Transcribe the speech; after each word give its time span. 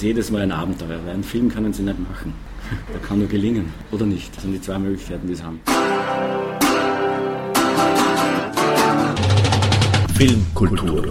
ist 0.00 0.04
jedes 0.04 0.30
Mal 0.30 0.40
ein 0.40 0.52
Abenteuer, 0.52 0.98
weil 1.04 1.12
einen 1.12 1.22
Film 1.22 1.50
können 1.50 1.74
sie 1.74 1.82
nicht 1.82 1.98
machen. 1.98 2.32
Der 2.90 3.00
kann 3.06 3.18
nur 3.18 3.28
gelingen 3.28 3.70
oder 3.92 4.06
nicht. 4.06 4.34
Das 4.34 4.44
sind 4.44 4.54
die 4.54 4.60
zwei 4.62 4.78
Möglichkeiten, 4.78 5.26
die 5.26 5.34
sie 5.34 5.42
haben. 5.42 5.60
Filmkultur. 10.16 11.02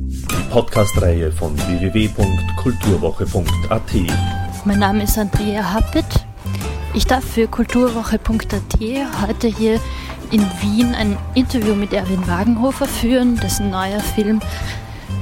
Die 0.00 0.50
Podcast-Reihe 0.50 1.30
von 1.30 1.54
www.kulturwoche.at. 1.58 3.92
Mein 4.64 4.78
Name 4.78 5.02
ist 5.02 5.18
Andrea 5.18 5.74
Happet. 5.74 6.06
Ich 6.94 7.04
darf 7.04 7.22
für 7.22 7.48
kulturwoche.at 7.48 8.78
heute 9.26 9.48
hier 9.48 9.78
in 10.30 10.40
Wien 10.62 10.94
ein 10.94 11.18
Interview 11.34 11.74
mit 11.74 11.92
Erwin 11.92 12.26
Wagenhofer 12.26 12.86
führen, 12.86 13.36
dessen 13.36 13.68
neuer 13.68 14.00
Film 14.00 14.40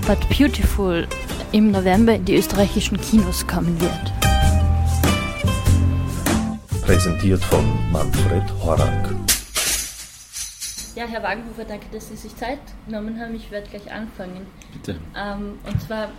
But 0.06 0.20
Beautiful 0.28 1.08
im 1.56 1.70
November 1.70 2.14
in 2.14 2.26
die 2.26 2.36
österreichischen 2.36 3.00
Kinos 3.00 3.46
kommen 3.46 3.80
wird. 3.80 4.12
Präsentiert 6.82 7.42
von 7.44 7.64
Manfred 7.90 8.42
Horak. 8.62 9.08
Ja, 10.94 11.06
Herr 11.06 11.22
Wagenhofer, 11.22 11.64
danke, 11.64 11.86
dass 11.92 12.10
Sie 12.10 12.16
sich 12.16 12.36
Zeit 12.36 12.58
genommen 12.84 13.18
haben. 13.18 13.34
Ich 13.34 13.50
werde 13.50 13.70
gleich 13.70 13.90
anfangen. 13.90 14.46
Bitte. 14.74 14.98
Ähm, 15.16 15.58
und 15.66 15.80
zwar, 15.80 16.10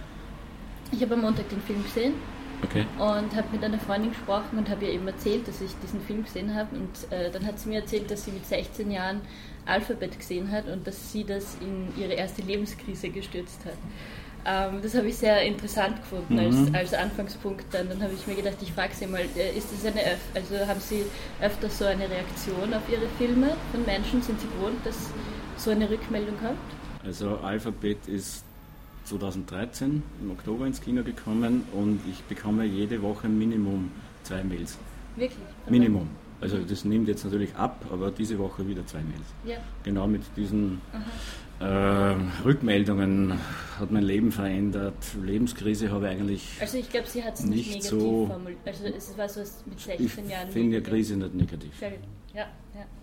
ich 0.92 1.04
habe 1.04 1.14
am 1.14 1.22
Montag 1.22 1.48
den 1.50 1.62
Film 1.62 1.84
gesehen 1.84 2.16
Okay. 2.64 2.88
und 2.98 3.36
habe 3.36 3.48
mit 3.52 3.64
einer 3.64 3.78
Freundin 3.78 4.10
gesprochen 4.10 4.58
und 4.58 4.68
habe 4.72 4.86
ihr 4.86 4.94
eben 4.94 5.08
erzählt, 5.08 5.48
dass 5.48 5.62
ich 5.62 5.70
diesen 5.84 6.02
Film 6.02 6.24
gesehen 6.24 6.56
habe. 6.56 6.76
Und 6.76 7.12
äh, 7.12 7.30
dann 7.30 7.46
hat 7.46 7.60
sie 7.60 7.70
mir 7.70 7.82
erzählt, 7.82 8.10
dass 8.10 8.26
sie 8.26 8.32
mit 8.32 8.48
16 8.48 8.90
Jahren 8.90 9.22
Alphabet 9.68 10.18
gesehen 10.18 10.52
hat 10.52 10.68
und 10.68 10.88
dass 10.88 11.12
sie 11.12 11.24
das 11.24 11.58
in 11.62 11.94
ihre 12.02 12.14
erste 12.14 12.42
Lebenskrise 12.42 13.10
gestürzt 13.10 13.60
hat. 13.66 13.78
Ähm, 14.50 14.80
das 14.82 14.96
habe 14.96 15.08
ich 15.08 15.18
sehr 15.18 15.42
interessant 15.42 15.98
gefunden 15.98 16.36
Mhm. 16.36 16.40
als, 16.40 16.74
als 16.74 16.94
Anfangspunkt. 16.94 17.66
Dann, 17.72 17.90
dann 17.90 18.02
habe 18.02 18.14
ich 18.14 18.26
mir 18.28 18.36
gedacht, 18.36 18.56
ich 18.62 18.72
frage 18.72 18.94
Sie 18.96 19.06
mal, 19.06 19.26
äh, 19.36 19.58
ist 19.58 19.68
das 19.74 19.86
eine, 19.86 20.00
Öf 20.02 20.20
also 20.34 20.56
haben 20.66 20.80
Sie 20.80 21.04
öfter 21.42 21.70
so 21.70 21.84
eine 21.86 22.10
Reaktion 22.10 22.74
auf 22.74 22.84
Ihre 22.90 23.08
Filme 23.18 23.50
von 23.72 23.86
Menschen? 23.86 24.22
Sind 24.22 24.40
Sie 24.40 24.48
gewohnt, 24.48 24.78
dass 24.86 25.10
so 25.58 25.72
eine 25.72 25.90
Rückmeldung 25.90 26.38
kommt? 26.40 26.58
Also 27.06 27.38
Alphabet 27.38 27.98
ist 28.08 28.44
2013 29.06 30.02
im 30.22 30.32
Oktober 30.32 30.66
ins 30.66 30.80
Kino 30.82 31.04
gekommen 31.04 31.64
und 31.74 32.00
ich 32.10 32.24
bekomme 32.24 32.64
jede 32.66 33.02
Woche 33.02 33.28
Minimum 33.28 33.92
zwei 34.24 34.44
Mails. 34.44 34.78
Wirklich? 35.16 35.40
Minimum. 35.70 36.08
Also 36.40 36.58
das 36.60 36.86
nimmt 36.86 37.08
jetzt 37.08 37.26
natürlich 37.26 37.56
ab, 37.56 37.84
aber 37.92 38.12
diese 38.12 38.38
Woche 38.38 38.68
wieder 38.68 38.86
zwei 38.86 39.00
Mails. 39.00 39.26
Ja. 39.44 39.56
Genau 39.84 40.08
mit 40.08 40.22
diesen 40.36 40.80
äh, 41.60 41.64
Rückmeldungen 42.44 43.34
hat 43.80 43.92
mein 43.92 44.04
Leben 44.04 44.32
verändert. 44.32 44.96
Lebenskrise 45.24 45.92
habe 45.92 46.06
ich 46.08 46.12
eigentlich. 46.12 46.48
Also 46.62 46.78
ich 46.78 46.90
glaube, 46.90 47.08
sie 47.08 47.24
hat 47.24 47.36
es 47.36 47.46
nicht, 47.46 47.70
negativ 47.70 47.90
so- 47.90 48.28
formuliert. 48.28 48.60
Also 48.66 48.86
es 48.86 49.18
war 49.18 49.30
so 49.30 49.42
mit 49.66 49.78
Ich 49.78 49.84
16 49.86 50.30
Jahren. 50.30 50.50
finde 50.50 50.78
ja 50.78 50.82
Krise 50.84 51.16
nicht 51.18 51.34
negativ. 51.34 51.82
Ja, 51.82 51.90
ja. 52.36 52.48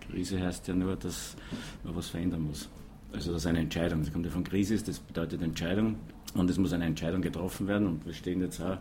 Krise 0.08 0.40
heißt 0.40 0.68
ja 0.68 0.74
nur, 0.74 0.96
dass 0.96 1.36
man 1.82 1.96
was 1.96 2.08
verändern 2.08 2.42
muss. 2.42 2.68
Also 3.12 3.32
das 3.32 3.42
ist 3.42 3.46
eine 3.46 3.60
Entscheidung. 3.60 4.00
Das 4.02 4.12
kommt 4.12 4.24
ja 4.26 4.32
von 4.32 4.44
Krise, 4.44 4.76
das 4.82 4.98
bedeutet 4.98 5.42
Entscheidung. 5.42 5.96
Und 6.34 6.50
es 6.50 6.58
muss 6.58 6.72
eine 6.72 6.84
Entscheidung 6.86 7.22
getroffen 7.22 7.68
werden. 7.68 7.86
Und 7.86 8.04
wir 8.06 8.12
stehen 8.12 8.40
jetzt 8.40 8.60
auch 8.60 8.78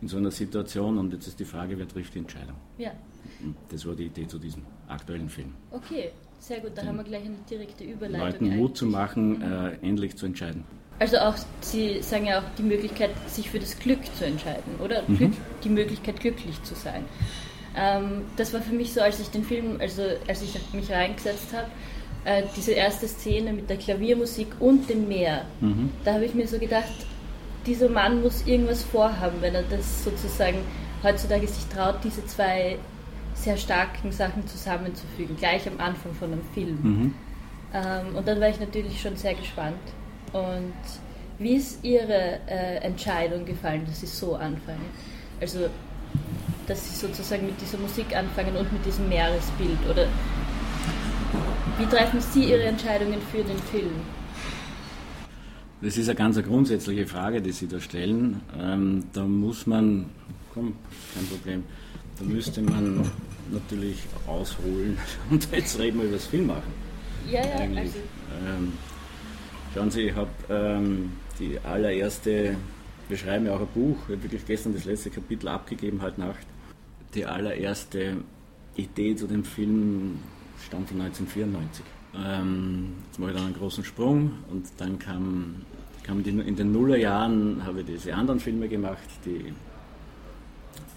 in 0.00 0.08
so 0.08 0.16
einer 0.16 0.30
Situation. 0.30 0.96
Und 0.96 1.12
jetzt 1.12 1.26
ist 1.26 1.38
die 1.38 1.44
Frage, 1.44 1.78
wer 1.78 1.86
trifft 1.86 2.14
die 2.14 2.20
Entscheidung? 2.20 2.56
ja. 2.78 2.90
Und 3.44 3.54
das 3.68 3.84
war 3.86 3.94
die 3.94 4.06
Idee 4.06 4.26
zu 4.26 4.38
diesem 4.38 4.62
aktuellen 4.88 5.28
Film. 5.28 5.52
Okay, 5.70 6.10
sehr 6.40 6.60
gut. 6.60 6.72
Da 6.74 6.84
haben 6.84 6.96
wir 6.96 7.04
gleich 7.04 7.24
eine 7.24 7.36
direkte 7.48 7.84
Überleitung. 7.84 8.48
Leuten 8.48 8.56
Mut 8.56 8.76
zu 8.76 8.86
eigentlich. 8.86 8.98
machen, 8.98 9.42
äh, 9.42 9.86
endlich 9.86 10.16
zu 10.16 10.26
entscheiden. 10.26 10.64
Also 10.98 11.16
auch, 11.18 11.34
Sie 11.60 12.02
sagen 12.02 12.26
ja 12.26 12.40
auch 12.40 12.54
die 12.58 12.62
Möglichkeit, 12.62 13.10
sich 13.26 13.48
für 13.50 13.58
das 13.58 13.78
Glück 13.78 14.00
zu 14.18 14.26
entscheiden, 14.26 14.74
oder? 14.84 15.02
Mhm. 15.06 15.16
Glück, 15.16 15.32
die 15.64 15.68
Möglichkeit, 15.70 16.20
glücklich 16.20 16.62
zu 16.62 16.74
sein. 16.74 17.04
Ähm, 17.76 18.22
das 18.36 18.52
war 18.52 18.60
für 18.60 18.74
mich 18.74 18.92
so, 18.92 19.00
als 19.00 19.20
ich 19.20 19.28
den 19.28 19.44
Film, 19.44 19.78
also 19.80 20.02
als 20.28 20.42
ich 20.42 20.58
mich 20.72 20.90
reingesetzt 20.90 21.54
habe, 21.54 21.68
äh, 22.24 22.42
diese 22.56 22.72
erste 22.72 23.08
Szene 23.08 23.52
mit 23.52 23.70
der 23.70 23.78
Klaviermusik 23.78 24.48
und 24.60 24.90
dem 24.90 25.08
Meer. 25.08 25.46
Mhm. 25.60 25.90
Da 26.04 26.14
habe 26.14 26.26
ich 26.26 26.34
mir 26.34 26.46
so 26.46 26.58
gedacht, 26.58 26.92
dieser 27.66 27.88
Mann 27.88 28.22
muss 28.22 28.46
irgendwas 28.46 28.82
vorhaben, 28.82 29.40
wenn 29.40 29.54
er 29.54 29.62
das 29.62 30.04
sozusagen 30.04 30.58
heutzutage 31.02 31.46
sich 31.46 31.64
traut, 31.66 31.96
diese 32.04 32.24
zwei 32.26 32.76
sehr 33.40 33.56
starken 33.56 34.12
Sachen 34.12 34.46
zusammenzufügen, 34.46 35.36
gleich 35.36 35.66
am 35.66 35.80
Anfang 35.80 36.14
von 36.14 36.32
einem 36.32 36.42
Film. 36.54 36.78
Mhm. 36.82 37.14
Ähm, 37.72 38.16
und 38.16 38.26
dann 38.26 38.40
war 38.40 38.48
ich 38.48 38.60
natürlich 38.60 39.00
schon 39.00 39.16
sehr 39.16 39.34
gespannt. 39.34 39.78
Und 40.32 40.72
wie 41.38 41.54
ist 41.56 41.82
Ihre 41.82 42.40
äh, 42.46 42.76
Entscheidung 42.82 43.44
gefallen, 43.44 43.84
dass 43.86 44.00
Sie 44.00 44.06
so 44.06 44.34
anfangen? 44.34 44.84
Also, 45.40 45.68
dass 46.66 46.88
Sie 46.88 47.06
sozusagen 47.06 47.46
mit 47.46 47.60
dieser 47.60 47.78
Musik 47.78 48.14
anfangen 48.14 48.56
und 48.56 48.72
mit 48.72 48.84
diesem 48.84 49.08
Meeresbild? 49.08 49.78
Oder 49.88 50.06
wie 51.78 51.86
treffen 51.86 52.20
Sie 52.20 52.44
Ihre 52.44 52.64
Entscheidungen 52.64 53.20
für 53.32 53.42
den 53.42 53.58
Film? 53.58 53.92
Das 55.82 55.96
ist 55.96 56.08
eine 56.08 56.16
ganz 56.16 56.36
eine 56.36 56.46
grundsätzliche 56.46 57.06
Frage, 57.06 57.40
die 57.40 57.52
Sie 57.52 57.66
da 57.66 57.80
stellen. 57.80 58.42
Ähm, 58.58 59.04
da 59.14 59.24
muss 59.24 59.66
man, 59.66 60.10
komm, 60.52 60.74
kein 61.14 61.26
Problem, 61.26 61.64
da 62.18 62.24
müsste 62.26 62.60
man 62.60 63.10
natürlich 63.52 63.98
ausholen 64.26 64.98
und 65.30 65.48
jetzt 65.52 65.78
reden 65.78 65.98
wir 65.98 66.04
über 66.06 66.16
das 66.16 66.26
Filmmachen. 66.26 66.72
Ja, 67.28 67.44
ja, 67.44 67.54
eigentlich. 67.56 67.78
also, 67.78 67.98
Ähm, 68.46 68.72
schauen 69.74 69.90
Sie, 69.90 70.02
ich 70.02 70.14
habe 70.14 70.30
ähm, 70.48 71.12
die 71.38 71.58
allererste, 71.60 72.56
wir 73.08 73.16
schreiben 73.16 73.46
ja 73.46 73.54
auch 73.54 73.60
ein 73.60 73.68
Buch, 73.74 73.96
ich 74.08 74.14
habe 74.14 74.22
wirklich 74.24 74.46
gestern 74.46 74.74
das 74.74 74.84
letzte 74.84 75.10
Kapitel 75.10 75.48
abgegeben, 75.48 76.00
heute 76.02 76.20
Nacht. 76.20 76.46
Die 77.14 77.26
allererste 77.26 78.18
Idee 78.76 79.16
zu 79.16 79.26
dem 79.26 79.44
Film 79.44 80.18
stammt 80.64 80.88
von 80.88 81.00
1994. 81.00 81.84
Ähm, 82.14 82.92
jetzt 83.06 83.18
mache 83.18 83.30
ich 83.30 83.36
dann 83.36 83.46
einen 83.46 83.56
großen 83.56 83.84
Sprung 83.84 84.32
und 84.50 84.66
dann 84.78 84.98
kam, 84.98 85.62
kam 86.02 86.22
die, 86.22 86.30
in 86.30 86.56
den 86.56 86.72
Nullerjahren 86.72 87.64
habe 87.64 87.80
ich 87.80 87.86
diese 87.86 88.14
anderen 88.14 88.40
Filme 88.40 88.68
gemacht, 88.68 89.08
die 89.24 89.52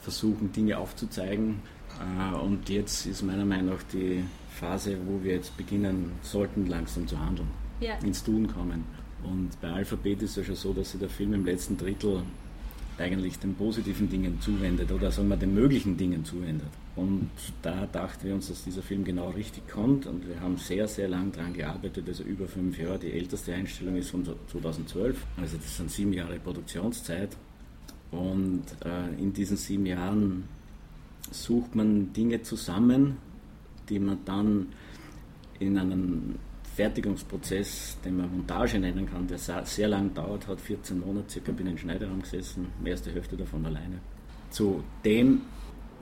versuchen, 0.01 0.51
Dinge 0.51 0.77
aufzuzeigen. 0.77 1.61
Äh, 1.99 2.35
Und 2.35 2.69
jetzt 2.69 3.05
ist 3.05 3.23
meiner 3.23 3.45
Meinung 3.45 3.75
nach 3.75 3.83
die 3.91 4.23
Phase, 4.49 4.97
wo 5.05 5.23
wir 5.23 5.33
jetzt 5.33 5.55
beginnen 5.57 6.11
sollten, 6.21 6.67
langsam 6.67 7.07
zu 7.07 7.19
handeln, 7.19 7.47
ja. 7.79 7.95
ins 7.99 8.23
Tun 8.23 8.47
kommen. 8.47 8.83
Und 9.23 9.49
bei 9.61 9.69
Alphabet 9.69 10.21
ist 10.21 10.31
es 10.31 10.35
ja 10.37 10.43
schon 10.43 10.55
so, 10.55 10.73
dass 10.73 10.91
sich 10.91 10.99
der 10.99 11.09
Film 11.09 11.33
im 11.33 11.45
letzten 11.45 11.77
Drittel 11.77 12.23
eigentlich 12.97 13.39
den 13.39 13.55
positiven 13.55 14.09
Dingen 14.09 14.39
zuwendet 14.39 14.91
oder 14.91 15.11
sagen 15.11 15.29
wir 15.29 15.37
den 15.37 15.53
möglichen 15.53 15.97
Dingen 15.97 16.23
zuwendet. 16.23 16.67
Und 16.95 17.31
da 17.63 17.87
dachten 17.87 18.27
wir 18.27 18.35
uns, 18.35 18.49
dass 18.49 18.63
dieser 18.63 18.83
Film 18.83 19.03
genau 19.03 19.29
richtig 19.29 19.67
kommt 19.67 20.05
und 20.05 20.27
wir 20.27 20.39
haben 20.39 20.57
sehr, 20.57 20.87
sehr 20.87 21.07
lang 21.07 21.31
daran 21.31 21.53
gearbeitet, 21.53 22.07
also 22.07 22.23
über 22.23 22.47
fünf 22.47 22.77
Jahre. 22.77 22.99
Die 22.99 23.11
älteste 23.11 23.53
Einstellung 23.53 23.95
ist 23.95 24.11
von 24.11 24.23
2012, 24.23 25.17
also 25.37 25.57
das 25.57 25.77
sind 25.77 25.89
sieben 25.89 26.13
Jahre 26.13 26.37
Produktionszeit. 26.37 27.35
Und 28.11 28.63
äh, 28.85 29.19
in 29.19 29.33
diesen 29.33 29.57
sieben 29.57 29.87
Jahren 29.87 30.43
sucht 31.31 31.75
man 31.75 32.13
Dinge 32.13 32.41
zusammen, 32.41 33.17
die 33.89 33.99
man 33.99 34.19
dann 34.25 34.67
in 35.59 35.77
einem 35.77 36.35
Fertigungsprozess, 36.75 37.97
den 38.03 38.17
man 38.17 38.31
Montage 38.31 38.79
nennen 38.79 39.09
kann, 39.09 39.27
der 39.27 39.37
sehr, 39.37 39.87
lang 39.87 40.13
dauert, 40.13 40.47
hat 40.47 40.59
14 40.59 40.99
Monate 40.99 41.29
circa, 41.29 41.51
bin 41.51 41.67
in 41.67 41.77
Schneiderraum 41.77 42.21
gesessen, 42.21 42.67
die 42.83 42.89
erste 42.89 43.11
Hälfte 43.11 43.37
davon 43.37 43.65
alleine. 43.65 43.99
Zu 44.49 44.83
dem 45.05 45.41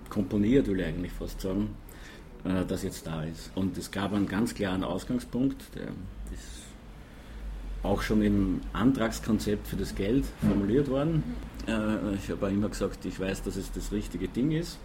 komponiert, 0.09 0.67
will 0.67 0.79
ich 0.79 0.85
eigentlich 0.85 1.11
fast 1.11 1.41
sagen, 1.41 1.75
äh, 2.43 2.65
das 2.65 2.83
jetzt 2.83 3.05
da 3.05 3.23
ist. 3.23 3.51
Und 3.55 3.77
es 3.77 3.91
gab 3.91 4.13
einen 4.13 4.27
ganz 4.27 4.53
klaren 4.53 4.83
Ausgangspunkt, 4.83 5.63
der 5.75 5.87
ist 6.33 6.61
auch 7.83 8.01
schon 8.01 8.21
im 8.21 8.61
Antragskonzept 8.73 9.67
für 9.67 9.75
das 9.75 9.95
Geld 9.95 10.25
formuliert 10.39 10.89
worden. 10.89 11.23
Äh, 11.67 12.15
Ich 12.15 12.29
habe 12.29 12.47
auch 12.47 12.51
immer 12.51 12.69
gesagt, 12.69 13.05
ich 13.05 13.19
weiß, 13.19 13.43
dass 13.43 13.55
es 13.55 13.71
das 13.71 13.91
richtige 13.91 14.27
Ding 14.27 14.51
ist, 14.51 14.77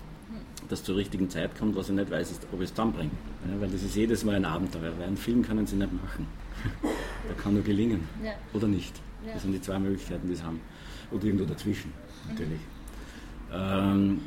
das 0.69 0.83
zur 0.85 0.97
richtigen 0.97 1.29
Zeit 1.31 1.57
kommt. 1.59 1.77
Was 1.77 1.89
ich 1.89 1.95
nicht 1.95 2.11
weiß, 2.11 2.31
ist, 2.31 2.47
ob 2.53 2.61
ich 2.61 2.65
es 2.65 2.71
zusammenbringe. 2.71 3.11
Ja, 3.49 3.61
weil 3.61 3.69
das 3.69 3.83
ist 3.83 3.95
jedes 3.97 4.25
Mal 4.25 4.37
ein 4.37 4.45
Abenteuer, 4.45 4.93
weil 4.99 5.07
einen 5.07 5.17
Film 5.17 5.43
können 5.43 5.67
sie 5.67 5.77
nicht 5.77 5.93
machen. 5.93 6.27
Der 7.29 7.35
kann 7.43 7.55
nur 7.55 7.63
gelingen 7.63 8.01
Ja. 8.25 8.33
oder 8.55 8.67
nicht. 8.69 8.95
Ja. 9.27 9.33
Das 9.35 9.43
sind 9.43 9.53
die 9.53 9.61
zwei 9.61 9.79
Möglichkeiten, 9.79 10.29
die 10.29 10.35
sie 10.35 10.43
haben. 10.43 10.61
Oder 11.11 11.25
irgendwo 11.25 11.45
dazwischen, 11.45 11.93
natürlich. 12.29 12.61
Ähm, 13.53 14.21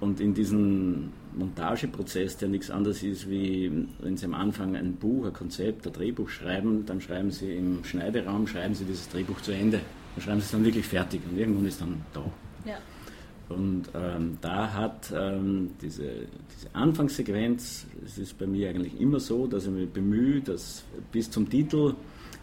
und 0.00 0.20
in 0.20 0.32
diesem 0.34 1.10
Montageprozess, 1.36 2.36
der 2.36 2.48
nichts 2.48 2.70
anderes 2.70 3.02
ist, 3.02 3.28
wie 3.28 3.86
wenn 4.00 4.16
Sie 4.16 4.26
am 4.26 4.34
Anfang 4.34 4.76
ein 4.76 4.94
Buch, 4.94 5.26
ein 5.26 5.32
Konzept, 5.32 5.86
ein 5.86 5.92
Drehbuch 5.92 6.28
schreiben, 6.28 6.86
dann 6.86 7.00
schreiben 7.00 7.30
Sie 7.30 7.54
im 7.56 7.82
Schneideraum, 7.84 8.46
schreiben 8.46 8.74
Sie 8.74 8.84
dieses 8.84 9.08
Drehbuch 9.08 9.40
zu 9.40 9.52
Ende. 9.52 9.80
Dann 10.14 10.22
schreiben 10.24 10.40
Sie 10.40 10.44
es 10.44 10.50
dann 10.52 10.64
wirklich 10.64 10.86
fertig 10.86 11.20
und 11.30 11.36
irgendwann 11.38 11.66
ist 11.66 11.80
dann 11.80 12.00
da. 12.12 12.22
Ja. 12.64 12.76
Und 13.48 13.84
ähm, 13.94 14.38
da 14.40 14.72
hat 14.72 15.12
ähm, 15.16 15.70
diese, 15.80 16.04
diese 16.54 16.74
Anfangssequenz, 16.74 17.86
es 18.04 18.18
ist 18.18 18.38
bei 18.38 18.46
mir 18.46 18.68
eigentlich 18.68 19.00
immer 19.00 19.20
so, 19.20 19.46
dass 19.46 19.64
ich 19.64 19.70
mich 19.70 19.88
bemühe, 19.88 20.40
dass 20.40 20.84
bis 21.12 21.30
zum 21.30 21.48
Titel 21.48 21.94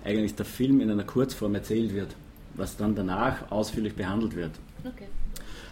eigentlich 0.03 0.35
der 0.35 0.45
Film 0.45 0.81
in 0.81 0.89
einer 0.89 1.03
Kurzform 1.03 1.55
erzählt 1.55 1.93
wird. 1.93 2.15
was 2.57 2.77
dann 2.77 2.95
danach 2.95 3.51
ausführlich 3.51 3.95
behandelt 3.95 4.35
wird. 4.35 4.51
Okay. 4.83 5.07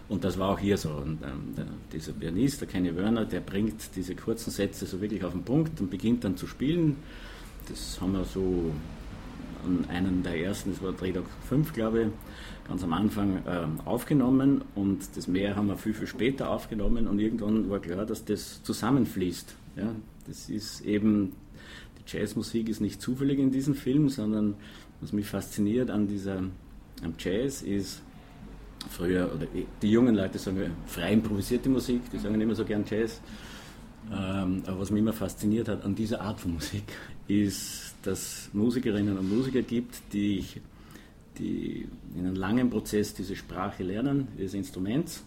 Und 0.10 0.24
das 0.24 0.38
war 0.38 0.50
auch 0.50 0.60
hier 0.60 0.78
so. 0.78 0.90
Und, 0.90 1.24
ähm, 1.24 1.56
der, 1.56 1.66
dieser 1.92 2.12
Pianist, 2.14 2.62
der 2.62 2.68
Kenny 2.68 2.96
Werner, 2.96 3.26
der 3.26 3.40
bringt 3.40 3.96
diese 3.96 4.16
kurzen 4.16 4.52
Sätze 4.52 4.86
so 4.86 5.02
wirklich 5.02 5.24
auf 5.24 5.32
den 5.32 5.44
Punkt 5.44 5.80
und 5.80 5.90
beginnt 5.90 6.24
dann 6.24 6.36
zu 6.38 6.46
spielen. 6.46 6.98
Das 7.70 8.00
haben 8.02 8.14
wir 8.14 8.26
so 8.26 8.72
an 9.66 9.86
einem 9.90 10.24
der 10.24 10.40
ersten, 10.40 10.72
das 10.72 10.82
war 10.82 10.92
Drehdock 10.92 11.26
5, 11.50 11.74
glaube 11.74 12.04
ich, 12.04 12.08
ganz 12.68 12.84
am 12.84 12.94
Anfang 12.94 13.42
ähm, 13.48 13.80
aufgenommen 13.86 14.64
und 14.76 15.16
das 15.16 15.28
mehr 15.28 15.56
haben 15.56 15.68
wir 15.68 15.78
viel, 15.78 15.94
viel 15.94 16.08
später 16.08 16.50
aufgenommen 16.50 17.08
und 17.08 17.20
irgendwann 17.20 17.70
war 17.70 17.80
klar, 17.80 18.06
dass 18.06 18.26
das 18.26 18.64
zusammenfließt. 18.64 19.56
Ja? 19.78 19.94
Das 20.28 20.50
ist 20.50 20.82
eben, 20.82 21.34
die 21.98 22.18
Jazzmusik 22.18 22.70
ist 22.70 22.80
nicht 22.80 23.02
zufällig 23.02 23.40
in 23.40 23.52
diesem 23.52 23.76
Film, 23.76 24.10
sondern 24.10 24.56
was 25.02 25.12
mich 25.12 25.28
fasziniert 25.28 25.90
an 25.90 26.08
dieser, 26.08 26.38
am 27.04 27.14
Jazz 27.20 27.62
ist, 27.62 28.02
früher, 28.90 29.32
oder 29.34 29.48
die 29.82 29.92
jungen 29.92 30.16
Leute 30.16 30.40
sagen 30.40 30.72
frei 30.88 31.14
improvisierte 31.14 31.70
Musik, 31.70 32.02
die 32.12 32.18
sagen 32.18 32.38
nicht 32.38 32.48
mehr 32.48 32.56
so 32.56 32.66
gern 32.66 32.86
Jazz. 32.90 33.22
Ähm, 34.12 34.64
aber 34.66 34.80
was 34.80 34.92
mich 34.92 35.00
immer 35.00 35.14
fasziniert 35.14 35.70
hat 35.70 35.84
an 35.84 35.96
dieser 35.96 36.22
Art 36.22 36.40
von 36.40 36.54
Musik, 36.54 36.84
ist, 37.28 37.96
dass 38.04 38.50
Musikerinnen 38.54 39.18
und 39.18 39.30
Musiker 39.30 39.62
gibt, 39.62 40.02
die, 40.12 40.46
die 41.38 41.88
in 42.16 42.26
einem 42.26 42.36
langen 42.36 42.70
Prozess 42.70 43.14
diese 43.14 43.36
Sprache 43.36 43.84
lernen, 43.84 44.28
dieses 44.38 44.54
Instrument, 44.54 45.22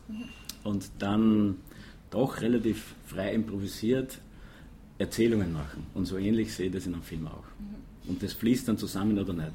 und 0.65 0.91
dann 0.99 1.57
doch 2.11 2.41
relativ 2.41 2.95
frei 3.07 3.33
improvisiert 3.35 4.19
Erzählungen 4.99 5.53
machen. 5.53 5.87
Und 5.95 6.07
so 6.07 6.17
ähnlich 6.17 6.55
sehe 6.55 6.67
ich 6.67 6.73
das 6.73 6.87
in 6.87 6.95
einem 6.95 7.03
Film 7.03 7.27
auch. 7.27 7.45
Und 8.09 8.23
das 8.23 8.33
fließt 8.33 8.69
dann 8.69 8.79
zusammen 8.79 9.19
oder 9.19 9.33
nicht. 9.33 9.53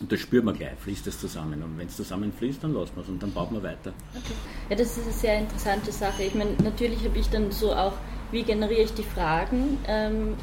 Und 0.00 0.10
das 0.10 0.20
spürt 0.20 0.44
man 0.44 0.56
gleich, 0.56 0.76
fließt 0.78 1.06
das 1.06 1.20
zusammen. 1.20 1.62
Und 1.62 1.78
wenn 1.78 1.86
es 1.86 1.96
zusammenfließt, 1.96 2.64
dann 2.64 2.74
lassen 2.74 2.96
wir 2.96 3.02
es 3.02 3.08
und 3.08 3.22
dann 3.22 3.32
baut 3.32 3.52
man 3.52 3.62
weiter. 3.62 3.92
Okay. 4.14 4.34
Ja, 4.70 4.76
das 4.76 4.96
ist 4.96 5.04
eine 5.04 5.12
sehr 5.12 5.38
interessante 5.38 5.92
Sache. 5.92 6.24
Ich 6.24 6.34
meine, 6.34 6.52
natürlich 6.64 7.04
habe 7.04 7.18
ich 7.18 7.28
dann 7.28 7.52
so 7.52 7.72
auch, 7.72 7.92
wie 8.32 8.42
generiere 8.42 8.82
ich 8.82 8.94
die 8.94 9.04
Fragen? 9.04 9.78
Ähm, 9.86 10.34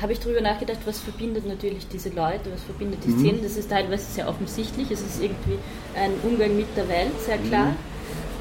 habe 0.00 0.12
ich 0.12 0.20
darüber 0.20 0.40
nachgedacht, 0.40 0.78
was 0.84 1.00
verbindet 1.00 1.46
natürlich 1.46 1.88
diese 1.88 2.10
Leute, 2.10 2.52
was 2.52 2.62
verbindet 2.62 3.04
die 3.04 3.12
Szenen. 3.12 3.42
Das 3.42 3.56
ist 3.56 3.70
teilweise 3.70 4.04
sehr 4.10 4.28
offensichtlich, 4.28 4.90
es 4.90 5.00
ist 5.00 5.22
irgendwie 5.22 5.58
ein 5.94 6.12
Umgang 6.22 6.56
mit 6.56 6.76
der 6.76 6.88
Welt, 6.88 7.18
sehr 7.24 7.38
klar. 7.38 7.66
Mhm. 7.66 7.76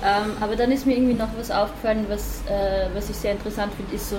Ähm, 0.04 0.31
aber 0.42 0.56
dann 0.56 0.72
ist 0.72 0.86
mir 0.86 0.96
irgendwie 0.96 1.13
noch 1.13 1.30
was 1.38 1.50
aufgefallen, 1.52 2.06
was, 2.10 2.44
äh, 2.50 2.88
was 2.94 3.10
ich 3.10 3.16
sehr 3.16 3.31
interessant 3.31 3.74
finde, 3.74 3.96
ist 3.96 4.10
so, 4.10 4.18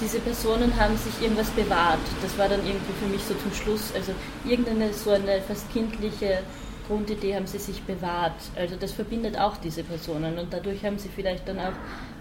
diese 0.00 0.18
Personen 0.18 0.72
haben 0.78 0.96
sich 0.96 1.22
irgendwas 1.22 1.50
bewahrt. 1.50 2.00
Das 2.20 2.36
war 2.36 2.48
dann 2.48 2.66
irgendwie 2.66 2.92
für 3.00 3.06
mich 3.06 3.22
so 3.22 3.34
zum 3.34 3.52
Schluss, 3.52 3.92
also 3.94 4.12
irgendeine 4.44 4.92
so 4.92 5.10
eine 5.10 5.40
fast 5.40 5.72
kindliche 5.72 6.40
Grundidee 6.88 7.36
haben 7.36 7.46
sie 7.46 7.58
sich 7.58 7.80
bewahrt. 7.82 8.34
Also 8.56 8.74
das 8.78 8.92
verbindet 8.92 9.38
auch 9.38 9.56
diese 9.58 9.84
Personen 9.84 10.38
und 10.38 10.52
dadurch 10.52 10.84
haben 10.84 10.98
sie 10.98 11.08
vielleicht 11.08 11.46
dann 11.46 11.60
auch 11.60 11.72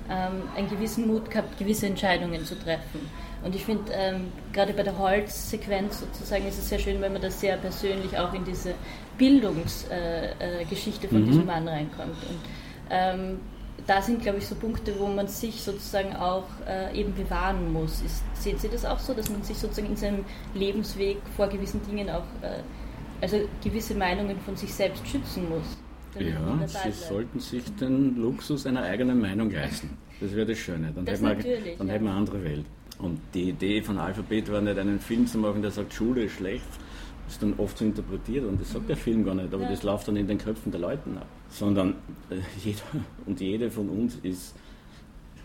ähm, 0.09 0.43
einen 0.55 0.69
gewissen 0.69 1.07
Mut 1.07 1.31
gehabt, 1.31 1.57
gewisse 1.57 1.87
Entscheidungen 1.87 2.45
zu 2.45 2.57
treffen. 2.57 3.09
Und 3.43 3.55
ich 3.55 3.65
finde, 3.65 3.91
ähm, 3.93 4.27
gerade 4.53 4.73
bei 4.73 4.83
der 4.83 4.97
Holzsequenz 4.97 5.99
sozusagen 6.01 6.47
ist 6.47 6.59
es 6.59 6.69
sehr 6.69 6.79
schön, 6.79 7.01
wenn 7.01 7.13
man 7.13 7.21
das 7.21 7.39
sehr 7.39 7.57
persönlich 7.57 8.17
auch 8.17 8.33
in 8.33 8.43
diese 8.45 8.75
Bildungsgeschichte 9.17 11.07
äh, 11.07 11.09
äh, 11.09 11.09
von 11.09 11.21
mhm. 11.21 11.25
diesem 11.25 11.45
Mann 11.45 11.67
reinkommt. 11.67 12.17
Und 12.29 12.39
ähm, 12.89 13.39
da 13.87 14.01
sind, 14.01 14.21
glaube 14.21 14.37
ich, 14.37 14.47
so 14.47 14.55
Punkte, 14.55 14.93
wo 14.99 15.07
man 15.07 15.27
sich 15.27 15.61
sozusagen 15.61 16.15
auch 16.15 16.45
äh, 16.67 16.97
eben 16.97 17.13
bewahren 17.15 17.71
muss. 17.73 18.01
Ist, 18.01 18.23
sehen 18.35 18.57
Sie 18.59 18.69
das 18.69 18.85
auch 18.85 18.99
so, 18.99 19.13
dass 19.13 19.29
man 19.29 19.43
sich 19.43 19.57
sozusagen 19.57 19.87
in 19.87 19.95
seinem 19.95 20.25
Lebensweg 20.53 21.17
vor 21.35 21.47
gewissen 21.47 21.81
Dingen 21.87 22.09
auch, 22.09 22.25
äh, 22.41 22.61
also 23.21 23.37
gewisse 23.63 23.95
Meinungen 23.95 24.39
von 24.39 24.55
sich 24.55 24.73
selbst 24.73 25.07
schützen 25.07 25.49
muss? 25.49 25.77
Ja, 26.19 26.67
Sie 26.67 26.91
sollten 26.91 27.39
sich 27.39 27.63
den 27.75 28.17
Luxus 28.17 28.65
einer 28.65 28.83
eigenen 28.83 29.19
Meinung 29.19 29.49
leisten. 29.49 29.97
Das 30.19 30.35
wäre 30.35 30.45
das 30.45 30.57
Schöne. 30.57 30.91
Dann, 30.93 31.05
das 31.05 31.21
hätten, 31.21 31.43
wir, 31.43 31.77
dann 31.77 31.87
ja. 31.87 31.93
hätten 31.93 32.05
wir 32.05 32.11
eine 32.11 32.19
andere 32.19 32.43
Welt. 32.43 32.65
Und 33.01 33.19
die 33.33 33.49
Idee 33.49 33.81
von 33.81 33.97
Alphabet 33.97 34.51
war 34.51 34.61
nicht, 34.61 34.77
einen 34.77 34.99
Film 34.99 35.25
zu 35.25 35.37
machen, 35.39 35.61
der 35.61 35.71
sagt, 35.71 35.93
Schule 35.93 36.23
ist 36.23 36.33
schlecht, 36.33 36.67
ist 37.27 37.41
dann 37.41 37.55
oft 37.57 37.77
so 37.77 37.85
interpretiert 37.85 38.45
und 38.45 38.59
das 38.61 38.71
sagt 38.71 38.89
der 38.89 38.97
Film 38.97 39.23
gar 39.23 39.33
nicht, 39.33 39.53
aber 39.53 39.63
ja. 39.63 39.69
das 39.69 39.83
läuft 39.83 40.07
dann 40.07 40.17
in 40.17 40.27
den 40.27 40.37
Köpfen 40.37 40.71
der 40.71 40.81
Leute 40.81 41.03
ab. 41.15 41.25
Sondern 41.49 41.95
äh, 42.29 42.35
jeder 42.63 42.81
und 43.25 43.39
jede 43.39 43.71
von 43.71 43.89
uns 43.89 44.17
ist, 44.21 44.53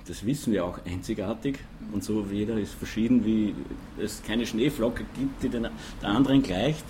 das 0.06 0.24
wissen 0.26 0.52
wir 0.52 0.64
auch, 0.64 0.78
einzigartig 0.84 1.58
und 1.92 2.04
so 2.04 2.26
jeder 2.30 2.58
ist 2.58 2.74
verschieden, 2.74 3.24
wie 3.24 3.54
es 3.98 4.22
keine 4.22 4.46
Schneeflocke 4.46 5.04
gibt, 5.18 5.42
die 5.42 5.48
den, 5.48 5.62
der 6.02 6.08
anderen 6.08 6.42
gleicht. 6.42 6.84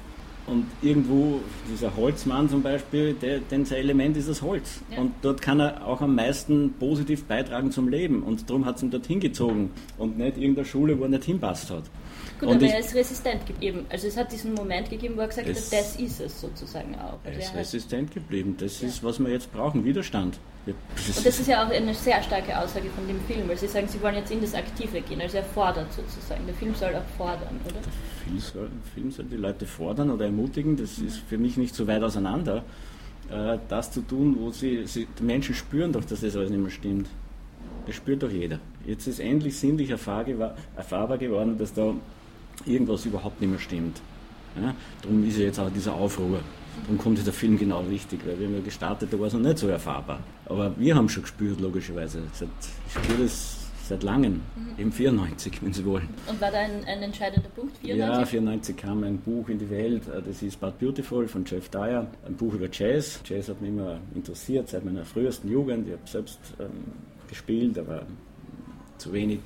Und 0.46 0.66
irgendwo, 0.80 1.40
dieser 1.72 1.96
Holzmann 1.96 2.48
zum 2.48 2.62
Beispiel, 2.62 3.14
der, 3.14 3.40
denn 3.40 3.64
sein 3.64 3.78
Element 3.78 4.16
ist 4.16 4.28
das 4.28 4.42
Holz. 4.42 4.80
Ja. 4.90 4.98
Und 4.98 5.12
dort 5.22 5.42
kann 5.42 5.58
er 5.58 5.84
auch 5.84 6.00
am 6.00 6.14
meisten 6.14 6.74
positiv 6.78 7.24
beitragen 7.24 7.72
zum 7.72 7.88
Leben. 7.88 8.22
Und 8.22 8.48
darum 8.48 8.64
hat 8.64 8.76
es 8.76 8.82
ihn 8.84 8.90
dorthin 8.90 9.18
gezogen 9.18 9.70
und 9.98 10.18
nicht 10.18 10.36
irgendeine 10.36 10.64
Schule, 10.64 10.98
wo 10.98 11.02
er 11.02 11.08
nicht 11.08 11.24
hinpasst 11.24 11.70
hat. 11.70 11.84
Gut, 12.38 12.48
und 12.48 12.56
aber 12.56 12.66
er 12.66 12.78
ist 12.78 12.94
resistent 12.94 13.46
geblieben. 13.46 13.86
Also 13.88 14.06
es 14.06 14.16
hat 14.16 14.30
diesen 14.30 14.54
Moment 14.54 14.88
gegeben, 14.90 15.16
wo 15.16 15.22
er 15.22 15.28
gesagt 15.28 15.48
hat, 15.48 15.56
das 15.56 15.96
ist 15.96 16.20
es 16.20 16.40
sozusagen 16.40 16.94
auch. 16.94 17.18
Er 17.24 17.38
ist 17.38 17.54
resistent 17.54 18.12
geblieben. 18.12 18.56
Das 18.58 18.80
ja. 18.82 18.88
ist, 18.88 19.02
was 19.02 19.18
wir 19.18 19.30
jetzt 19.30 19.52
brauchen, 19.52 19.84
Widerstand. 19.84 20.38
Und 20.66 21.26
das 21.26 21.38
ist 21.38 21.46
ja 21.46 21.64
auch 21.64 21.70
eine 21.70 21.94
sehr 21.94 22.20
starke 22.22 22.58
Aussage 22.58 22.90
von 22.90 23.06
dem 23.06 23.20
Film, 23.20 23.48
weil 23.48 23.56
Sie 23.56 23.68
sagen, 23.68 23.86
Sie 23.86 24.02
wollen 24.02 24.16
jetzt 24.16 24.32
in 24.32 24.40
das 24.40 24.54
Aktive 24.54 25.00
gehen, 25.00 25.20
also 25.20 25.36
er 25.36 25.44
fordert 25.44 25.92
sozusagen. 25.92 26.44
Der 26.46 26.54
Film 26.54 26.74
soll 26.74 26.94
auch 26.94 27.16
fordern, 27.16 27.60
oder? 27.64 27.74
Der 27.74 27.92
Film 28.24 28.38
soll, 28.40 28.70
Film 28.94 29.10
soll 29.12 29.26
die 29.26 29.36
Leute 29.36 29.66
fordern 29.66 30.10
oder 30.10 30.24
ermutigen, 30.24 30.76
das 30.76 30.98
ist 30.98 31.18
für 31.18 31.38
mich 31.38 31.56
nicht 31.56 31.74
so 31.74 31.86
weit 31.86 32.02
auseinander, 32.02 32.64
äh, 33.30 33.58
das 33.68 33.92
zu 33.92 34.00
tun, 34.00 34.36
wo 34.40 34.50
sie, 34.50 34.86
sie, 34.86 35.06
die 35.18 35.22
Menschen 35.22 35.54
spüren 35.54 35.92
doch, 35.92 36.04
dass 36.04 36.20
das 36.20 36.34
alles 36.36 36.50
nicht 36.50 36.60
mehr 36.60 36.70
stimmt. 36.70 37.08
Das 37.86 37.94
spürt 37.94 38.22
doch 38.24 38.30
jeder. 38.30 38.58
Jetzt 38.84 39.06
ist 39.06 39.20
endlich 39.20 39.56
sinnlich 39.56 39.90
erfahrbar 39.90 41.18
geworden, 41.18 41.56
dass 41.58 41.72
da 41.72 41.94
irgendwas 42.64 43.04
überhaupt 43.04 43.40
nicht 43.40 43.50
mehr 43.50 43.60
stimmt. 43.60 44.00
Ja? 44.60 44.74
Darum 45.02 45.26
ist 45.26 45.38
ja 45.38 45.44
jetzt 45.44 45.60
auch 45.60 45.70
dieser 45.70 45.94
Aufruhr. 45.94 46.40
Darum 46.82 46.98
kommt 46.98 47.24
der 47.24 47.32
Film 47.32 47.58
genau 47.58 47.80
richtig, 47.80 48.20
weil 48.26 48.38
wir 48.38 48.46
haben 48.46 48.54
ja 48.54 48.60
gestartet, 48.60 49.12
da 49.12 49.18
war 49.18 49.26
es 49.26 49.32
noch 49.32 49.40
nicht 49.40 49.58
so 49.58 49.68
erfahrbar. 49.68 50.20
Aber 50.46 50.72
wir 50.78 50.94
haben 50.94 51.08
schon 51.08 51.22
gespürt, 51.22 51.60
logischerweise. 51.60 52.22
Seit, 52.32 52.48
ich 52.86 52.92
spüre 52.92 53.22
das 53.22 53.66
seit 53.88 54.02
langem, 54.02 54.40
mhm. 54.56 54.80
eben 54.80 54.92
94, 54.92 55.62
wenn 55.62 55.72
Sie 55.72 55.84
wollen. 55.84 56.08
Und 56.26 56.40
war 56.40 56.50
da 56.50 56.58
ein, 56.58 56.84
ein 56.84 57.02
entscheidender 57.02 57.48
Punkt, 57.48 57.78
94? 57.78 58.18
Ja, 58.18 58.24
94 58.24 58.76
kam 58.76 59.04
ein 59.04 59.18
Buch 59.18 59.48
in 59.48 59.58
die 59.58 59.70
Welt, 59.70 60.02
äh, 60.08 60.22
das 60.22 60.42
ist 60.42 60.60
Bad 60.60 60.78
Beautiful 60.78 61.28
von 61.28 61.44
Jeff 61.44 61.68
Dyer, 61.68 62.06
ein 62.26 62.34
Buch 62.34 62.54
über 62.54 62.68
Jazz. 62.70 63.20
Jazz 63.24 63.48
hat 63.48 63.60
mich 63.60 63.70
immer 63.70 63.98
interessiert, 64.14 64.68
seit 64.68 64.84
meiner 64.84 65.04
frühesten 65.04 65.50
Jugend. 65.50 65.86
Ich 65.86 65.92
habe 65.92 66.02
selbst 66.06 66.38
ähm, 66.58 66.92
gespielt, 67.28 67.78
aber 67.78 68.06
zu 68.98 69.12
wenig. 69.12 69.40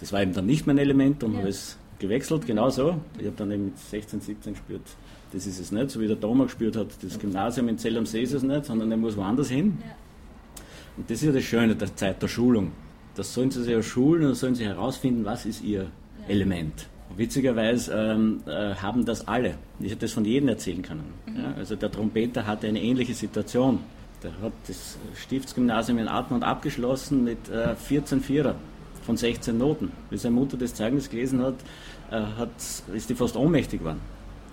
Das 0.00 0.12
war 0.12 0.22
eben 0.22 0.32
dann 0.32 0.46
nicht 0.46 0.66
mein 0.66 0.78
Element 0.78 1.22
und 1.24 1.32
ja. 1.32 1.38
habe 1.38 1.48
es 1.48 1.78
gewechselt, 1.98 2.46
genau 2.46 2.70
so. 2.70 2.98
Ich 3.18 3.26
habe 3.26 3.36
dann 3.36 3.50
eben 3.50 3.66
mit 3.66 3.78
16, 3.78 4.20
17 4.20 4.52
gespürt, 4.54 4.82
das 5.32 5.46
ist 5.46 5.60
es 5.60 5.72
nicht, 5.72 5.90
so 5.90 6.00
wie 6.00 6.08
der 6.08 6.20
Thomas 6.20 6.46
gespürt 6.46 6.76
hat, 6.76 6.88
das 7.02 7.18
Gymnasium 7.18 7.68
in 7.68 7.78
Zell 7.78 7.96
am 7.96 8.06
See 8.06 8.22
ist 8.22 8.32
es 8.32 8.42
nicht, 8.42 8.64
sondern 8.64 8.90
er 8.90 8.96
muss 8.96 9.16
woanders 9.16 9.48
hin. 9.48 9.78
Ja. 9.80 9.94
Und 10.96 11.10
das 11.10 11.18
ist 11.18 11.26
ja 11.26 11.32
das 11.32 11.44
Schöne 11.44 11.76
der 11.76 11.94
Zeit 11.94 12.22
der 12.22 12.28
Schulung. 12.28 12.72
Das 13.14 13.32
sollen 13.32 13.50
sie 13.50 13.62
sich 13.62 13.72
ja 13.72 13.82
schulen 13.82 14.26
und 14.26 14.34
sollen 14.34 14.54
sie 14.54 14.64
herausfinden, 14.64 15.24
was 15.24 15.46
ist 15.46 15.62
ihr 15.62 15.82
ja. 15.82 15.88
Element. 16.28 16.86
Witzigerweise 17.16 17.92
ähm, 17.92 18.40
äh, 18.46 18.74
haben 18.74 19.04
das 19.04 19.26
alle. 19.26 19.54
Ich 19.80 19.90
hätte 19.90 20.02
das 20.02 20.12
von 20.12 20.24
jedem 20.24 20.48
erzählen 20.48 20.82
können. 20.82 21.12
Mhm. 21.26 21.36
Ja, 21.36 21.54
also 21.56 21.74
der 21.74 21.90
Trompeter 21.90 22.46
hatte 22.46 22.68
eine 22.68 22.80
ähnliche 22.80 23.14
Situation. 23.14 23.80
Der 24.22 24.32
hat 24.42 24.52
das 24.66 24.98
Stiftsgymnasium 25.16 25.98
in 25.98 26.08
Atmund 26.08 26.44
abgeschlossen 26.44 27.24
mit 27.24 27.48
äh, 27.48 27.74
14 27.74 28.20
Vierer 28.20 28.54
von 29.02 29.16
16 29.16 29.56
Noten. 29.56 29.90
Wie 30.10 30.18
seine 30.18 30.34
Mutter 30.34 30.56
das 30.56 30.74
Zeugnis 30.74 31.08
gelesen 31.08 31.42
hat, 31.42 31.54
äh, 32.10 32.20
hat 32.38 32.50
ist 32.94 33.08
die 33.08 33.14
fast 33.14 33.36
ohnmächtig 33.36 33.80
geworden. 33.80 34.00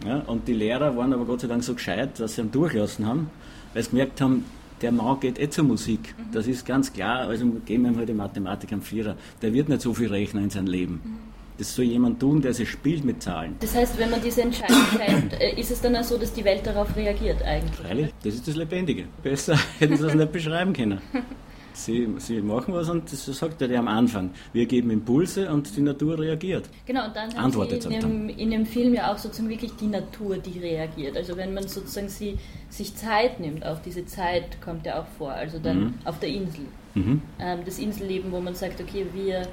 Ja, 0.06 0.20
und 0.28 0.48
die 0.48 0.54
Lehrer 0.54 0.96
waren 0.96 1.14
aber 1.14 1.26
Gott 1.26 1.42
sei 1.42 1.48
Dank 1.48 1.64
so 1.64 1.74
gescheit, 1.74 2.20
dass 2.20 2.36
sie 2.36 2.42
ihn 2.42 2.52
durchlassen 2.52 3.06
haben, 3.06 3.30
weil 3.74 3.84
sie 3.84 3.90
gemerkt 3.90 4.22
haben, 4.22 4.46
der 4.82 4.92
Mann 4.92 5.20
geht 5.20 5.40
eh 5.40 5.50
zur 5.50 5.64
Musik. 5.64 6.14
Mhm. 6.18 6.32
Das 6.32 6.48
ist 6.48 6.66
ganz 6.66 6.94
klar. 6.94 7.28
Also 7.28 7.46
geben 7.66 7.84
wir 7.84 7.92
ihm 7.92 7.98
halt 7.98 8.10
die 8.10 8.14
Mathematik 8.14 8.72
am 8.74 8.82
Vierer. 8.82 9.16
Der 9.42 9.54
wird 9.54 9.70
nicht 9.70 9.82
so 9.82 9.94
viel 9.94 10.08
rechnen 10.08 10.46
in 10.46 10.50
seinem 10.50 10.68
Leben. 10.68 11.02
Mhm. 11.04 11.18
Das 11.58 11.74
soll 11.74 11.86
jemand 11.86 12.20
tun, 12.20 12.40
der 12.40 12.54
sich 12.54 12.70
spielt 12.70 13.04
mit 13.04 13.24
Zahlen. 13.24 13.56
Das 13.60 13.74
heißt, 13.74 13.98
wenn 13.98 14.12
man 14.12 14.22
diese 14.22 14.44
Entscheidung 14.44 14.78
fällt, 14.78 15.34
äh, 15.42 15.60
ist 15.60 15.72
es 15.72 15.82
dann 15.82 15.96
auch 15.96 16.04
so, 16.04 16.16
dass 16.18 16.32
die 16.32 16.46
Welt 16.46 16.66
darauf 16.68 16.96
reagiert 16.96 17.42
eigentlich? 17.42 17.76
Freilich, 17.76 18.14
das 18.24 18.36
ist 18.36 18.48
das 18.48 18.56
Lebendige. 18.56 19.06
Besser 19.24 19.58
hätten 19.80 19.98
sie 19.98 20.04
das 20.04 20.14
nicht 20.14 20.32
beschreiben 20.32 20.74
können. 20.74 21.02
Sie, 21.78 22.08
sie 22.18 22.42
machen 22.42 22.74
was 22.74 22.90
und 22.90 23.12
das 23.12 23.26
sagt 23.26 23.62
er 23.62 23.70
ja 23.70 23.80
am 23.80 23.88
Anfang. 23.88 24.32
Wir 24.52 24.66
geben 24.66 24.90
Impulse 24.90 25.52
und 25.52 25.78
die 25.78 25.82
Natur 25.82 26.18
reagiert. 26.18 26.68
Genau, 26.88 27.06
und 27.06 27.16
dann 27.16 27.32
antwortet 27.34 27.84
sie 27.84 27.94
in, 27.94 28.00
dem, 28.02 28.30
in 28.30 28.50
dem 28.50 28.66
Film 28.66 28.96
ja 28.96 29.14
auch 29.14 29.18
sozusagen 29.20 29.50
wirklich 29.50 29.74
die 29.76 29.86
Natur, 29.86 30.38
die 30.38 30.58
reagiert. 30.58 31.16
Also 31.16 31.38
wenn 31.38 31.54
man 31.54 31.68
sozusagen 31.68 32.10
sie, 32.10 32.40
sich 32.70 32.96
Zeit 32.96 33.40
nimmt, 33.40 33.64
auch 33.64 33.80
diese 33.80 34.06
Zeit 34.08 34.60
kommt 34.60 34.88
ja 34.88 35.00
auch 35.00 35.06
vor, 35.20 35.32
also 35.32 35.60
dann 35.60 35.80
mhm. 35.80 35.94
auf 36.04 36.20
der 36.20 36.30
Insel. 36.30 36.66
Mhm. 36.96 37.22
Ähm, 37.40 37.60
das 37.64 37.78
Inselleben, 37.78 38.32
wo 38.32 38.40
man 38.40 38.56
sagt, 38.56 38.82
okay, 38.82 39.06
wir 39.14 39.48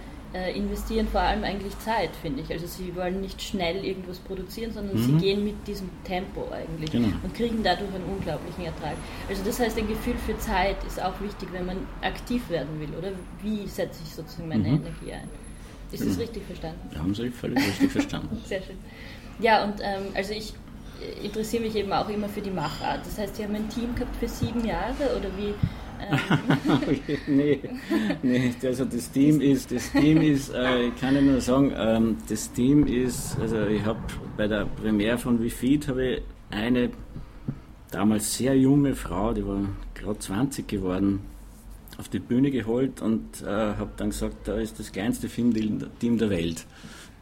investieren 0.54 1.06
vor 1.08 1.20
allem 1.20 1.44
eigentlich 1.44 1.78
Zeit, 1.78 2.10
finde 2.20 2.42
ich. 2.42 2.50
Also 2.52 2.66
sie 2.66 2.94
wollen 2.96 3.20
nicht 3.20 3.40
schnell 3.40 3.84
irgendwas 3.84 4.18
produzieren, 4.18 4.72
sondern 4.72 4.96
Mhm. 4.96 5.02
sie 5.02 5.12
gehen 5.24 5.44
mit 5.44 5.66
diesem 5.66 5.88
Tempo 6.04 6.48
eigentlich 6.50 6.90
Genau. 6.90 7.08
und 7.22 7.34
kriegen 7.34 7.62
dadurch 7.62 7.94
einen 7.94 8.04
unglaublichen 8.04 8.64
Ertrag. 8.64 8.96
Also 9.28 9.42
das 9.44 9.60
heißt, 9.60 9.78
ein 9.78 9.86
Gefühl 9.88 10.16
für 10.26 10.36
Zeit 10.38 10.76
ist 10.86 11.00
auch 11.02 11.20
wichtig, 11.20 11.48
wenn 11.52 11.66
man 11.66 11.76
aktiv 12.02 12.48
werden 12.50 12.80
will, 12.80 12.88
oder? 12.98 13.12
Wie 13.42 13.66
setze 13.68 14.00
ich 14.04 14.12
sozusagen 14.14 14.48
meine 14.48 14.62
Mhm. 14.68 14.74
Energie 14.76 15.12
ein? 15.12 15.28
Ist 15.92 16.04
das 16.04 16.18
richtig 16.18 16.42
verstanden? 16.44 16.80
Da 16.92 16.98
haben 17.00 17.14
Sie 17.14 17.30
völlig 17.30 17.58
richtig 17.64 17.92
verstanden. 17.92 18.36
Sehr 18.46 18.60
schön. 18.62 18.76
Ja, 19.38 19.62
und 19.62 19.74
ähm, 19.80 20.06
also 20.14 20.32
ich 20.32 20.52
äh, 21.00 21.24
interessiere 21.26 21.62
mich 21.62 21.76
eben 21.76 21.92
auch 21.92 22.08
immer 22.08 22.28
für 22.28 22.40
die 22.40 22.50
Machart. 22.50 23.06
Das 23.06 23.16
heißt, 23.18 23.36
Sie 23.36 23.44
haben 23.44 23.54
ein 23.54 23.68
Team 23.68 23.94
gehabt 23.94 24.16
für 24.16 24.26
sieben 24.28 24.64
Jahre 24.64 25.16
oder 25.16 25.28
wie? 25.36 25.54
Ähm, 26.10 27.00
nee, 27.26 27.60
nee, 28.22 28.54
also 28.62 28.84
das 28.84 29.10
Team 29.10 29.40
ist, 29.40 29.72
das 29.72 29.90
Team 29.92 30.20
ist, 30.20 30.52
äh, 30.52 30.88
ich 30.88 30.96
kann 30.96 31.24
nur 31.24 31.40
sagen, 31.40 31.72
ähm, 31.76 32.16
das 32.28 32.52
Team 32.52 32.86
ist, 32.86 33.36
also 33.40 33.66
ich 33.66 33.84
habe 33.84 34.00
bei 34.36 34.46
der 34.46 34.66
Premiere 34.66 35.18
von 35.18 35.42
WeFeed 35.42 35.88
habe 35.88 36.04
ich 36.06 36.22
eine 36.50 36.90
damals 37.90 38.36
sehr 38.36 38.56
junge 38.56 38.94
Frau, 38.94 39.32
die 39.32 39.46
war 39.46 39.60
gerade 39.94 40.18
20 40.18 40.66
geworden, 40.66 41.20
auf 41.98 42.08
die 42.08 42.18
Bühne 42.18 42.50
geholt 42.50 43.00
und 43.00 43.42
äh, 43.42 43.46
habe 43.46 43.90
dann 43.96 44.10
gesagt, 44.10 44.48
da 44.48 44.56
ist 44.56 44.78
das 44.78 44.90
kleinste 44.90 45.28
Filmteam 45.28 46.18
der 46.18 46.30
Welt. 46.30 46.66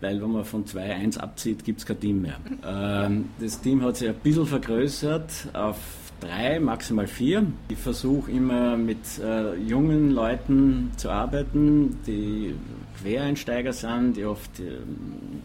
Weil 0.01 0.21
wenn 0.21 0.33
man 0.33 0.45
von 0.45 0.65
2-1 0.65 1.19
abzieht, 1.19 1.65
gibt 1.65 1.79
es 1.79 1.87
kein 1.87 2.01
Team 2.01 2.23
mehr. 2.23 2.37
Ähm, 2.67 3.27
das 3.39 3.61
Team 3.61 3.83
hat 3.83 3.99
sich 3.99 4.09
ein 4.09 4.17
bisschen 4.17 4.47
vergrößert 4.47 5.31
auf 5.53 5.77
drei, 6.23 6.61
maximal 6.61 7.07
vier. 7.07 7.47
Ich 7.69 7.79
versuche 7.79 8.31
immer 8.31 8.76
mit 8.76 9.19
äh, 9.23 9.57
jungen 9.57 10.12
Leuten 10.12 10.93
zu 10.97 11.11
arbeiten, 11.11 11.99
die 12.07 12.55
Quereinsteiger 13.00 13.73
sind, 13.73 14.17
die 14.17 14.25
oft 14.25 14.61
ähm, 14.61 15.43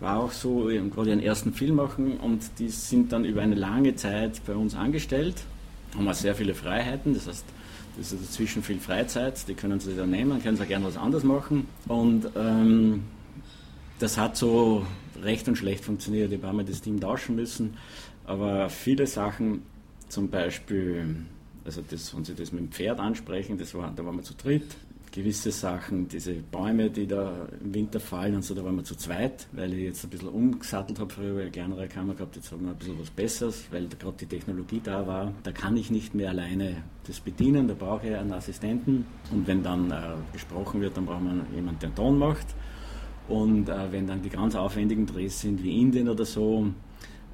war 0.00 0.18
auch 0.18 0.32
so, 0.32 0.64
gerade 0.94 1.10
ihren 1.10 1.20
ersten 1.22 1.52
Film 1.52 1.76
machen 1.76 2.18
und 2.18 2.42
die 2.58 2.68
sind 2.68 3.12
dann 3.12 3.24
über 3.24 3.42
eine 3.42 3.54
lange 3.54 3.94
Zeit 3.94 4.40
bei 4.46 4.54
uns 4.54 4.74
angestellt, 4.74 5.36
haben 5.96 6.08
auch 6.08 6.14
sehr 6.14 6.34
viele 6.34 6.54
Freiheiten, 6.54 7.14
das 7.14 7.26
heißt, 7.26 7.44
das 7.96 8.12
ist 8.12 8.22
dazwischen 8.22 8.62
viel 8.62 8.78
Freizeit, 8.78 9.48
die 9.48 9.54
können 9.54 9.80
sie 9.80 9.96
dann 9.96 10.10
nehmen, 10.10 10.42
können 10.42 10.56
sie 10.56 10.66
gerne 10.66 10.84
was 10.84 10.98
anderes 10.98 11.24
machen 11.24 11.66
und 11.88 12.28
ähm, 12.36 13.04
das 13.98 14.18
hat 14.18 14.36
so 14.36 14.84
recht 15.22 15.48
und 15.48 15.56
schlecht 15.56 15.82
funktioniert. 15.82 16.30
Ich 16.30 16.38
habe 16.38 16.48
einmal 16.48 16.66
das 16.66 16.82
Team 16.82 17.00
tauschen 17.00 17.36
müssen, 17.36 17.78
aber 18.26 18.68
viele 18.68 19.06
Sachen, 19.06 19.62
zum 20.08 20.30
Beispiel, 20.30 21.16
also 21.64 21.82
das, 21.88 22.14
wenn 22.14 22.24
Sie 22.24 22.34
das 22.34 22.52
mit 22.52 22.60
dem 22.62 22.72
Pferd 22.72 23.00
ansprechen, 23.00 23.58
das 23.58 23.74
war, 23.74 23.92
da 23.94 24.04
waren 24.04 24.16
wir 24.16 24.22
zu 24.22 24.34
dritt. 24.34 24.76
Gewisse 25.12 25.50
Sachen, 25.50 26.08
diese 26.08 26.34
Bäume, 26.34 26.90
die 26.90 27.06
da 27.06 27.48
im 27.62 27.72
Winter 27.72 28.00
fallen 28.00 28.34
und 28.34 28.44
so, 28.44 28.54
da 28.54 28.62
waren 28.62 28.76
wir 28.76 28.84
zu 28.84 28.96
zweit, 28.96 29.46
weil 29.52 29.72
ich 29.72 29.84
jetzt 29.84 30.04
ein 30.04 30.10
bisschen 30.10 30.28
umgesattelt 30.28 30.98
habe 30.98 31.10
früher, 31.10 31.34
weil 31.36 31.38
ich 31.38 31.42
eine 31.44 31.50
kleinere 31.52 31.88
Kamera 31.88 32.16
gehabt, 32.16 32.36
jetzt 32.36 32.52
haben 32.52 32.64
wir 32.64 32.72
ein 32.72 32.76
bisschen 32.76 33.00
was 33.00 33.08
Besseres, 33.10 33.64
weil 33.70 33.88
gerade 33.88 34.16
die 34.20 34.26
Technologie 34.26 34.80
da 34.84 35.06
war. 35.06 35.32
Da 35.42 35.52
kann 35.52 35.76
ich 35.78 35.90
nicht 35.90 36.14
mehr 36.14 36.28
alleine 36.30 36.82
das 37.06 37.20
bedienen, 37.20 37.66
da 37.66 37.72
brauche 37.72 38.08
ich 38.08 38.14
einen 38.14 38.32
Assistenten 38.32 39.06
und 39.32 39.46
wenn 39.46 39.62
dann 39.62 39.90
äh, 39.90 40.16
gesprochen 40.34 40.82
wird, 40.82 40.98
dann 40.98 41.06
braucht 41.06 41.22
man 41.22 41.46
jemanden, 41.54 41.80
der 41.80 41.88
den 41.88 41.94
Ton 41.94 42.18
macht. 42.18 42.46
Und 43.28 43.70
äh, 43.70 43.90
wenn 43.90 44.06
dann 44.06 44.20
die 44.20 44.28
ganz 44.28 44.54
aufwendigen 44.54 45.06
Drehs 45.06 45.40
sind, 45.40 45.62
wie 45.62 45.80
Indien 45.80 46.10
oder 46.10 46.26
so, 46.26 46.66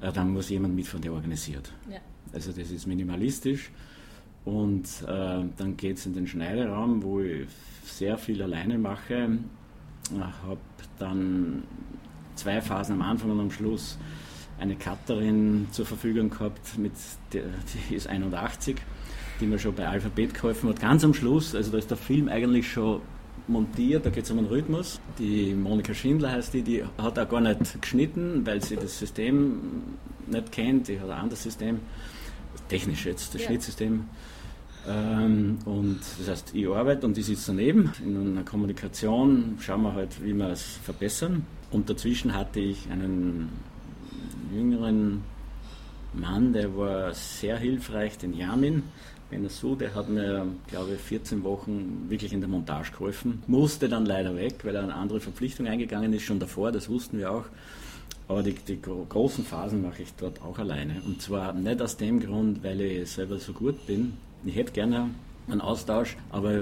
äh, 0.01 0.11
dann 0.11 0.31
muss 0.31 0.49
jemand 0.49 0.75
mit 0.75 0.87
von 0.87 1.01
der 1.01 1.11
organisiert. 1.11 1.73
ja. 1.89 1.99
Also 2.33 2.51
das 2.51 2.71
ist 2.71 2.87
minimalistisch. 2.87 3.71
Und 4.45 4.85
äh, 5.07 5.43
dann 5.57 5.77
geht 5.77 5.97
es 5.97 6.05
in 6.05 6.13
den 6.13 6.27
Schneideraum, 6.27 7.01
wo 7.03 7.21
ich 7.21 7.47
sehr 7.85 8.17
viel 8.17 8.41
alleine 8.41 8.77
mache. 8.77 9.37
Ich 10.11 10.19
habe 10.19 10.59
dann 10.99 11.63
zwei 12.35 12.61
Phasen 12.61 12.95
am 12.95 13.01
Anfang 13.01 13.31
und 13.31 13.39
am 13.39 13.51
Schluss 13.51 13.97
eine 14.59 14.75
Cutterin 14.75 15.67
zur 15.71 15.85
Verfügung 15.85 16.29
gehabt, 16.29 16.77
mit 16.77 16.91
der, 17.31 17.43
die 17.89 17.95
ist 17.95 18.07
81, 18.07 18.77
die 19.39 19.45
mir 19.45 19.59
schon 19.59 19.75
bei 19.75 19.87
Alphabet 19.87 20.33
geholfen 20.33 20.69
hat. 20.69 20.79
Ganz 20.79 21.03
am 21.03 21.13
Schluss, 21.13 21.55
also 21.55 21.71
da 21.71 21.77
ist 21.77 21.89
der 21.89 21.97
Film 21.97 22.27
eigentlich 22.27 22.71
schon 22.71 23.01
montiert, 23.47 24.05
da 24.05 24.09
geht 24.09 24.23
es 24.23 24.31
um 24.31 24.37
einen 24.37 24.47
Rhythmus. 24.47 24.99
Die 25.19 25.53
Monika 25.53 25.93
Schindler 25.93 26.31
heißt 26.31 26.53
die, 26.53 26.61
die 26.61 26.83
hat 26.83 27.19
auch 27.19 27.29
gar 27.29 27.41
nicht 27.41 27.81
geschnitten, 27.81 28.45
weil 28.45 28.61
sie 28.61 28.75
das 28.75 28.97
System 28.97 29.59
nicht 30.27 30.51
kennt, 30.51 30.87
die 30.87 30.99
hat 30.99 31.09
ein 31.09 31.19
anderes 31.19 31.43
System, 31.43 31.79
technisch 32.73 33.05
jetzt, 33.05 33.33
das 33.33 33.41
Ja. 33.41 33.47
Schnittsystem. 33.47 34.05
Ähm, 34.87 35.59
und 35.65 35.99
das 36.19 36.27
heißt, 36.27 36.55
ich 36.55 36.67
arbeite 36.67 37.05
und 37.05 37.15
die 37.15 37.21
sitzt 37.21 37.47
daneben. 37.47 37.91
In 38.03 38.17
einer 38.31 38.43
Kommunikation 38.43 39.57
schauen 39.61 39.83
wir 39.83 39.93
halt, 39.93 40.23
wie 40.23 40.33
wir 40.33 40.49
es 40.49 40.77
verbessern. 40.83 41.45
Und 41.71 41.89
dazwischen 41.89 42.33
hatte 42.33 42.59
ich 42.59 42.89
einen 42.91 43.49
jüngeren 44.53 45.23
Mann, 46.13 46.53
der 46.53 46.75
war 46.77 47.13
sehr 47.13 47.57
hilfreich, 47.57 48.17
den 48.17 48.33
Yamin 48.33 48.83
Benassou, 49.29 49.75
der 49.75 49.95
hat 49.95 50.09
mir, 50.09 50.45
glaube 50.67 50.93
ich, 50.93 51.01
14 51.01 51.43
Wochen 51.43 52.05
wirklich 52.07 52.33
in 52.33 52.41
der 52.41 52.49
Montage 52.49 52.91
geholfen. 52.91 53.41
Musste 53.47 53.89
dann 53.89 54.05
leider 54.05 54.35
weg, 54.35 54.57
weil 54.63 54.75
er 54.75 54.83
eine 54.83 54.93
andere 54.93 55.19
Verpflichtung 55.19 55.65
eingegangen 55.65 56.13
ist, 56.13 56.23
schon 56.23 56.39
davor, 56.39 56.71
das 56.71 56.87
wussten 56.87 57.17
wir 57.17 57.31
auch. 57.31 57.45
Aber 58.27 58.41
die, 58.43 58.53
die 58.53 58.81
gro- 58.81 59.05
großen 59.07 59.43
Phasen 59.43 59.81
mache 59.81 60.01
ich 60.03 60.13
dort 60.17 60.41
auch 60.41 60.57
alleine. 60.59 61.01
Und 61.05 61.21
zwar 61.21 61.53
nicht 61.53 61.81
aus 61.81 61.97
dem 61.97 62.19
Grund, 62.19 62.63
weil 62.63 62.79
ich 62.81 63.09
selber 63.11 63.37
so 63.39 63.53
gut 63.53 63.85
bin. 63.85 64.13
Ich 64.45 64.55
hätte 64.55 64.71
gerne 64.71 65.09
einen 65.49 65.61
Austausch, 65.61 66.15
aber 66.31 66.61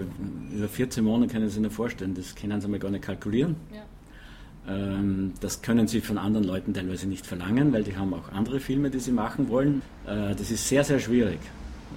über 0.52 0.68
14 0.68 1.04
Monate 1.04 1.32
können 1.32 1.48
Sie 1.48 1.54
sich 1.56 1.62
nicht 1.62 1.74
vorstellen, 1.76 2.16
das 2.16 2.34
können 2.36 2.60
Sie 2.62 2.68
mal 2.68 2.80
gar 2.80 2.90
nicht 2.92 3.04
kalkulieren. 3.04 3.56
Ja. 3.74 3.82
Ähm, 4.74 5.34
Das 5.40 5.62
können 5.62 5.88
Sie 5.88 6.02
von 6.02 6.18
anderen 6.18 6.46
Leuten 6.48 6.74
teilweise 6.74 7.08
nicht 7.08 7.26
verlangen, 7.26 7.72
weil 7.74 7.84
die 7.84 7.96
haben 7.96 8.14
auch 8.14 8.32
andere 8.32 8.60
Filme, 8.60 8.90
die 8.90 9.00
sie 9.00 9.12
machen 9.12 9.50
wollen. 9.50 9.82
Äh, 10.08 10.36
Das 10.36 10.50
ist 10.52 10.68
sehr, 10.68 10.84
sehr 10.84 11.00
schwierig. 11.00 11.40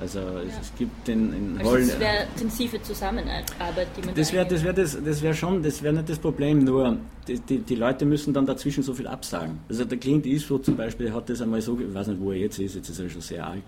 Also 0.00 0.18
es, 0.18 0.52
Ja. 0.54 0.60
es 0.60 0.72
gibt 0.76 1.08
in, 1.08 1.32
in 1.32 1.58
Also 1.58 1.70
Holland... 1.70 1.88
es 1.90 2.00
wäre 2.00 2.26
intensive 2.34 2.82
Zusammenarbeit, 2.82 3.88
die 3.96 4.04
man 4.06 4.14
Das 4.14 4.28
da 4.28 4.34
wäre 4.34 4.44
das 4.46 4.60
eingeht. 4.60 4.64
wär 4.76 4.84
das, 4.84 4.98
das 5.04 5.22
wär 5.22 5.34
schon, 5.34 5.62
das 5.62 5.82
wäre 5.82 5.94
nicht 5.94 6.08
das 6.08 6.18
Problem, 6.18 6.64
nur 6.64 6.98
die, 7.28 7.38
die, 7.38 7.58
die 7.58 7.74
Leute 7.76 8.04
müssen 8.04 8.34
dann 8.34 8.44
dazwischen 8.46 8.82
so 8.82 8.92
viel 8.92 9.06
absagen. 9.06 9.58
Also 9.68 9.84
der 9.84 9.98
Clint 9.98 10.26
Eastwood 10.26 10.64
zum 10.64 10.76
Beispiel 10.76 11.12
hat 11.12 11.28
das 11.30 11.40
einmal 11.40 11.60
so, 11.62 11.78
ich 11.78 11.94
weiß 11.94 12.08
nicht, 12.08 12.20
wo 12.20 12.32
er 12.32 12.38
jetzt 12.38 12.58
ist, 12.58 12.74
jetzt 12.74 12.88
ist 12.88 12.98
er 12.98 13.08
schon 13.08 13.20
sehr 13.20 13.46
alt, 13.46 13.62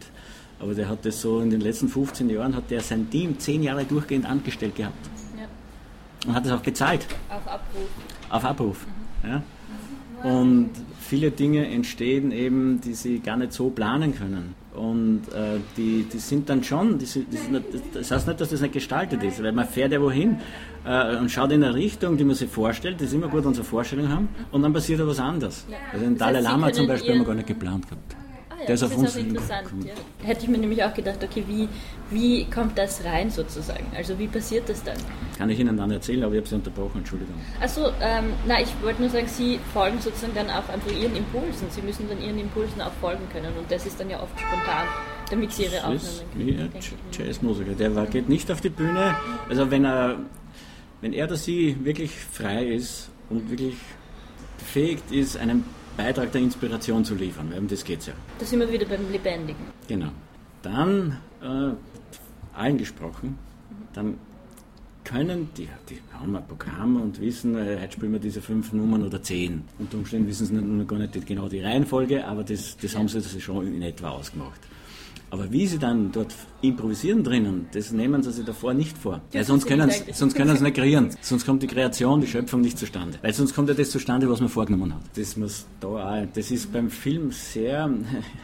aber 0.59 0.75
der 0.75 0.89
hat 0.89 1.05
das 1.07 1.21
so 1.21 1.41
in 1.41 1.51
den 1.51 1.61
letzten 1.61 1.89
15 1.89 2.29
Jahren, 2.29 2.55
hat 2.57 2.71
der 2.71 2.81
sein 2.81 3.09
Team 3.09 3.39
zehn 3.39 3.63
Jahre 3.63 3.85
durchgehend 3.85 4.27
angestellt 4.27 4.75
gehabt 4.75 5.07
Ja. 5.39 5.47
und 6.29 6.35
hat 6.35 6.45
das 6.45 6.53
auch 6.53 6.63
gezahlt, 6.63 7.07
Auf 7.29 7.47
Abruf. 7.47 7.89
auf 8.31 8.45
Abruf. 8.45 8.87
Ja? 9.23 9.43
Und 10.25 10.71
viele 11.01 11.31
Dinge 11.31 11.69
entstehen 11.69 12.33
eben, 12.33 12.81
die 12.81 12.95
sie 12.95 13.21
gar 13.21 13.37
nicht 13.37 13.53
so 13.53 13.69
planen 13.71 14.15
können. 14.15 14.55
Und 14.77 15.23
äh, 15.35 15.59
die, 15.77 16.05
die 16.13 16.19
sind 16.19 16.49
dann 16.49 16.63
schon, 16.63 16.99
die 16.99 17.07
sind, 17.07 17.33
die 17.33 17.37
sind 17.37 17.65
das 17.95 18.11
heißt 18.11 18.27
nicht, 18.29 18.41
dass 18.41 18.51
das 18.51 18.61
nicht 18.61 18.75
gestaltet 18.75 19.23
ist, 19.23 19.43
weil 19.43 19.53
man 19.53 19.67
fährt 19.67 19.93
ja 19.93 20.01
wohin 20.01 20.39
äh, 20.85 21.17
und 21.17 21.31
schaut 21.31 21.53
in 21.53 21.65
eine 21.65 21.75
Richtung, 21.75 22.17
die 22.17 22.25
man 22.25 22.37
sich 22.37 22.51
vorstellt, 22.51 23.01
das 23.01 23.09
ist 23.09 23.15
immer 23.15 23.29
gut, 23.29 23.47
eine 23.47 23.55
Vorstellung 23.55 24.09
haben, 24.09 24.29
und 24.53 24.63
dann 24.63 24.73
passiert 24.73 25.01
ja 25.01 25.07
was 25.07 25.19
anderes. 25.19 25.67
Also 25.93 26.05
den 26.05 26.19
Das 26.19 26.27
Dalai 26.27 26.39
heißt, 26.39 26.49
Lama 26.49 26.73
zum 26.73 26.87
Beispiel 26.87 27.13
haben 27.13 27.19
wir 27.21 27.27
gar 27.27 27.35
nicht 27.35 27.49
geplant 27.49 27.89
gehabt. 27.89 28.17
Ja, 28.67 28.75
Der 28.75 28.75
ist 28.75 28.83
das 28.83 28.91
auf 28.91 28.97
ist 28.97 29.03
uns 29.03 29.15
auch 29.17 29.21
interessant. 29.21 29.69
Ja. 29.85 30.27
Hätte 30.27 30.43
ich 30.43 30.49
mir 30.49 30.59
nämlich 30.59 30.83
auch 30.83 30.93
gedacht, 30.93 31.23
okay, 31.23 31.45
wie, 31.47 31.69
wie 32.11 32.45
kommt 32.51 32.77
das 32.77 33.05
rein 33.05 33.31
sozusagen? 33.31 33.87
Also 33.97 34.19
wie 34.19 34.27
passiert 34.27 34.69
das 34.69 34.83
dann? 34.83 34.97
Kann 35.39 35.51
ich 35.51 35.61
Ihnen 35.61 35.77
dann 35.77 35.91
erzählen, 35.91 36.25
aber 36.25 36.35
ich 36.35 36.39
habe 36.41 36.49
Sie 36.49 36.55
unterbrochen, 36.57 36.99
Entschuldigung. 36.99 37.35
Achso, 37.61 37.89
ähm, 38.01 38.33
na, 38.47 38.61
ich 38.61 38.69
wollte 38.83 39.01
nur 39.03 39.11
sagen, 39.11 39.29
Sie 39.29 39.61
folgen 39.73 40.01
sozusagen 40.01 40.35
dann 40.35 40.51
auch 40.51 40.69
einfach 40.69 40.91
Ihren 40.93 41.15
Impulsen. 41.15 41.69
Sie 41.71 41.83
müssen 41.83 42.09
dann 42.09 42.21
Ihren 42.21 42.39
Impulsen 42.39 42.81
auch 42.81 42.93
folgen 43.01 43.23
können 43.33 43.53
und 43.57 43.71
das 43.71 43.87
ist 43.87 44.01
dann 44.01 44.11
ja 44.11 44.21
oft 44.21 44.39
spontan, 44.39 44.87
damit 45.31 45.53
Sie 45.53 45.63
Ihre 45.65 45.73
Das 45.77 45.85
Aufnahmen 45.85 45.97
ist 45.99 46.25
kriegen, 46.33 46.47
wie 46.47 46.53
ein 46.53 46.59
denke 46.73 46.79
ich. 47.13 47.19
Jazzmusiker. 47.19 47.73
Der 47.75 47.95
war, 47.95 48.07
geht 48.07 48.29
nicht 48.29 48.51
auf 48.51 48.61
die 48.61 48.71
Bühne. 48.71 49.15
Also 49.49 49.71
wenn 49.71 49.85
er, 49.85 50.17
wenn 51.01 51.13
er 51.13 51.27
oder 51.27 51.37
sie 51.37 51.77
wirklich 51.85 52.13
frei 52.13 52.65
ist 52.67 53.11
und 53.31 53.49
wirklich 53.51 53.75
befähigt 54.59 55.13
ist, 55.13 55.37
einen 55.37 55.65
Beitrag 55.97 56.33
der 56.33 56.43
Inspiration 56.43 57.05
zu 57.05 57.15
liefern, 57.15 57.51
weil 57.51 57.59
um 57.59 57.69
das 57.69 57.85
geht 57.85 58.01
es 58.01 58.07
ja. 58.07 58.15
Da 58.39 58.45
sind 58.45 58.61
wir 58.61 58.71
wieder 58.71 58.87
beim 58.87 59.11
Lebendigen. 59.11 59.65
Genau. 59.89 60.09
Dann, 60.63 61.19
äh, 61.43 62.59
allen 62.59 62.79
gesprochen, 62.79 63.39
dann 63.93 64.19
können 65.05 65.49
die, 65.57 65.69
die 65.89 66.01
haben 66.13 66.35
ein 66.35 66.47
Programm 66.47 67.01
und 67.01 67.21
wissen, 67.21 67.57
äh, 67.57 67.79
heute 67.81 67.93
spielen 67.93 68.13
wir 68.13 68.19
diese 68.19 68.43
fünf 68.43 68.73
Nummern 68.73 69.05
oder 69.05 69.23
zehn. 69.23 69.63
Unter 69.79 69.99
Umständen 69.99 70.29
wissen 70.29 70.47
sie 70.47 70.55
nicht, 70.55 70.89
gar 70.89 70.99
nicht 70.99 71.27
genau 71.27 71.49
die 71.49 71.61
Reihenfolge, 71.61 72.27
aber 72.27 72.43
das, 72.43 72.77
das 72.77 72.97
haben 72.97 73.09
sie 73.09 73.41
schon 73.41 73.73
in 73.73 73.83
etwa 73.83 74.11
ausgemacht. 74.11 74.61
Aber 75.31 75.51
wie 75.51 75.67
sie 75.67 75.79
dann 75.79 76.13
dort 76.13 76.35
improvisieren 76.63 77.25
drinnen, 77.25 77.67
das 77.73 77.91
nehmen 77.91 78.23
sie 78.23 78.33
sich 78.33 78.45
davor 78.45 78.75
nicht 78.75 78.97
vor. 78.97 79.21
Weil 79.33 79.41
Das 79.41 79.49
sonst 79.49 79.67
können, 79.67 79.91
sie, 79.91 80.13
sonst 80.13 80.35
können 80.35 80.57
sie 80.57 80.63
nicht 80.63 80.77
kreieren. 80.77 81.11
Sonst 81.21 81.45
kommt 81.45 81.63
die 81.63 81.67
Kreation, 81.67 82.21
die 82.21 82.29
Schöpfung 82.29 82.61
nicht 82.61 82.79
zustande. 82.79 83.19
Weil 83.23 83.33
sonst 83.33 83.55
kommt 83.55 83.69
ja 83.69 83.75
das 83.75 83.91
zustande, 83.91 84.31
was 84.31 84.41
man 84.41 84.49
vorgenommen 84.49 84.95
hat. 84.95 85.03
Das 85.17 85.37
muss 85.37 85.67
da 85.81 85.89
auch, 85.89 86.27
das 86.33 86.51
ist 86.51 86.73
beim 86.73 86.91
Film 86.91 87.33
sehr, 87.33 87.91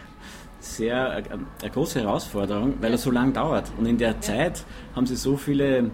sehr 0.61 1.19
äh, 1.19 1.23
eine 1.63 1.71
große 1.71 2.01
Herausforderung, 2.01 2.75
weil 2.81 2.91
er 2.91 2.99
so 2.99 3.13
lang 3.13 3.33
dauert. 3.33 3.71
Und 3.79 3.87
in 3.87 3.99
der 3.99 4.21
Zeit 4.21 4.65
haben 4.97 5.07
sie 5.07 5.17
so 5.17 5.37
viele 5.37 5.91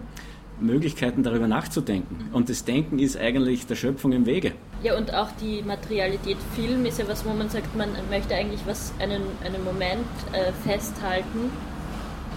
Möglichkeiten 0.61 1.23
darüber 1.23 1.49
nachzudenken. 1.49 2.31
Und 2.33 2.49
das 2.49 2.65
Denken 2.65 2.99
ist 2.99 3.17
eigentlich 3.17 3.67
der 3.67 3.77
Schöpfung 3.77 4.12
im 4.12 4.27
Wege. 4.27 4.53
Ja, 4.83 4.97
und 4.97 5.12
auch 5.12 5.29
die 5.41 5.62
Materialität 5.62 6.37
Film 6.55 6.85
ist 6.87 6.99
ja 6.99 7.09
was, 7.09 7.25
wo 7.25 7.33
man 7.33 7.49
sagt, 7.49 7.77
man 7.77 7.91
möchte 8.11 8.35
eigentlich 8.35 8.61
was, 8.67 8.93
einen, 8.99 9.23
einen 9.45 9.65
Moment 9.65 10.07
äh, 10.33 10.53
festhalten 10.69 11.50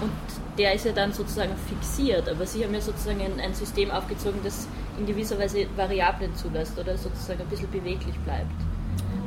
und 0.02 0.12
der 0.58 0.74
ist 0.74 0.86
ja 0.86 0.92
dann 0.92 1.14
sozusagen 1.14 1.54
fixiert, 1.70 2.28
aber 2.28 2.46
Sie 2.46 2.64
haben 2.64 2.74
ja 2.74 2.82
sozusagen 2.82 3.22
ein, 3.22 3.40
ein 3.40 3.54
System 3.54 3.92
aufgezogen, 3.92 4.40
das 4.44 4.68
in 5.00 5.06
gewisser 5.06 5.38
Weise 5.38 5.68
Variablen 5.76 6.36
zulässt 6.36 6.78
oder 6.78 6.98
sozusagen 6.98 7.42
ein 7.42 7.48
bisschen 7.48 7.70
beweglich 7.70 8.16
bleibt. 8.26 8.52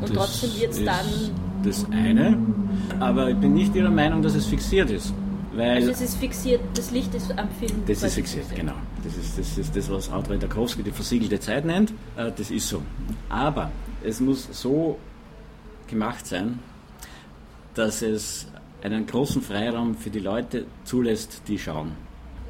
Und 0.01 0.11
Das 0.11 0.17
trotzdem 0.17 0.61
wird 0.61 0.73
es 0.73 0.85
dann, 0.85 1.07
Das 1.63 1.87
eine, 1.93 2.37
aber 3.01 3.31
ich 3.31 3.37
bin 3.37 3.55
nicht 3.55 3.75
Ihrer 3.75 3.91
Meinung, 3.91 4.23
dass 4.23 4.35
es 4.35 4.47
fixiert 4.47 4.91
ist. 4.91 5.15
Weil 5.57 5.77
also 5.77 5.91
es 5.91 6.01
ist 6.01 6.17
fixiert, 6.17 6.61
das 6.75 6.91
Licht 6.91 7.15
ist 7.15 7.31
am 7.39 7.49
Film. 7.51 7.83
Das 7.87 8.03
ist 8.03 8.15
fixiert, 8.15 8.47
genau. 8.55 8.75
Das 9.05 9.17
ist 9.17 9.39
das, 9.39 9.59
ist 9.59 9.77
das 9.77 9.91
was 9.91 10.11
Andrei 10.11 10.37
Tarkowski 10.37 10.83
die 10.83 10.91
versiegelte 10.91 11.39
Zeit 11.39 11.65
nennt. 11.65 11.93
Äh, 12.17 12.33
Das 12.37 12.51
ist 12.51 12.69
so. 12.69 12.83
Aber 13.29 13.71
es 14.03 14.21
muss 14.21 14.49
so 14.51 14.99
gemacht 15.87 16.27
sein, 16.27 16.59
dass 17.75 18.03
es 18.03 18.47
einen 18.83 19.07
großen 19.07 19.43
Freiraum 19.43 19.95
für 19.97 20.11
die 20.11 20.21
Leute 20.21 20.67
zulässt, 20.85 21.43
die 21.49 21.59
schauen. 21.59 21.93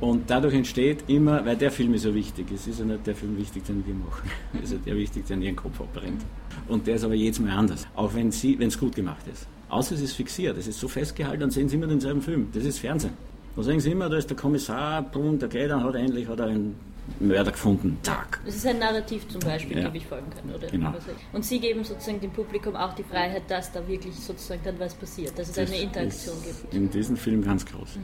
Und 0.01 0.29
dadurch 0.29 0.55
entsteht 0.55 1.05
immer, 1.07 1.45
weil 1.47 1.57
der 1.57 1.71
Film 1.71 1.95
ist 1.95 2.03
so 2.03 2.15
wichtig, 2.15 2.51
es 2.53 2.67
ist 2.67 2.81
ja 2.81 2.85
nicht 2.85 3.07
der 3.07 3.15
Film 3.15 3.37
wichtig, 3.37 3.65
den 3.65 3.87
wir 3.87 3.95
machen, 3.95 4.29
es 4.55 4.65
ist 4.65 4.73
ja 4.73 4.79
der 4.79 4.97
wichtig, 4.97 5.27
der 5.27 5.37
in 5.37 5.43
ihren 5.43 5.57
Kopf 5.57 5.81
abbrennt. 5.81 6.23
Und 6.69 6.87
der 6.87 6.97
ist 6.97 7.05
aber 7.05 7.15
jedes 7.15 7.39
Mal 7.39 7.51
anders, 7.51 7.87
auch 7.95 8.13
wenn 8.15 8.29
es 8.29 8.79
gut 8.79 8.97
gemacht 8.97 9.27
ist. 9.33 9.47
Außer 9.75 9.97
es 9.97 10.03
ist 10.03 10.13
fixiert, 10.15 10.57
es 10.57 10.69
ist 10.69 10.79
so 10.79 10.87
festgehalten, 10.87 11.41
dann 11.41 11.51
sehen 11.51 11.69
sie 11.69 11.75
immer 11.75 11.89
denselben 11.89 12.23
Film. 12.23 12.49
Das 12.55 12.65
ist 12.65 12.79
Fernsehen. 12.79 13.13
Da 13.57 13.63
sehen 13.65 13.81
sie 13.81 13.91
immer, 13.91 14.09
da 14.09 14.17
ist 14.17 14.31
der 14.31 14.37
Kommissar, 14.37 15.03
bumm, 15.03 15.37
der 15.39 15.49
geht, 15.49 15.69
dann 15.71 15.83
hat 15.83 15.95
er 15.95 16.01
endlich 16.01 16.29
hat 16.29 16.39
er 16.39 16.47
einen 16.47 16.77
Mörder 17.19 17.51
gefunden. 17.51 17.99
Zack. 18.03 18.41
Das 18.47 18.55
ist 18.55 18.67
ein 18.67 18.79
Narrativ 18.79 19.27
zum 19.29 19.41
Beispiel, 19.41 19.79
Ja. 19.79 19.89
dem 19.89 19.95
ich 19.97 20.07
folgen 20.07 20.31
kann. 20.31 20.55
Oder 20.55 20.69
Genau. 20.69 20.93
ich. 20.97 21.35
Und 21.35 21.45
Sie 21.45 21.59
geben 21.59 21.83
sozusagen 21.83 22.21
dem 22.21 22.31
Publikum 22.31 22.77
auch 22.77 22.95
die 22.95 23.03
Freiheit, 23.03 23.43
dass 23.49 23.73
da 23.73 23.87
wirklich 23.89 24.15
sozusagen 24.15 24.61
dann 24.65 24.79
was 24.79 24.95
passiert, 24.95 25.37
dass 25.39 25.49
es 25.49 25.55
Das 25.57 25.71
eine 25.73 25.83
Interaktion 25.83 26.37
gibt. 26.45 26.73
In 26.75 26.89
diesem 26.91 27.17
Film 27.17 27.43
ganz 27.43 27.67
groß. 27.67 27.99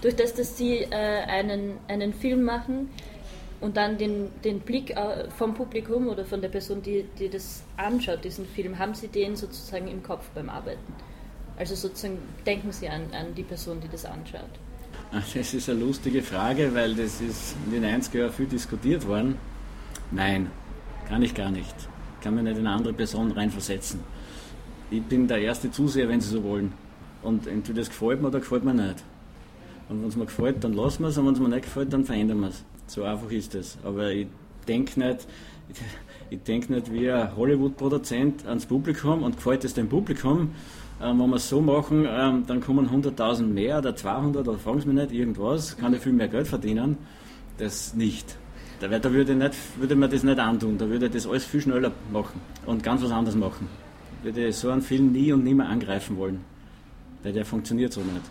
Durch 0.00 0.14
das, 0.14 0.32
dass 0.32 0.56
Sie 0.56 0.78
äh, 0.78 0.94
einen, 1.26 1.72
einen 1.88 2.14
Film 2.14 2.44
machen 2.44 2.88
und 3.64 3.78
dann 3.78 3.96
den, 3.96 4.28
den 4.44 4.60
Blick 4.60 4.90
äh, 4.90 5.30
vom 5.30 5.54
Publikum 5.54 6.08
oder 6.08 6.26
von 6.26 6.42
der 6.42 6.50
Person, 6.50 6.82
die, 6.82 7.06
die 7.18 7.30
das 7.30 7.62
anschaut, 7.78 8.22
diesen 8.22 8.44
Film, 8.44 8.78
haben 8.78 8.94
Sie 8.94 9.08
den 9.08 9.36
sozusagen 9.36 9.88
im 9.88 10.02
Kopf 10.02 10.28
beim 10.34 10.50
Arbeiten? 10.50 10.92
Also 11.56 11.74
sozusagen 11.74 12.18
denken 12.44 12.72
Sie 12.72 12.90
an, 12.90 13.04
an 13.18 13.34
die 13.34 13.42
Person, 13.42 13.80
die 13.80 13.88
das 13.88 14.04
anschaut. 14.04 14.42
Das 15.34 15.54
ist 15.54 15.70
eine 15.70 15.80
lustige 15.80 16.22
Frage, 16.22 16.74
weil 16.74 16.94
das 16.94 17.22
ist 17.22 17.56
in 17.64 17.80
den 17.80 17.84
90er 17.84 18.18
Jahren 18.18 18.32
viel 18.32 18.46
diskutiert 18.46 19.06
worden. 19.06 19.36
Nein, 20.10 20.50
kann 21.08 21.22
ich 21.22 21.34
gar 21.34 21.50
nicht. 21.50 21.74
Kann 22.20 22.34
mir 22.34 22.42
nicht 22.42 22.58
in 22.58 22.66
eine 22.66 22.76
andere 22.76 22.92
Person 22.92 23.30
reinversetzen. 23.32 24.00
Ich 24.90 25.02
bin 25.04 25.26
der 25.26 25.38
erste 25.38 25.70
Zuseher, 25.70 26.08
wenn 26.10 26.20
Sie 26.20 26.28
so 26.28 26.44
wollen. 26.44 26.74
Und 27.22 27.46
entweder 27.46 27.78
das 27.78 27.88
gefällt 27.88 28.20
mir 28.20 28.28
oder 28.28 28.40
gefällt 28.40 28.64
mir 28.64 28.74
nicht. 28.74 29.02
Und 29.88 30.02
wenn 30.02 30.08
es 30.08 30.16
mir 30.16 30.26
gefällt, 30.26 30.62
dann 30.64 30.74
lassen 30.74 31.02
wir 31.02 31.08
es, 31.08 31.16
und 31.16 31.26
wenn 31.26 31.34
es 31.34 31.40
mir 31.40 31.48
nicht 31.48 31.64
gefällt, 31.64 31.92
dann 31.92 32.04
verändern 32.04 32.40
wir 32.40 32.48
es. 32.48 32.64
So 32.86 33.04
einfach 33.04 33.30
ist 33.30 33.54
es. 33.54 33.78
Aber 33.82 34.10
ich 34.10 34.26
denke 34.68 35.00
nicht, 35.00 35.26
ich 36.30 36.42
denke 36.42 36.72
nicht 36.72 36.92
wie 36.92 37.10
ein 37.10 37.36
Hollywood-Produzent 37.36 38.46
ans 38.46 38.66
Publikum 38.66 39.22
und 39.22 39.36
gefällt 39.36 39.64
es 39.64 39.74
dem 39.74 39.88
Publikum. 39.88 40.50
Ähm, 41.02 41.20
wenn 41.20 41.30
wir 41.30 41.36
es 41.36 41.48
so 41.48 41.60
machen, 41.60 42.06
ähm, 42.08 42.44
dann 42.46 42.60
kommen 42.60 42.88
100.000 42.88 43.42
mehr 43.42 43.78
oder 43.78 43.96
200 43.96 44.46
oder 44.46 44.58
fragen 44.58 44.80
Sie 44.80 44.88
mich 44.88 44.96
nicht, 44.96 45.12
irgendwas, 45.12 45.76
kann 45.76 45.92
ich 45.92 46.00
viel 46.00 46.12
mehr 46.12 46.28
Geld 46.28 46.46
verdienen. 46.46 46.96
Das 47.58 47.94
nicht. 47.94 48.36
Da, 48.80 48.88
da 48.88 49.12
würde, 49.12 49.32
ich 49.32 49.38
nicht, 49.38 49.54
würde 49.78 49.96
man 49.96 50.10
das 50.10 50.22
nicht 50.22 50.38
antun, 50.38 50.78
da 50.78 50.88
würde 50.88 51.06
ich 51.06 51.12
das 51.12 51.26
alles 51.26 51.44
viel 51.44 51.60
schneller 51.60 51.92
machen 52.12 52.40
und 52.66 52.82
ganz 52.82 53.02
was 53.02 53.10
anderes 53.10 53.36
machen. 53.36 53.68
Würde 54.22 54.52
so 54.52 54.70
einen 54.70 54.82
Film 54.82 55.12
nie 55.12 55.32
und 55.32 55.44
nimmer 55.44 55.68
angreifen 55.68 56.16
wollen, 56.16 56.40
weil 57.22 57.32
der 57.32 57.44
funktioniert 57.44 57.92
so 57.92 58.00
nicht. 58.00 58.22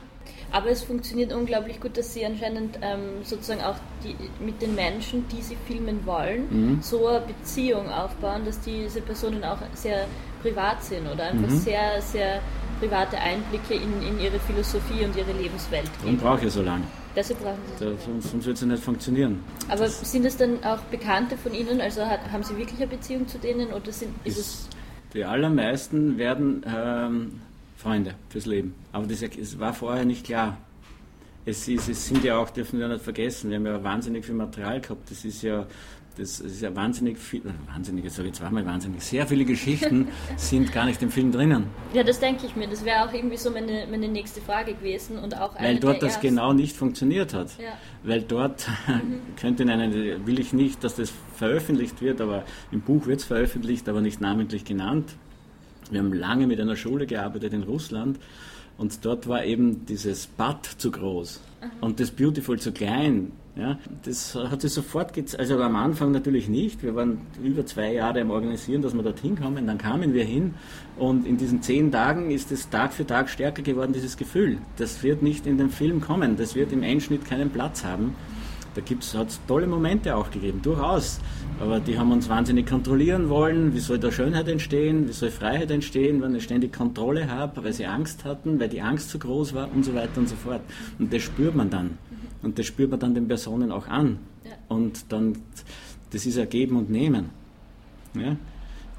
Aber 0.54 0.70
es 0.70 0.84
funktioniert 0.84 1.34
unglaublich 1.34 1.82
gut, 1.82 1.98
dass 1.98 2.14
Sie 2.14 2.24
anscheinend 2.26 2.78
ähm, 2.82 3.24
sozusagen 3.24 3.62
auch 3.62 3.76
die, 4.04 4.16
mit 4.44 4.62
den 4.62 4.76
Menschen, 4.76 5.26
die 5.30 5.42
Sie 5.42 5.58
filmen 5.68 6.06
wollen, 6.06 6.44
Mhm. 6.50 6.82
so 6.82 7.08
eine 7.08 7.22
Beziehung 7.22 7.90
aufbauen, 7.90 8.44
dass 8.46 8.60
diese 8.62 9.02
Personen 9.02 9.44
auch 9.44 9.58
sehr 9.74 10.06
privat 10.44 10.84
sind 10.84 11.08
oder 11.12 11.24
einfach 11.26 11.50
Mhm. 11.50 11.58
sehr, 11.58 12.00
sehr 12.02 12.40
private 12.80 13.18
Einblicke 13.18 13.74
in, 13.74 14.02
in 14.08 14.20
ihre 14.20 14.40
Philosophie 14.40 15.04
und 15.04 15.16
ihre 15.16 15.32
Lebenswelt 15.42 15.90
geben. 16.04 16.18
brauche 16.18 16.46
ich 16.46 16.54
so 16.54 16.62
lange. 16.62 16.84
Deshalb 17.16 17.42
brauchen 17.42 17.58
Sie 17.80 17.86
Da, 17.86 17.92
sonst 18.06 18.30
sonst 18.32 18.46
wird 18.46 18.56
es 18.58 18.62
ja 18.62 18.68
nicht 18.68 18.84
funktionieren. 18.84 19.40
Aber 19.70 19.88
sind 19.88 20.26
es 20.26 20.38
dann 20.38 20.64
auch 20.64 20.80
Bekannte 20.92 21.36
von 21.38 21.54
Ihnen? 21.56 21.82
Also 21.82 22.06
hat, 22.06 22.20
haben 22.32 22.44
Sie 22.44 22.56
wirklich 22.58 22.80
eine 22.80 22.88
Beziehung 22.88 23.28
zu 23.28 23.38
denen 23.40 23.74
oder 23.74 23.92
sind, 23.92 24.14
ist 24.24 24.38
es 24.38 24.48
Es, 24.48 24.70
die 25.14 25.24
allermeisten 25.26 26.18
werden 26.18 26.64
ähm, 26.68 27.42
Freunde 27.84 28.16
fürs 28.30 28.46
Leben. 28.46 28.74
Aber 28.92 29.06
das 29.06 29.22
es 29.22 29.60
war 29.60 29.74
vorher 29.74 30.06
nicht 30.06 30.26
klar. 30.26 30.58
Es, 31.46 31.68
ist, 31.68 31.90
es 31.90 32.08
sind 32.08 32.24
ja 32.24 32.38
auch, 32.38 32.50
dürfen 32.50 32.80
wir 32.80 32.88
nicht 32.88 33.04
vergessen, 33.04 33.50
wir 33.50 33.58
haben 33.58 33.66
ja 33.66 33.84
wahnsinnig 33.84 34.26
viel 34.26 34.36
Material 34.36 34.80
gehabt. 34.80 35.12
Das 35.12 35.26
ist 35.26 35.42
ja, 35.42 35.68
das 36.18 36.40
ist 36.40 36.62
ja 36.62 36.74
wahnsinnig 36.74 37.18
viel, 37.18 37.42
wahnsinnig, 37.74 38.06
jetzt 38.06 38.16
sage 38.16 38.30
ich 38.30 38.36
zweimal 38.36 38.66
wahnsinnig, 38.66 39.04
sehr 39.04 39.28
viele 39.28 39.44
Geschichten 39.44 40.08
sind 40.38 40.72
gar 40.72 40.86
nicht 40.86 41.02
im 41.02 41.12
Film 41.12 41.34
drinnen. 41.34 41.66
Ja, 41.94 42.04
das 42.04 42.22
denke 42.22 42.46
ich 42.46 42.56
mir. 42.56 42.68
Das 42.68 42.86
wäre 42.86 43.04
auch 43.04 43.14
irgendwie 43.14 43.36
so 43.36 43.52
meine, 43.52 43.86
meine 43.92 44.08
nächste 44.08 44.40
Frage 44.40 44.76
gewesen 44.76 45.18
und 45.20 45.38
auch 45.38 45.60
Weil 45.60 45.80
dort 45.80 46.02
das 46.02 46.14
ersten. 46.14 46.28
genau 46.28 46.54
nicht 46.54 46.78
funktioniert 46.78 47.34
hat. 47.34 47.50
Ja. 47.60 47.74
Weil 48.04 48.22
dort 48.22 48.66
könnte 49.36 49.64
in 49.64 49.70
einem, 49.70 50.26
will 50.26 50.40
ich 50.40 50.54
nicht, 50.54 50.82
dass 50.86 50.96
das 50.96 51.12
veröffentlicht 51.36 52.02
wird, 52.02 52.22
aber 52.22 52.46
im 52.72 52.80
Buch 52.80 53.06
wird 53.08 53.20
es 53.20 53.26
veröffentlicht, 53.26 53.90
aber 53.90 54.00
nicht 54.00 54.22
namentlich 54.22 54.64
genannt. 54.64 55.16
Wir 55.94 56.02
haben 56.02 56.14
lange 56.14 56.48
mit 56.48 56.60
einer 56.60 56.76
Schule 56.76 57.06
gearbeitet 57.06 57.54
in 57.54 57.64
Russland 57.64 58.20
und 58.78 59.06
dort 59.06 59.28
war 59.28 59.46
eben 59.46 59.86
dieses 59.86 60.28
Bad 60.28 60.66
zu 60.66 60.92
groß 60.92 61.42
und 61.82 62.00
das 62.00 62.12
Beautiful 62.12 62.60
zu 62.60 62.72
klein. 62.72 63.32
Ja, 63.56 63.78
das 64.04 64.34
hat 64.34 64.62
sich 64.62 64.74
sofort 64.74 65.14
gezeigt, 65.14 65.40
also 65.40 65.62
am 65.62 65.76
Anfang 65.76 66.12
natürlich 66.12 66.50
nicht. 66.50 66.82
Wir 66.82 66.96
waren 66.96 67.22
über 67.44 67.64
zwei 67.68 67.94
Jahre 67.94 68.20
am 68.22 68.32
Organisieren, 68.32 68.82
dass 68.82 68.96
wir 68.96 69.04
dorthin 69.04 69.40
kommen. 69.40 69.68
Dann 69.68 69.78
kamen 69.78 70.16
wir 70.16 70.24
hin 70.24 70.56
und 70.98 71.28
in 71.28 71.38
diesen 71.38 71.62
zehn 71.62 71.92
Tagen 71.92 72.32
ist 72.32 72.52
es 72.52 72.72
Tag 72.72 72.94
für 72.94 73.06
Tag 73.06 73.30
stärker 73.30 73.62
geworden, 73.62 73.94
dieses 73.94 74.18
Gefühl. 74.18 74.58
Das 74.78 75.04
wird 75.04 75.22
nicht 75.22 75.46
in 75.46 75.60
den 75.60 75.70
Film 75.70 76.02
kommen, 76.02 76.36
das 76.36 76.56
wird 76.56 76.72
im 76.72 76.82
Endschnitt 76.82 77.26
keinen 77.26 77.52
Platz 77.52 77.84
haben. 77.84 78.16
Da 78.76 78.82
hat 79.20 79.28
es 79.30 79.40
tolle 79.48 79.68
Momente 79.68 80.16
auch 80.16 80.32
gegeben, 80.32 80.62
durchaus. 80.62 81.20
Aber 81.60 81.80
die 81.80 81.98
haben 81.98 82.12
uns 82.12 82.28
wahnsinnig 82.28 82.68
kontrollieren 82.68 83.30
wollen. 83.30 83.74
Wie 83.74 83.80
soll 83.80 84.00
da 84.00 84.12
Schönheit 84.12 84.48
entstehen? 84.48 85.08
Wie 85.08 85.14
soll 85.14 85.30
Freiheit 85.30 85.70
entstehen, 85.70 86.22
wenn 86.22 86.34
ich 86.36 86.44
ständig 86.44 86.74
Kontrolle 86.74 87.30
habe, 87.30 87.64
weil 87.64 87.74
sie 87.74 87.86
Angst 87.86 88.26
hatten, 88.26 88.60
weil 88.60 88.70
die 88.70 88.82
Angst 88.82 89.10
zu 89.10 89.20
groß 89.20 89.54
war 89.54 89.70
und 89.74 89.86
so 89.86 89.94
weiter 89.94 90.18
und 90.18 90.28
so 90.28 90.36
fort. 90.36 90.62
Und 90.98 91.14
das 91.14 91.22
spürt 91.22 91.56
man 91.56 91.70
dann. 91.70 91.98
Und 92.42 92.58
das 92.58 92.66
spürt 92.66 92.90
man 92.92 93.00
dann 93.00 93.14
den 93.14 93.28
Personen 93.28 93.72
auch 93.72 93.88
an. 93.88 94.20
Und 94.68 95.12
dann, 95.12 95.38
das 96.12 96.26
ist 96.26 96.38
ja 96.38 96.46
Geben 96.46 96.78
und 96.78 96.90
Nehmen. 96.90 97.30
Ja? 98.16 98.36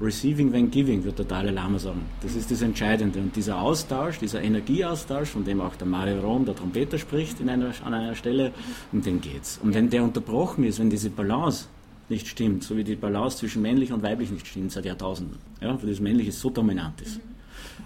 Receiving 0.01 0.51
when 0.51 0.69
giving, 0.69 1.05
wird 1.05 1.19
der 1.19 1.25
Dalai 1.25 1.51
Lama 1.51 1.79
sagen. 1.79 2.01
Das 2.21 2.35
ist 2.35 2.51
das 2.51 2.61
Entscheidende. 2.61 3.19
Und 3.19 3.33
dieser 3.35 3.61
Austausch, 3.61 4.19
dieser 4.19 4.41
Energieaustausch, 4.41 5.29
von 5.29 5.45
dem 5.45 5.61
auch 5.61 5.75
der 5.77 5.87
Mario 5.87 6.19
Rom, 6.19 6.43
der 6.43 6.53
Trompeter, 6.53 6.97
spricht 6.97 7.39
in 7.39 7.49
einer, 7.49 7.71
an 7.83 7.93
einer 7.93 8.13
Stelle, 8.13 8.51
um 8.91 9.01
den 9.01 9.21
geht's. 9.21 9.57
Und 9.63 9.73
wenn 9.73 9.89
der 9.89 10.03
unterbrochen 10.03 10.65
ist, 10.65 10.79
wenn 10.79 10.89
diese 10.89 11.09
Balance 11.09 11.67
nicht 12.09 12.27
stimmt, 12.27 12.63
so 12.63 12.75
wie 12.75 12.83
die 12.83 12.95
Balance 12.95 13.37
zwischen 13.37 13.61
männlich 13.61 13.93
und 13.93 14.03
weiblich 14.03 14.31
nicht 14.31 14.45
stimmt 14.45 14.71
seit 14.71 14.85
Jahrtausenden, 14.85 15.37
ja, 15.61 15.81
weil 15.81 15.89
das 15.89 16.01
Männliche 16.01 16.33
so 16.33 16.49
dominant 16.49 17.01
ist, 17.01 17.17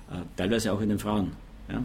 äh, 0.10 0.22
teilweise 0.36 0.74
auch 0.74 0.82
in 0.82 0.89
den 0.89 1.00
Frauen. 1.00 1.32
Ja. 1.69 1.84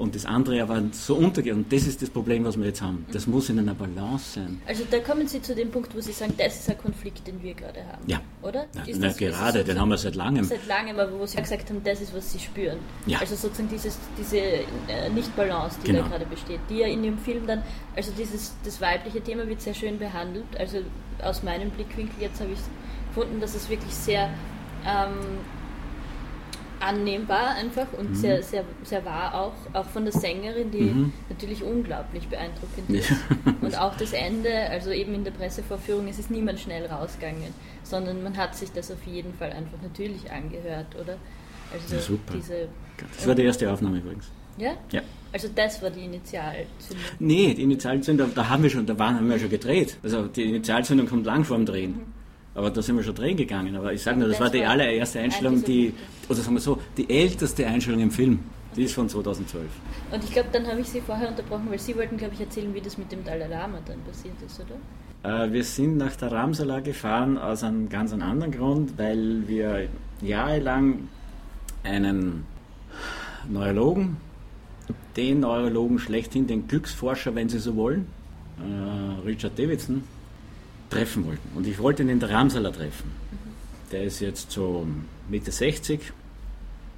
Und 0.00 0.14
das 0.14 0.24
andere 0.24 0.62
aber 0.62 0.82
so 0.92 1.14
untergeht. 1.14 1.52
Und 1.52 1.70
das 1.70 1.82
ist 1.86 2.00
das 2.00 2.08
Problem, 2.08 2.42
was 2.46 2.56
wir 2.58 2.64
jetzt 2.64 2.80
haben. 2.80 3.04
Das 3.12 3.26
muss 3.26 3.50
in 3.50 3.58
einer 3.58 3.74
Balance 3.74 4.32
sein. 4.40 4.62
Also 4.66 4.84
da 4.90 4.98
kommen 5.00 5.28
Sie 5.28 5.42
zu 5.42 5.54
dem 5.54 5.70
Punkt, 5.70 5.94
wo 5.94 6.00
Sie 6.00 6.12
sagen, 6.12 6.32
das 6.38 6.58
ist 6.60 6.70
ein 6.70 6.78
Konflikt, 6.78 7.26
den 7.26 7.42
wir 7.42 7.52
gerade 7.52 7.80
haben. 7.84 8.02
Ja. 8.06 8.18
Oder? 8.40 8.64
Na, 8.74 8.82
na, 8.86 9.06
das- 9.08 9.18
gerade, 9.18 9.62
den 9.62 9.78
haben 9.78 9.90
wir 9.90 9.98
seit 9.98 10.14
langem. 10.14 10.42
Seit 10.44 10.66
langem, 10.66 10.98
aber 10.98 11.12
wo 11.20 11.26
Sie 11.26 11.36
gesagt 11.36 11.68
haben, 11.68 11.82
das 11.84 12.00
ist, 12.00 12.14
was 12.14 12.32
Sie 12.32 12.38
spüren. 12.38 12.78
Ja. 13.04 13.18
Also 13.18 13.36
sozusagen 13.36 13.68
dieses, 13.68 13.98
diese 14.18 14.38
äh, 14.38 15.10
Nicht-Balance, 15.14 15.76
die 15.84 15.88
Genau. 15.88 16.02
da 16.04 16.08
gerade 16.08 16.24
besteht, 16.24 16.60
die 16.70 16.78
ja 16.78 16.86
in 16.86 17.02
dem 17.02 17.18
Film 17.18 17.46
dann, 17.46 17.62
also 17.94 18.10
dieses, 18.16 18.54
das 18.64 18.80
weibliche 18.80 19.20
Thema 19.20 19.46
wird 19.46 19.60
sehr 19.60 19.74
schön 19.74 19.98
behandelt. 19.98 20.46
Also 20.58 20.78
aus 21.22 21.42
meinem 21.42 21.68
Blickwinkel 21.68 22.14
jetzt 22.22 22.40
habe 22.40 22.52
ich 22.52 22.58
gefunden, 23.14 23.38
dass 23.38 23.54
es 23.54 23.68
wirklich 23.68 23.92
sehr 23.92 24.30
ähm, 24.86 25.10
annehmbar 26.80 27.54
einfach 27.56 27.86
und 27.98 28.14
sehr, 28.16 28.42
sehr, 28.42 28.64
sehr 28.82 29.04
wahr 29.04 29.34
auch, 29.34 29.52
auch 29.74 29.84
von 29.86 30.04
der 30.04 30.12
Sängerin, 30.12 30.70
die 30.70 30.80
Mhm. 30.82 31.12
natürlich 31.28 31.62
unglaublich 31.62 32.26
beeindruckend 32.28 32.88
ist. 32.90 33.10
Ja. 33.10 33.16
Und 33.60 33.78
auch 33.78 33.94
das 33.96 34.12
Ende, 34.12 34.50
also 34.70 34.90
eben 34.90 35.14
in 35.14 35.22
der 35.24 35.30
Pressevorführung, 35.32 36.08
es 36.08 36.18
ist 36.18 36.30
niemand 36.30 36.58
schnell 36.58 36.86
rausgegangen, 36.86 37.52
sondern 37.82 38.22
man 38.22 38.36
hat 38.36 38.56
sich 38.56 38.72
das 38.72 38.90
auf 38.90 39.02
jeden 39.06 39.34
Fall 39.34 39.52
einfach 39.52 39.78
natürlich 39.82 40.30
angehört, 40.30 40.86
oder? 41.00 41.16
Also 41.72 41.94
Ja, 41.94 42.00
super. 42.00 42.32
diese 42.34 42.68
Das 43.16 43.26
war 43.26 43.34
die 43.34 43.42
erste 43.44 43.70
Aufnahme 43.70 43.98
übrigens. 43.98 44.30
Ja? 44.56 44.72
Ja. 44.90 45.02
Also 45.32 45.48
das 45.54 45.80
war 45.82 45.90
die 45.90 46.04
Initialzündung. 46.06 47.04
Nee, 47.18 47.54
die 47.54 47.62
Initialzündung, 47.62 48.34
da 48.34 48.48
haben 48.48 48.62
wir 48.62 48.70
schon, 48.70 48.84
da 48.86 48.98
waren, 48.98 49.16
haben 49.16 49.28
wir 49.30 49.38
schon 49.38 49.50
gedreht. 49.50 49.96
Also 50.02 50.26
die 50.26 50.44
Initialzündung 50.44 51.06
kommt 51.06 51.26
lang 51.26 51.44
vor 51.44 51.56
dem 51.56 51.66
Drehen. 51.66 52.00
Aber 52.60 52.70
da 52.70 52.82
sind 52.82 52.94
wir 52.94 53.02
schon 53.02 53.14
drehen 53.14 53.38
gegangen. 53.38 53.74
Aber 53.74 53.90
ich 53.90 54.02
sage 54.02 54.18
nur, 54.18 54.28
das, 54.28 54.36
Das 54.36 54.44
war 54.44 54.50
die 54.52 54.66
allererste 54.66 55.18
Einstellung, 55.18 55.64
die, 55.64 55.94
oder 56.28 56.40
sagen 56.40 56.54
wir 56.54 56.60
so, 56.60 56.78
die 56.94 57.08
älteste 57.08 57.66
Einstellung 57.66 58.00
im 58.00 58.10
Film. 58.10 58.40
Die 58.76 58.82
ist 58.82 58.92
von 58.92 59.08
2012. 59.08 59.64
Und 60.12 60.22
ich 60.22 60.30
glaube, 60.30 60.50
dann 60.52 60.66
habe 60.66 60.78
ich 60.78 60.88
Sie 60.90 61.00
vorher 61.00 61.30
unterbrochen, 61.30 61.70
weil 61.70 61.78
Sie 61.78 61.96
wollten, 61.96 62.18
glaube 62.18 62.34
ich, 62.34 62.40
erzählen, 62.40 62.74
wie 62.74 62.82
das 62.82 62.98
mit 62.98 63.10
dem 63.12 63.24
Dalai 63.24 63.46
Lama 63.46 63.78
dann 63.86 63.98
passiert 64.02 64.34
ist, 64.46 64.60
oder? 64.60 65.46
Äh, 65.46 65.50
wir 65.54 65.64
sind 65.64 65.96
nach 65.96 66.14
der 66.16 66.32
Ramsala 66.32 66.80
gefahren 66.80 67.38
aus 67.38 67.64
einem 67.64 67.88
ganz 67.88 68.12
anderen 68.12 68.52
Grund, 68.52 68.98
weil 68.98 69.48
wir 69.48 69.88
jahrelang 70.20 71.08
einen 71.82 72.44
Neurologen, 73.48 74.18
den 75.16 75.40
Neurologen 75.40 75.98
schlechthin, 75.98 76.46
den 76.46 76.68
Glücksforscher, 76.68 77.34
wenn 77.34 77.48
Sie 77.48 77.58
so 77.58 77.74
wollen, 77.74 78.06
äh, 78.58 79.26
Richard 79.26 79.58
Davidson, 79.58 80.04
treffen 80.90 81.26
wollten. 81.26 81.56
Und 81.56 81.66
ich 81.66 81.78
wollte 81.78 82.02
ihn 82.02 82.08
in 82.08 82.20
der 82.20 82.30
Ramsala 82.30 82.70
treffen. 82.70 83.10
Der 83.92 84.04
ist 84.04 84.20
jetzt 84.20 84.50
so 84.50 84.86
Mitte 85.28 85.50
60, 85.50 86.00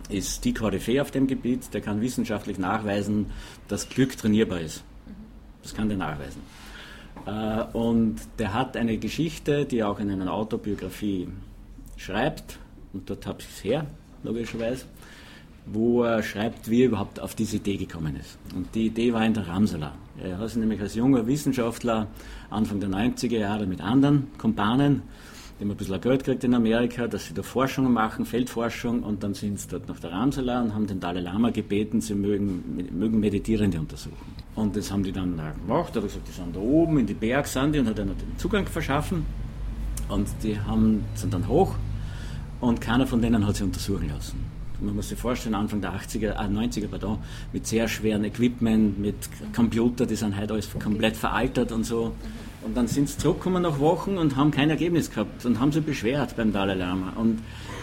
ist 0.09 0.45
die 0.45 0.53
Koryphäe 0.53 1.01
auf 1.01 1.11
dem 1.11 1.27
Gebiet, 1.27 1.73
der 1.73 1.81
kann 1.81 2.01
wissenschaftlich 2.01 2.59
nachweisen, 2.59 3.27
dass 3.69 3.89
Glück 3.89 4.17
trainierbar 4.17 4.61
ist. 4.61 4.83
Das 5.63 5.75
kann 5.75 5.89
der 5.89 5.99
nachweisen. 5.99 6.43
Äh, 7.27 7.65
und 7.73 8.17
der 8.39 8.53
hat 8.53 8.77
eine 8.77 8.99
Geschichte, 8.99 9.65
die 9.65 9.79
er 9.79 9.89
auch 9.89 10.01
in 10.01 10.11
einer 10.11 10.33
Autobiografie 10.33 11.29
schreibt, 11.97 12.59
und 12.93 13.09
dort 13.09 13.27
habe 13.27 13.41
ich 13.41 13.49
es 13.49 13.65
her, 13.65 13.87
logischerweise, 14.23 14.85
wo 15.67 16.03
er 16.03 16.23
schreibt, 16.23 16.69
wie 16.69 16.83
er 16.83 16.87
überhaupt 16.89 17.21
auf 17.21 17.35
diese 17.35 17.57
Idee 17.57 17.77
gekommen 17.77 18.17
ist. 18.17 18.39
Und 18.55 18.75
die 18.75 18.87
Idee 18.87 19.13
war 19.13 19.25
in 19.25 19.35
der 19.35 19.47
Ramsala. 19.47 19.95
Er 20.19 20.39
hat 20.39 20.49
sich 20.49 20.59
nämlich 20.59 20.81
als 20.81 20.95
junger 20.95 21.27
Wissenschaftler 21.27 22.09
Anfang 22.51 22.81
der 22.81 22.91
90er 22.91 23.39
Jahre 23.39 23.67
mit 23.67 23.81
anderen 23.81 24.29
Kumpanen, 24.39 25.03
die 25.59 25.65
haben 25.65 25.71
ein 25.71 25.77
bisschen 25.77 26.01
Geld 26.01 26.25
gekriegt 26.25 26.43
in 26.43 26.55
Amerika, 26.55 27.07
dass 27.07 27.27
sie 27.27 27.35
da 27.35 27.43
Forschungen 27.43 27.93
machen, 27.93 28.25
Feldforschung, 28.25 29.05
und 29.05 29.23
dann 29.23 29.33
sind 29.35 29.61
sie 29.61 29.69
dort 29.69 29.87
nach 29.87 30.01
der 30.01 30.11
Ramsala 30.11 30.61
und 30.61 30.75
haben 30.75 30.89
den 30.89 30.99
Dalai 30.99 31.21
Lama 31.21 31.51
gebeten, 31.51 32.01
sie 32.01 32.15
mögen, 32.15 32.89
mögen 32.91 33.21
Meditierende 33.21 33.79
untersuchen. 33.79 34.35
Und 34.57 34.75
das 34.75 34.91
haben 34.91 35.05
die 35.05 35.13
dann 35.13 35.37
da 35.37 35.53
gemacht, 35.53 35.95
er 35.95 36.03
hat 36.03 36.09
gesagt, 36.09 36.27
die 36.27 36.33
sind 36.33 36.57
da 36.57 36.59
oben 36.59 36.99
in 36.99 37.07
die 37.07 37.15
Berg, 37.15 37.47
sind 37.47 37.75
die, 37.75 37.79
und 37.79 37.87
hat 37.87 37.97
ihnen 37.97 38.09
den 38.09 38.39
Zugang 38.39 38.67
verschaffen. 38.67 39.25
Und 40.09 40.29
die 40.43 40.59
haben, 40.59 41.05
sind 41.15 41.33
dann 41.33 41.47
hoch 41.47 41.77
und 42.61 42.81
keiner 42.81 43.07
von 43.07 43.23
denen 43.23 43.47
hat 43.47 43.55
sie 43.55 43.63
untersuchen 43.63 44.09
lassen. 44.09 44.45
Man 44.83 44.97
muss 44.97 45.09
sich 45.09 45.19
vorstellen, 45.19 45.55
Anfang 45.55 45.81
der 45.81 45.93
80er, 45.93 46.33
äh 46.33 46.49
90er, 46.49 46.89
pardon, 46.89 47.19
mit 47.53 47.67
sehr 47.67 47.89
schweren 47.89 48.25
Equipment, 48.25 48.99
mit 48.99 49.15
Computer, 49.55 50.07
die 50.07 50.17
sind 50.17 50.37
heute 50.37 50.55
alles 50.55 50.69
komplett 50.79 51.17
veraltet 51.17 51.73
und 51.73 51.85
so. 51.85 52.13
Und 52.65 52.77
dann 52.77 52.87
sind 52.87 53.09
sie 53.09 53.19
zurückgekommen 53.19 53.63
nach 53.63 53.79
Wochen 53.81 54.19
und 54.19 54.37
haben 54.37 54.51
kein 54.51 54.71
Ergebnis 54.71 55.11
gehabt 55.11 55.45
und 55.45 55.59
haben 55.59 55.73
sich 55.73 55.85
beschwert 55.85 56.37
beim 56.37 56.53
Dalai 56.53 56.75
Lama. 56.75 57.13
Und 57.17 57.41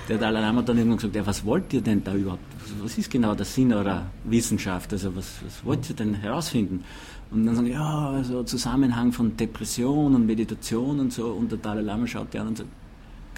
der 0.07 0.17
Dalai 0.17 0.39
Lama 0.39 0.59
hat 0.59 0.69
dann 0.69 0.77
irgendwann 0.77 0.97
gesagt, 0.97 1.15
ja, 1.15 1.25
was 1.25 1.45
wollt 1.45 1.73
ihr 1.73 1.81
denn 1.81 2.03
da 2.03 2.13
überhaupt? 2.15 2.41
Was 2.81 2.97
ist 2.97 3.11
genau 3.11 3.35
der 3.35 3.45
Sinn 3.45 3.73
eurer 3.73 4.05
Wissenschaft? 4.23 4.93
Also 4.93 5.15
was, 5.15 5.39
was 5.45 5.65
wollt 5.65 5.89
ihr 5.89 5.95
denn 5.95 6.13
herausfinden? 6.15 6.83
Und 7.31 7.45
dann 7.45 7.55
sagen 7.55 7.67
ja, 7.67 8.09
also 8.09 8.43
Zusammenhang 8.43 9.11
von 9.11 9.35
Depression 9.35 10.15
und 10.15 10.25
Meditation 10.25 10.99
und 10.99 11.11
so. 11.11 11.27
Und 11.27 11.51
der 11.51 11.59
Dalai 11.59 11.81
Lama 11.81 12.07
schaut 12.07 12.33
die 12.33 12.39
an 12.39 12.47
und 12.47 12.57
sagt, 12.57 12.69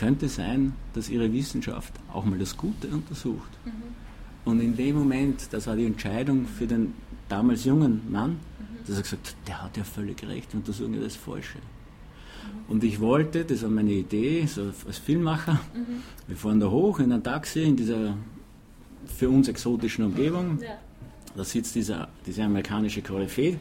könnte 0.02 0.30
sein, 0.30 0.74
dass 0.96 1.10
ihre 1.10 1.32
Wissenschaft 1.32 1.94
auch 2.12 2.26
mal 2.26 2.40
das 2.40 2.58
Gute 2.58 2.88
untersucht. 2.88 3.52
Und 4.46 4.60
in 4.60 4.76
dem 4.76 4.96
Moment, 4.98 5.48
das 5.52 5.68
war 5.68 5.76
die 5.76 5.86
Entscheidung 5.86 6.48
für 6.48 6.66
den 6.66 6.94
damals 7.30 7.66
jungen 7.66 8.02
Mann, 8.12 8.40
dass 8.88 8.98
er 8.98 9.04
gesagt 9.04 9.28
hat, 9.28 9.36
der 9.48 9.64
hat 9.64 9.78
ja 9.78 9.84
völlig 9.84 10.28
recht, 10.28 10.52
wir 10.54 10.60
untersuchen 10.60 10.96
ja 10.96 11.02
das 11.02 11.16
Falsche. 11.16 11.60
Und 12.68 12.84
ich 12.84 13.00
wollte, 13.00 13.46
das 13.46 13.62
war 13.62 13.70
meine 13.70 13.92
Idee, 13.92 14.44
so 14.48 14.72
als 14.88 14.98
Filmmacher, 14.98 15.60
wir 16.28 16.36
fahren 16.36 16.60
da 16.60 16.68
hoch 16.68 17.00
in 17.00 17.12
ein 17.12 17.24
Taxi 17.24 17.62
in 17.62 17.76
dieser 17.76 18.18
für 19.06 19.30
uns 19.30 19.48
exotischen 19.50 20.04
Umgebung. 20.06 20.58
Ja. 20.60 20.80
Da 21.36 21.44
sitzt 21.44 21.76
dieser, 21.76 22.08
diese 22.26 22.44
amerikanische 22.44 23.04
Koryphäe 23.04 23.60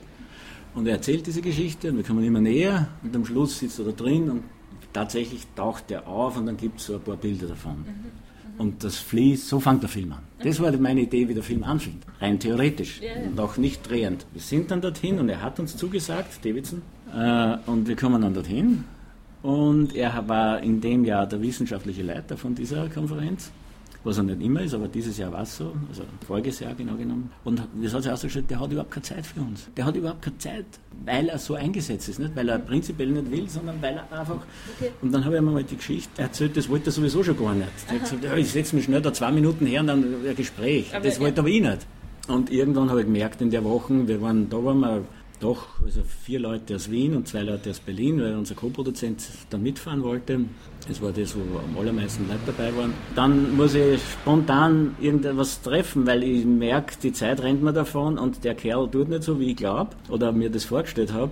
und 0.74 0.86
er 0.86 0.94
erzählt 0.94 1.26
diese 1.26 1.42
Geschichte 1.42 1.90
und 1.90 1.98
wir 1.98 2.04
kommen 2.04 2.24
immer 2.24 2.40
näher 2.40 2.88
und 3.02 3.14
am 3.14 3.26
Schluss 3.26 3.58
sitzt 3.58 3.78
er 3.78 3.84
da 3.84 3.92
drin 3.92 4.30
und 4.30 4.42
tatsächlich 4.92 5.46
taucht 5.54 5.90
er 5.90 6.06
auf 6.06 6.36
und 6.36 6.46
dann 6.46 6.56
gibt 6.56 6.80
es 6.80 6.86
so 6.86 6.94
ein 6.94 7.00
paar 7.00 7.16
Bilder 7.16 7.48
davon. 7.48 7.84
Und 8.58 8.84
das 8.84 8.96
fließt, 8.96 9.48
so 9.48 9.58
fängt 9.58 9.82
der 9.82 9.88
Film 9.88 10.12
an. 10.12 10.18
Das 10.42 10.60
war 10.60 10.70
meine 10.76 11.00
Idee, 11.00 11.28
wie 11.28 11.34
der 11.34 11.42
Film 11.42 11.64
anfängt. 11.64 12.04
Rein 12.20 12.38
theoretisch. 12.38 13.00
Ja, 13.00 13.18
ja. 13.18 13.28
Und 13.28 13.40
auch 13.40 13.56
nicht 13.56 13.88
drehend. 13.88 14.26
Wir 14.32 14.42
sind 14.42 14.70
dann 14.70 14.82
dorthin 14.82 15.18
und 15.18 15.28
er 15.28 15.40
hat 15.40 15.58
uns 15.58 15.76
zugesagt, 15.76 16.44
Davidson, 16.44 16.82
äh, 17.14 17.56
und 17.66 17.88
wir 17.88 17.96
kommen 17.96 18.20
dann 18.20 18.34
dorthin. 18.34 18.84
Und 19.42 19.96
er 19.96 20.28
war 20.28 20.60
in 20.60 20.80
dem 20.80 21.04
Jahr 21.04 21.26
der 21.26 21.40
wissenschaftliche 21.40 22.02
Leiter 22.02 22.36
von 22.36 22.54
dieser 22.54 22.88
Konferenz, 22.90 23.50
was 24.04 24.16
er 24.16 24.24
nicht 24.24 24.40
immer 24.40 24.62
ist, 24.62 24.74
aber 24.74 24.88
dieses 24.88 25.18
Jahr 25.18 25.32
war 25.32 25.42
es 25.42 25.56
so, 25.56 25.72
also 25.88 26.02
voriges 26.26 26.60
Jahr 26.60 26.74
genau 26.74 26.94
genommen. 26.94 27.30
Und 27.44 27.62
das 27.82 27.92
hat 27.92 28.02
sich 28.02 28.12
ausgestellt, 28.12 28.50
der 28.50 28.60
hat 28.60 28.72
überhaupt 28.72 28.90
keine 28.90 29.02
Zeit 29.02 29.26
für 29.26 29.40
uns. 29.40 29.68
Der 29.76 29.84
hat 29.84 29.96
überhaupt 29.96 30.22
keine 30.22 30.38
Zeit, 30.38 30.64
weil 31.04 31.28
er 31.28 31.38
so 31.38 31.54
eingesetzt 31.54 32.08
ist, 32.08 32.18
nicht 32.18 32.34
weil 32.34 32.48
er 32.48 32.58
prinzipiell 32.58 33.10
nicht 33.10 33.30
will, 33.30 33.48
sondern 33.48 33.80
weil 33.82 33.94
er 33.94 34.18
einfach. 34.18 34.36
Okay. 34.76 34.90
Und 35.02 35.12
dann 35.12 35.24
habe 35.24 35.36
ich 35.36 35.42
ihm 35.42 35.52
mal 35.52 35.62
die 35.62 35.76
Geschichte 35.76 36.22
erzählt, 36.22 36.56
das 36.56 36.68
wollte 36.68 36.90
er 36.90 36.92
sowieso 36.92 37.22
schon 37.22 37.36
gar 37.36 37.54
nicht. 37.54 37.68
Der 37.88 37.96
hat 37.96 38.02
gesagt, 38.02 38.24
ja, 38.24 38.36
ich 38.36 38.50
setze 38.50 38.74
mich 38.76 38.86
schnell 38.86 39.02
da 39.02 39.12
zwei 39.12 39.30
Minuten 39.30 39.66
her 39.66 39.80
und 39.80 39.86
dann 39.88 40.02
ein 40.26 40.36
Gespräch. 40.36 40.94
Aber 40.94 41.04
das 41.04 41.16
ja. 41.16 41.20
wollte 41.20 41.40
aber 41.40 41.48
ich 41.48 41.60
nicht. 41.60 41.86
Und 42.28 42.50
irgendwann 42.50 42.88
habe 42.90 43.00
ich 43.00 43.06
gemerkt, 43.06 43.40
in 43.40 43.50
der 43.50 43.64
Woche, 43.64 44.06
wir 44.06 44.22
waren, 44.22 44.48
da 44.48 44.64
waren 44.64 44.80
wir 44.80 45.02
doch, 45.40 45.66
also 45.82 46.02
vier 46.02 46.38
Leute 46.38 46.76
aus 46.76 46.90
Wien 46.90 47.16
und 47.16 47.26
zwei 47.26 47.42
Leute 47.42 47.70
aus 47.70 47.80
Berlin, 47.80 48.20
weil 48.20 48.36
unser 48.36 48.54
Co-Produzent 48.54 49.26
da 49.48 49.56
mitfahren 49.56 50.02
wollte. 50.02 50.40
Das 50.86 51.00
war 51.00 51.12
das, 51.12 51.34
wo 51.34 51.40
am 51.58 51.78
allermeisten 51.78 52.28
Leute 52.28 52.40
dabei 52.46 52.76
waren. 52.76 52.92
Dann 53.14 53.56
muss 53.56 53.74
ich 53.74 54.00
spontan 54.02 54.94
irgendetwas 55.00 55.62
treffen, 55.62 56.06
weil 56.06 56.22
ich 56.22 56.44
merke, 56.44 56.94
die 57.02 57.12
Zeit 57.12 57.42
rennt 57.42 57.62
mir 57.62 57.72
davon 57.72 58.18
und 58.18 58.44
der 58.44 58.54
Kerl 58.54 58.88
tut 58.90 59.08
nicht 59.08 59.22
so, 59.22 59.40
wie 59.40 59.52
ich 59.52 59.56
glaube 59.56 59.90
oder 60.10 60.30
mir 60.32 60.50
das 60.50 60.64
vorgestellt 60.64 61.12
habe. 61.12 61.30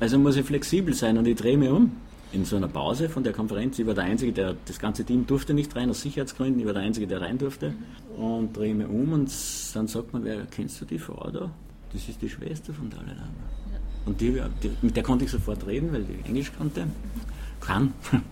Also 0.00 0.18
muss 0.18 0.36
ich 0.36 0.46
flexibel 0.46 0.94
sein 0.94 1.18
und 1.18 1.26
ich 1.26 1.36
drehe 1.36 1.58
mich 1.58 1.70
um. 1.70 1.92
In 2.30 2.44
so 2.44 2.56
einer 2.56 2.68
Pause 2.68 3.08
von 3.08 3.24
der 3.24 3.32
Konferenz, 3.32 3.78
ich 3.78 3.86
war 3.86 3.94
der 3.94 4.04
Einzige, 4.04 4.32
der, 4.32 4.54
das 4.66 4.78
ganze 4.78 5.02
Team 5.02 5.26
durfte 5.26 5.54
nicht 5.54 5.74
rein, 5.74 5.88
aus 5.88 6.02
Sicherheitsgründen, 6.02 6.60
ich 6.60 6.66
war 6.66 6.74
der 6.74 6.82
Einzige, 6.82 7.06
der 7.06 7.22
rein 7.22 7.38
durfte. 7.38 7.72
Und 8.16 8.54
drehe 8.54 8.74
mich 8.74 8.86
um 8.86 9.12
und 9.14 9.32
dann 9.74 9.86
sagt 9.88 10.12
man, 10.12 10.24
wer, 10.24 10.44
kennst 10.44 10.80
du 10.80 10.84
die 10.84 10.98
Frau 10.98 11.30
da? 11.30 11.50
Das 11.92 12.08
ist 12.08 12.20
die 12.20 12.28
Schwester 12.28 12.72
von 12.74 12.90
Dalai 12.90 13.12
Lama. 13.12 13.28
Und 14.06 14.20
die, 14.20 14.40
die, 14.62 14.70
mit 14.82 14.96
der 14.96 15.02
konnte 15.02 15.24
ich 15.24 15.30
sofort 15.30 15.66
reden, 15.66 15.92
weil 15.92 16.04
die 16.04 16.18
Englisch 16.26 16.52
konnte. 16.56 16.86
Kann. 17.60 17.92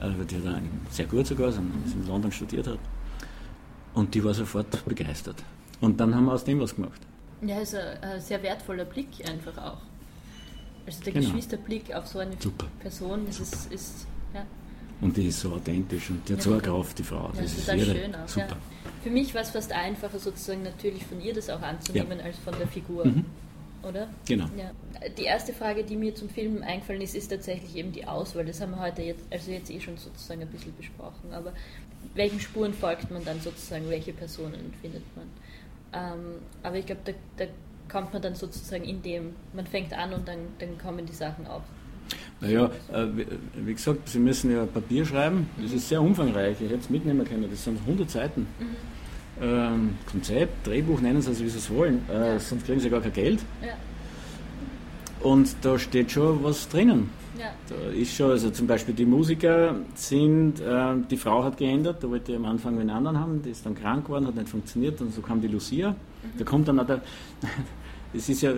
Also 0.00 0.24
die 0.24 0.36
ein- 0.36 0.68
sehr 0.90 1.06
gut 1.06 1.26
sogar, 1.26 1.46
also 1.46 1.60
sie 1.86 1.92
in 1.92 2.06
London 2.08 2.32
studiert 2.32 2.66
hat. 2.66 2.78
Und 3.94 4.12
die 4.14 4.24
war 4.24 4.34
sofort 4.34 4.84
begeistert. 4.84 5.36
Und 5.80 6.00
dann 6.00 6.12
haben 6.14 6.24
wir 6.24 6.32
aus 6.32 6.42
dem 6.44 6.58
was 6.58 6.74
gemacht. 6.74 7.00
Ja, 7.42 7.58
ist 7.60 7.74
ein, 7.76 8.02
ein 8.02 8.20
sehr 8.20 8.42
wertvoller 8.42 8.84
Blick 8.84 9.08
einfach 9.28 9.56
auch. 9.58 9.78
Also 10.86 11.04
der 11.04 11.12
Genau. 11.12 11.26
Geschwisterblick 11.26 11.94
auf 11.94 12.06
so 12.08 12.18
eine 12.18 12.32
Super. 12.40 12.66
Person, 12.80 13.20
das 13.26 13.38
ist, 13.38 13.72
ist 13.72 14.06
ja, 14.34 14.44
Und 15.00 15.16
die 15.16 15.26
ist 15.28 15.38
so 15.40 15.52
authentisch 15.52 16.10
und 16.10 16.28
die 16.28 16.32
hat 16.32 16.40
Ja, 16.40 16.44
so 16.44 16.52
eine. 16.54 16.62
Kraft, 16.62 16.98
die 16.98 17.04
Frau. 17.04 17.30
ja, 17.34 17.40
Das 17.42 17.52
ist 17.52 17.60
total 17.66 17.78
irre. 17.78 17.94
schön 17.94 18.14
auch. 18.16 18.28
Super. 18.28 18.48
Ja. 18.48 18.81
Für 19.02 19.10
mich 19.10 19.34
war 19.34 19.42
es 19.42 19.50
fast 19.50 19.72
einfacher, 19.72 20.18
sozusagen 20.18 20.62
natürlich 20.62 21.04
von 21.04 21.20
ihr 21.20 21.34
das 21.34 21.50
auch 21.50 21.62
anzunehmen, 21.62 22.20
als 22.20 22.38
von 22.38 22.56
der 22.58 22.68
Figur. 22.68 23.04
Mhm. 23.06 23.24
Oder? 23.82 24.08
Genau. 24.26 24.46
Ja. 24.56 24.70
Die 25.18 25.24
erste 25.24 25.52
Frage, 25.52 25.82
die 25.82 25.96
mir 25.96 26.14
zum 26.14 26.28
Film 26.28 26.62
eingefallen 26.62 27.00
ist, 27.00 27.16
ist 27.16 27.28
tatsächlich 27.28 27.74
eben 27.74 27.90
die 27.90 28.06
Auswahl. 28.06 28.44
Das 28.44 28.60
haben 28.60 28.72
wir 28.72 28.80
heute 28.80 29.02
jetzt, 29.02 29.24
also 29.30 29.50
jetzt 29.50 29.70
eh 29.70 29.80
schon 29.80 29.96
sozusagen 29.96 30.40
ein 30.40 30.48
bisschen 30.48 30.74
besprochen. 30.76 31.32
Aber 31.32 31.52
welchen 32.14 32.38
Spuren 32.38 32.72
folgt 32.72 33.10
man 33.10 33.24
dann 33.24 33.40
sozusagen? 33.40 33.88
Welche 33.88 34.12
Personen 34.12 34.72
findet 34.80 35.02
man? 35.16 35.26
Ähm, 35.92 36.38
aber 36.62 36.76
ich 36.76 36.86
glaube, 36.86 37.00
da, 37.04 37.12
da 37.36 37.50
kommt 37.90 38.12
man 38.12 38.22
dann 38.22 38.36
sozusagen 38.36 38.84
in 38.84 39.02
dem, 39.02 39.34
man 39.52 39.66
fängt 39.66 39.92
an 39.92 40.12
und 40.12 40.28
dann, 40.28 40.38
dann 40.60 40.78
kommen 40.78 41.04
die 41.04 41.12
Sachen 41.12 41.46
auf. 41.46 41.62
Naja, 42.40 42.70
äh, 42.92 43.06
wie, 43.16 43.26
wie 43.66 43.74
gesagt, 43.74 44.08
Sie 44.08 44.18
müssen 44.18 44.50
ja 44.50 44.64
Papier 44.66 45.04
schreiben. 45.06 45.48
Das 45.62 45.72
ist 45.72 45.88
sehr 45.88 46.02
umfangreich. 46.02 46.56
Ich 46.60 46.70
hätte 46.70 46.80
es 46.80 46.90
mitnehmen 46.90 47.24
können. 47.26 47.46
Das 47.50 47.62
sind 47.64 47.78
100 47.86 48.10
Seiten. 48.10 48.46
Ähm, 49.40 49.94
Konzept, 50.10 50.66
Drehbuch, 50.66 51.00
nennen 51.00 51.22
Sie 51.22 51.30
es, 51.30 51.42
wie 51.42 51.48
Sie 51.48 51.58
es 51.58 51.70
wollen. 51.70 52.02
Äh, 52.10 52.34
Ja. 52.34 52.38
Sonst 52.38 52.66
kriegen 52.66 52.80
Sie 52.80 52.90
gar 52.90 53.00
kein 53.00 53.12
Geld. 53.12 53.40
Ja, 53.62 53.74
Und 55.28 55.54
da 55.62 55.78
steht 55.78 56.10
schon 56.12 56.42
was 56.44 56.68
drinnen. 56.68 57.10
ja, 57.38 57.46
Da 57.68 57.90
ist 57.92 58.14
schon, 58.14 58.30
also 58.30 58.50
zum 58.50 58.66
Beispiel 58.66 58.94
die 58.94 59.06
Musiker 59.06 59.76
sind, 59.94 60.60
äh, 60.60 60.94
die 61.10 61.16
Frau 61.16 61.42
hat 61.44 61.56
geändert, 61.56 62.02
da 62.04 62.10
wollte 62.10 62.32
ich 62.32 62.38
am 62.38 62.44
Anfang 62.44 62.78
einen 62.78 62.90
anderen 62.90 63.18
haben, 63.18 63.40
die 63.42 63.50
ist 63.50 63.64
dann 63.64 63.74
krank 63.74 64.04
geworden, 64.06 64.26
hat 64.26 64.34
nicht 64.34 64.48
funktioniert 64.48 65.00
und 65.00 65.14
so 65.14 65.22
kam 65.22 65.40
die 65.40 65.48
Lucia. 65.48 65.94
Da 66.38 66.44
kommt 66.44 66.68
dann 66.68 66.78
auch 66.78 66.86
der, 66.86 67.00
es 68.14 68.28
ist 68.28 68.42
ja 68.42 68.52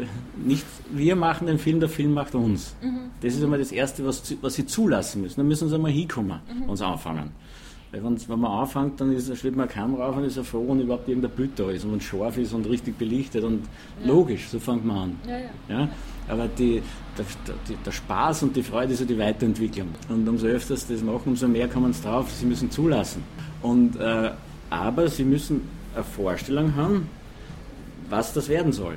nicht, 0.44 0.64
wir 0.90 1.16
machen 1.16 1.46
den 1.46 1.58
Film, 1.58 1.80
der 1.80 1.88
Film 1.88 2.12
macht 2.14 2.34
uns. 2.34 2.74
Das 3.20 3.34
ist 3.34 3.42
einmal 3.42 3.58
das 3.58 3.72
Erste, 3.72 4.04
was, 4.04 4.34
was 4.40 4.54
sie 4.54 4.66
zulassen 4.66 5.22
müssen. 5.22 5.36
Da 5.40 5.44
müssen 5.44 5.68
sie 5.68 5.74
einmal 5.74 5.92
hinkommen, 5.92 6.40
uns 6.66 6.82
anfangen. 6.82 7.30
Weil 7.92 8.02
wenn 8.02 8.40
man 8.40 8.50
anfängt, 8.50 9.00
dann 9.00 9.12
ist, 9.12 9.36
steht 9.36 9.54
man 9.54 9.68
Kamera 9.68 10.08
auf 10.08 10.16
und 10.16 10.24
ist 10.24 10.36
er 10.36 10.42
froh, 10.42 10.64
wenn 10.68 10.80
überhaupt 10.80 11.08
irgendein 11.08 11.30
Bild 11.30 11.52
da 11.56 11.70
ist 11.70 11.84
und 11.84 12.02
scharf 12.02 12.36
ist 12.38 12.52
und 12.52 12.66
richtig 12.68 12.98
belichtet 12.98 13.44
und 13.44 13.60
Ja. 14.00 14.08
logisch, 14.08 14.48
so 14.48 14.58
fängt 14.58 14.84
man 14.84 14.96
an. 14.96 15.16
Ja, 15.28 15.38
ja. 15.38 15.80
Ja? 15.80 15.88
Aber 16.26 16.48
die, 16.48 16.82
der, 17.16 17.24
der, 17.68 17.76
der 17.86 17.92
Spaß 17.92 18.42
und 18.42 18.56
die 18.56 18.62
Freude 18.64 18.94
ist 18.94 19.00
ja 19.00 19.06
die 19.06 19.18
Weiterentwicklung. 19.18 19.88
Und 20.08 20.26
umso 20.28 20.46
öfter 20.46 20.76
sie 20.76 20.94
das 20.94 21.02
machen, 21.04 21.22
umso 21.26 21.46
mehr 21.46 21.68
kommen 21.68 21.92
sie 21.92 22.02
drauf, 22.02 22.32
sie 22.32 22.46
müssen 22.46 22.68
zulassen. 22.70 23.22
Und, 23.62 23.94
äh, 23.96 24.30
aber 24.70 25.06
sie 25.08 25.22
müssen 25.24 25.60
eine 25.94 26.02
Vorstellung 26.02 26.74
haben, 26.74 27.06
was 28.10 28.32
das 28.32 28.48
werden 28.48 28.72
soll. 28.72 28.96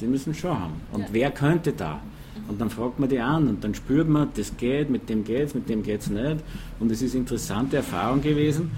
Die 0.00 0.06
müssen 0.06 0.34
schon 0.34 0.58
haben. 0.58 0.74
Und 0.92 1.00
Ja. 1.02 1.06
wer 1.12 1.30
könnte 1.30 1.72
da? 1.72 2.00
Und 2.48 2.60
dann 2.60 2.70
fragt 2.70 2.98
man 2.98 3.08
die 3.08 3.20
an 3.20 3.48
und 3.48 3.62
dann 3.62 3.74
spürt 3.74 4.08
man, 4.08 4.28
das 4.34 4.56
geht, 4.56 4.90
mit 4.90 5.08
dem 5.08 5.24
geht's, 5.24 5.54
mit 5.54 5.68
dem 5.68 5.82
geht's 5.82 6.08
nicht. 6.08 6.38
Und 6.80 6.90
es 6.90 7.02
ist 7.02 7.12
eine 7.12 7.20
interessante 7.20 7.76
Erfahrung 7.76 8.20
gewesen, 8.22 8.70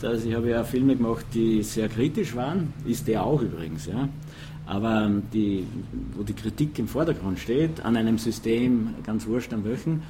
dass 0.00 0.24
ich 0.24 0.34
habe 0.34 0.48
ja 0.50 0.64
Filme 0.64 0.96
gemacht, 0.96 1.26
die 1.32 1.62
sehr 1.62 1.88
kritisch 1.88 2.34
waren, 2.34 2.72
ist 2.84 3.06
der 3.06 3.24
auch 3.24 3.40
übrigens, 3.40 3.86
ja. 3.86 4.08
Aber 4.66 5.02
ähm, 5.04 5.22
die, 5.32 5.64
wo 6.16 6.22
die 6.22 6.32
Kritik 6.32 6.78
im 6.78 6.88
Vordergrund 6.88 7.38
steht, 7.38 7.84
an 7.84 7.96
einem 7.96 8.18
System, 8.18 8.94
ganz 9.04 9.26
wurscht 9.26 9.52
an 9.52 9.64
welchen, 9.64 10.02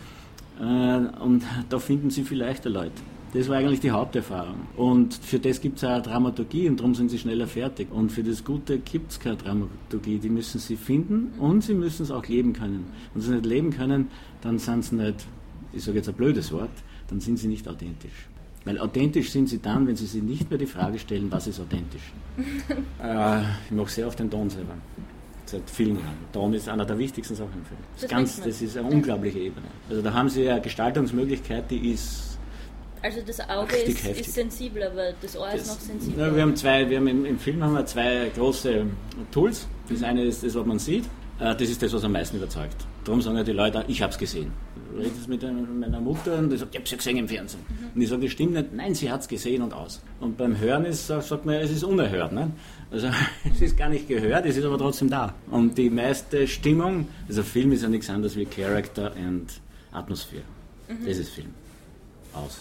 äh, 0.60 1.20
und 1.22 1.42
da 1.68 1.78
finden 1.78 2.10
sie 2.10 2.22
viel 2.22 2.38
leichter 2.38 2.70
Leute. 2.70 2.92
Das 3.32 3.48
war 3.48 3.56
eigentlich 3.56 3.80
die 3.80 3.90
Haupterfahrung. 3.90 4.66
Und 4.76 5.14
für 5.14 5.38
das 5.38 5.60
gibt 5.60 5.78
es 5.78 5.84
auch 5.84 5.90
eine 5.90 6.02
Dramaturgie 6.02 6.68
und 6.68 6.78
darum 6.78 6.94
sind 6.94 7.10
sie 7.10 7.18
schneller 7.18 7.46
fertig. 7.46 7.90
Und 7.90 8.12
für 8.12 8.22
das 8.22 8.44
Gute 8.44 8.78
gibt 8.78 9.10
es 9.12 9.20
keine 9.20 9.36
Dramaturgie. 9.36 10.18
Die 10.18 10.28
müssen 10.28 10.58
sie 10.58 10.76
finden 10.76 11.32
und 11.38 11.64
sie 11.64 11.72
müssen 11.72 12.02
es 12.02 12.10
auch 12.10 12.26
leben 12.26 12.52
können. 12.52 12.84
Wenn 13.14 13.22
sie 13.22 13.32
nicht 13.32 13.46
leben 13.46 13.70
können, 13.70 14.08
dann 14.42 14.58
sind 14.58 14.84
sie 14.84 14.96
nicht, 14.96 15.26
ich 15.72 15.82
sage 15.82 15.96
jetzt 15.98 16.10
ein 16.10 16.14
blödes 16.14 16.52
Wort, 16.52 16.70
dann 17.08 17.20
sind 17.20 17.38
sie 17.38 17.48
nicht 17.48 17.66
authentisch. 17.66 18.28
Weil 18.66 18.78
authentisch 18.78 19.30
sind 19.30 19.48
sie 19.48 19.60
dann, 19.60 19.86
wenn 19.86 19.96
sie 19.96 20.06
sich 20.06 20.22
nicht 20.22 20.50
mehr 20.50 20.58
die 20.58 20.66
Frage 20.66 20.98
stellen, 20.98 21.28
was 21.30 21.46
ist 21.46 21.58
authentisch. 21.58 22.12
äh, 23.02 23.40
ich 23.64 23.70
mache 23.70 23.90
sehr 23.90 24.06
oft 24.06 24.18
den 24.18 24.30
Ton 24.30 24.50
selber. 24.50 24.74
Seit 25.46 25.68
vielen 25.68 25.96
Jahren. 25.96 26.16
Ton 26.32 26.52
ist 26.52 26.68
einer 26.68 26.84
der 26.84 26.98
wichtigsten 26.98 27.34
Sachen 27.34 27.54
im 27.54 27.64
Film. 27.64 27.80
Das, 27.94 28.02
Das 28.02 28.02
ist 28.04 28.10
ganz, 28.10 28.40
das 28.40 28.62
ist 28.62 28.76
eine 28.76 28.88
unglaubliche 28.88 29.38
Ebene. 29.38 29.66
Also 29.88 30.02
da 30.02 30.12
haben 30.12 30.28
sie 30.28 30.48
eine 30.48 30.60
Gestaltungsmöglichkeit, 30.60 31.70
die 31.70 31.92
ist 31.92 32.31
Also 33.02 33.20
das 33.26 33.40
Auge 33.48 33.76
ist, 33.76 34.04
ist 34.06 34.34
sensibel, 34.34 34.82
aber 34.84 35.12
das 35.20 35.36
Ohr 35.36 35.50
ist 35.52 35.66
noch 35.66 35.80
sensibler. 35.80 36.28
Ja, 36.28 36.34
wir 36.36 36.42
haben 36.42 36.54
zwei, 36.56 36.88
wir 36.88 36.98
haben 36.98 37.08
im, 37.08 37.24
im 37.24 37.38
Film 37.38 37.62
haben 37.62 37.74
wir 37.74 37.84
zwei 37.86 38.30
große 38.34 38.86
Tools. 39.32 39.66
Das 39.88 40.02
eine 40.04 40.22
ist 40.24 40.44
das, 40.44 40.54
was 40.54 40.64
man 40.64 40.78
sieht. 40.78 41.04
Äh, 41.40 41.54
Das 41.56 41.62
ist 41.68 41.82
das, 41.82 41.92
was 41.92 42.04
am 42.04 42.12
meisten 42.12 42.36
überzeugt. 42.36 42.76
Darum 43.04 43.20
sagen 43.20 43.36
ja 43.36 43.42
die 43.42 43.52
Leute, 43.52 43.84
ich 43.88 44.00
habe 44.02 44.12
es 44.12 44.18
gesehen. 44.18 44.52
Ich 44.94 44.98
rede 45.00 45.08
jetzt 45.16 45.26
mit 45.28 45.42
einer- 45.44 45.62
meiner 45.62 46.00
Mutter 46.00 46.38
und 46.38 46.50
die 46.50 46.56
sagt, 46.58 46.72
ich 46.74 46.78
habe 46.78 46.84
es 46.84 46.90
ja 46.92 46.96
gesehen 46.98 47.16
im 47.16 47.26
Fernsehen. 47.28 47.60
Und 47.94 48.00
ich 48.00 48.08
sage, 48.08 48.22
das 48.22 48.30
stimmt 48.32 48.52
nicht. 48.52 48.72
Nein, 48.72 48.94
sie 48.94 49.10
hat 49.10 49.22
es 49.22 49.26
gesehen 49.28 49.62
und 49.62 49.72
aus. 49.72 50.00
Und 50.20 50.36
beim 50.36 50.56
Hören 50.58 50.84
ist, 50.84 51.06
sagt 51.08 51.44
man, 51.44 51.56
es 51.56 51.70
ist 51.72 51.82
unerhört. 51.82 52.30
Ne? 52.32 52.52
Also 52.92 53.08
es 53.52 53.60
ist 53.62 53.76
gar 53.76 53.88
nicht 53.88 54.06
gehört, 54.06 54.46
es 54.46 54.56
ist 54.56 54.64
aber 54.64 54.78
trotzdem 54.78 55.10
da. 55.10 55.34
Und 55.50 55.76
die 55.76 55.90
meiste 55.90 56.46
Stimmung, 56.46 57.08
also 57.26 57.42
Film 57.42 57.72
ist 57.72 57.82
ja 57.82 57.88
nichts 57.88 58.08
anderes 58.10 58.36
wie 58.36 58.44
Character 58.44 59.12
and 59.16 59.50
Atmosphäre. 59.90 60.42
Das 61.06 61.16
ist 61.18 61.30
Film. 61.30 61.48
Aus. 62.34 62.60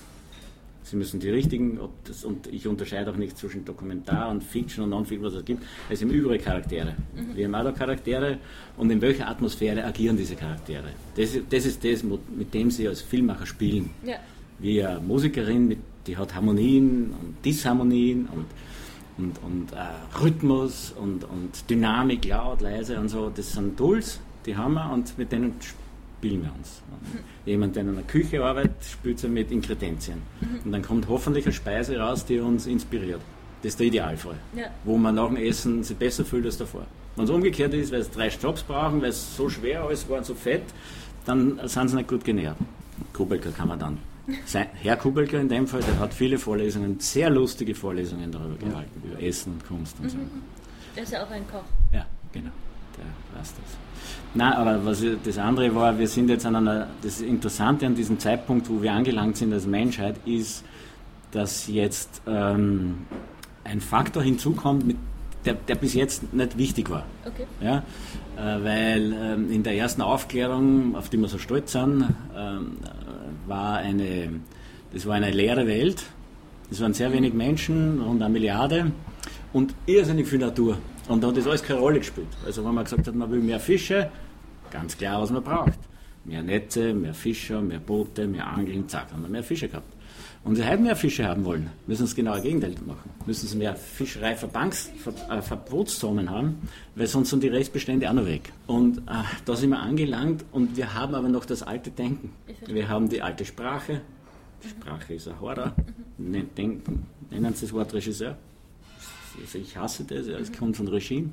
Sie 0.91 0.97
müssen 0.97 1.21
die 1.21 1.29
richtigen, 1.29 1.79
ob 1.79 2.03
das, 2.03 2.25
und 2.25 2.47
ich 2.47 2.67
unterscheide 2.67 3.09
auch 3.11 3.15
nicht 3.15 3.37
zwischen 3.37 3.63
Dokumentar 3.63 4.29
und 4.29 4.43
Fiction 4.43 4.83
und 4.83 4.89
Non-Fiction, 4.89 5.25
was 5.25 5.35
es 5.35 5.45
gibt. 5.45 5.63
Es 5.89 5.99
sind 5.99 6.09
überall 6.11 6.37
Charaktere. 6.37 6.95
Wir 7.33 7.45
haben 7.45 7.55
auch 7.55 7.73
Charaktere 7.73 8.39
und 8.75 8.89
in 8.91 8.99
welcher 9.01 9.29
Atmosphäre 9.29 9.85
agieren 9.85 10.17
diese 10.17 10.35
Charaktere. 10.35 10.89
Das, 11.15 11.33
ist- 11.33 11.45
das 11.49 11.65
ist 11.65 11.81
das, 11.85 12.03
mit 12.03 12.53
dem 12.53 12.69
sie 12.69 12.89
als 12.89 12.99
Filmmacher 13.01 13.45
spielen. 13.45 13.89
Ja. 14.05 14.15
Wie 14.59 14.83
eine 14.83 14.99
Musikerin, 14.99 15.69
mit, 15.69 15.77
die 16.07 16.17
hat 16.17 16.35
Harmonien 16.35 17.13
und 17.21 17.35
Disharmonien 17.45 18.27
und, 18.35 18.45
und, 19.17 19.41
und 19.43 19.71
äh, 19.71 20.19
Rhythmus 20.21 20.93
und, 20.99 21.23
und 21.23 21.69
Dynamik, 21.69 22.25
laut, 22.25 22.59
leise 22.59 22.99
und 22.99 23.07
so. 23.07 23.31
Das 23.33 23.53
sind 23.53 23.77
Tools, 23.77 24.19
die 24.45 24.57
haben 24.57 24.73
wir 24.73 24.91
und 24.91 25.17
mit 25.17 25.31
denen 25.31 25.53
spielen 26.21 26.43
wir 26.43 26.53
uns. 26.53 26.83
Jemand, 27.45 27.75
der 27.75 27.81
in 27.81 27.89
einer 27.89 28.03
Küche 28.03 28.43
arbeitet, 28.43 28.75
spielt 28.83 29.17
sie 29.17 29.27
mit 29.27 29.49
Inkredenzien. 29.49 30.21
Und 30.63 30.71
dann 30.71 30.83
kommt 30.83 31.07
hoffentlich 31.07 31.45
eine 31.45 31.53
Speise 31.53 31.97
raus, 31.97 32.25
die 32.25 32.39
uns 32.39 32.67
inspiriert. 32.67 33.21
Das 33.63 33.69
ist 33.69 33.79
der 33.79 33.87
Idealfall. 33.87 34.35
Ja. 34.55 34.67
Wo 34.83 34.97
man 34.97 35.15
nach 35.15 35.27
dem 35.27 35.37
Essen 35.37 35.83
sich 35.83 35.97
besser 35.97 36.23
fühlt 36.23 36.45
als 36.45 36.57
davor. 36.57 36.85
Wenn 37.15 37.25
es 37.25 37.31
umgekehrt 37.31 37.73
ist, 37.73 37.91
weil 37.91 38.01
es 38.01 38.11
drei 38.11 38.29
Stops 38.29 38.61
brauchen, 38.61 39.01
weil 39.01 39.09
es 39.09 39.35
so 39.35 39.49
schwer 39.49 39.83
alles 39.83 40.07
war 40.09 40.19
und 40.19 40.25
so 40.25 40.35
fett, 40.35 40.63
dann 41.25 41.59
sind 41.67 41.87
sie 41.89 41.95
nicht 41.95 42.07
gut 42.07 42.23
genährt. 42.23 42.57
Kubelka 43.13 43.49
kann 43.49 43.67
man 43.67 43.79
dann. 43.79 43.97
Sein, 44.45 44.67
Herr 44.75 44.97
Kubelka 44.97 45.39
in 45.39 45.49
dem 45.49 45.65
Fall, 45.65 45.81
der 45.81 45.97
hat 45.97 46.13
viele 46.13 46.37
Vorlesungen, 46.37 46.99
sehr 46.99 47.31
lustige 47.31 47.73
Vorlesungen 47.73 48.31
darüber 48.31 48.55
gehalten, 48.57 49.01
über 49.03 49.21
Essen 49.21 49.53
und 49.53 49.67
Kunst 49.67 49.97
und 49.99 50.11
so. 50.11 50.17
Er 50.95 51.03
ist 51.03 51.11
ja 51.11 51.23
auch 51.25 51.31
ein 51.31 51.47
Koch. 51.47 51.63
Ja, 51.91 52.05
genau. 52.31 52.51
Der 53.01 53.39
weiß 53.39 53.53
das. 53.55 53.77
Nein, 54.33 54.53
aber 54.53 54.85
was 54.85 55.03
das 55.23 55.37
andere 55.37 55.75
war, 55.75 55.97
wir 55.99 56.07
sind 56.07 56.29
jetzt 56.29 56.45
an 56.45 56.55
einer, 56.55 56.87
das 57.01 57.19
Interessante 57.19 57.85
an 57.85 57.95
diesem 57.95 58.17
Zeitpunkt, 58.17 58.69
wo 58.69 58.81
wir 58.81 58.93
angelangt 58.93 59.35
sind 59.35 59.51
als 59.51 59.65
Menschheit, 59.65 60.15
ist, 60.25 60.63
dass 61.31 61.67
jetzt 61.67 62.21
ähm, 62.27 62.99
ein 63.63 63.81
Faktor 63.81 64.23
hinzukommt, 64.23 64.85
mit, 64.85 64.97
der, 65.43 65.55
der 65.55 65.75
bis 65.75 65.93
jetzt 65.95 66.33
nicht 66.33 66.57
wichtig 66.57 66.89
war. 66.89 67.05
Okay. 67.25 67.45
Ja, 67.61 67.83
äh, 68.37 68.63
weil 68.63 69.13
ähm, 69.13 69.51
in 69.51 69.63
der 69.63 69.75
ersten 69.75 70.01
Aufklärung, 70.01 70.95
auf 70.95 71.09
die 71.09 71.17
wir 71.17 71.27
so 71.27 71.37
stolz 71.37 71.73
sind, 71.73 72.13
ähm, 72.35 72.77
äh, 72.83 73.49
war 73.49 73.77
eine, 73.77 74.29
das 74.93 75.05
war 75.05 75.15
eine 75.15 75.31
leere 75.31 75.67
Welt. 75.67 76.03
Es 76.69 76.79
waren 76.79 76.93
sehr 76.93 77.11
wenig 77.11 77.33
Menschen, 77.33 78.01
rund 78.01 78.21
eine 78.21 78.31
Milliarde 78.31 78.91
und 79.51 79.73
irrsinnig 79.87 80.27
viel 80.27 80.39
Natur. 80.39 80.77
Und 81.11 81.21
da 81.21 81.27
hat 81.27 81.37
das 81.37 81.45
alles 81.47 81.61
keine 81.63 81.79
Rolle 81.79 81.99
gespielt. 81.99 82.27
Also 82.45 82.63
wenn 82.65 82.73
man 82.73 82.83
gesagt 82.85 83.05
hat, 83.07 83.15
man 83.15 83.29
will 83.31 83.41
mehr 83.41 83.59
Fische, 83.59 84.09
ganz 84.71 84.97
klar, 84.97 85.21
was 85.21 85.29
man 85.31 85.43
braucht. 85.43 85.77
Mehr 86.23 86.41
Netze, 86.41 86.93
mehr 86.93 87.13
Fischer, 87.13 87.61
mehr 87.61 87.79
Boote, 87.79 88.25
mehr 88.27 88.47
Angeln, 88.47 88.87
zack, 88.87 89.11
haben 89.11 89.23
wir 89.23 89.29
mehr 89.29 89.43
Fische 89.43 89.67
gehabt. 89.67 89.91
Und 90.43 90.55
sie 90.55 90.65
heute 90.67 90.81
mehr 90.81 90.95
Fische 90.95 91.25
haben 91.27 91.43
wollen, 91.45 91.69
müssen 91.85 92.07
sie 92.07 92.15
genau 92.15 92.33
das 92.35 92.41
Gegenteil 92.43 92.73
machen. 92.87 93.09
Müssen 93.25 93.47
sie 93.47 93.57
mehr 93.57 93.75
Fischereiverbandsverbotszonen 93.75 96.29
haben, 96.29 96.57
weil 96.95 97.07
sonst 97.07 97.29
sind 97.29 97.43
die 97.43 97.47
Restbestände 97.49 98.09
auch 98.09 98.13
noch 98.13 98.25
weg. 98.25 98.51
Und 98.67 98.99
äh, 98.99 99.23
da 99.45 99.55
sind 99.55 99.69
wir 99.71 99.79
angelangt 99.79 100.43
und 100.51 100.75
wir 100.77 100.93
haben 100.93 101.13
aber 101.15 101.27
noch 101.29 101.45
das 101.45 101.61
alte 101.63 101.89
Denken. 101.91 102.31
Wir 102.67 102.87
haben 102.89 103.09
die 103.09 103.21
alte 103.21 103.45
Sprache. 103.45 104.01
Sprache 104.67 105.13
ist 105.15 105.27
ein 105.27 105.39
Horror. 105.41 105.73
Nen- 106.17 106.49
Denken, 106.55 107.05
nennen 107.29 107.53
Sie 107.53 107.65
das 107.65 107.73
Wort 107.73 107.93
Regisseur. 107.93 108.37
Also 109.39 109.57
ich 109.57 109.77
hasse 109.77 110.03
das, 110.03 110.27
es 110.27 110.51
kommt 110.51 110.77
von 110.77 110.87
Regime, 110.87 111.29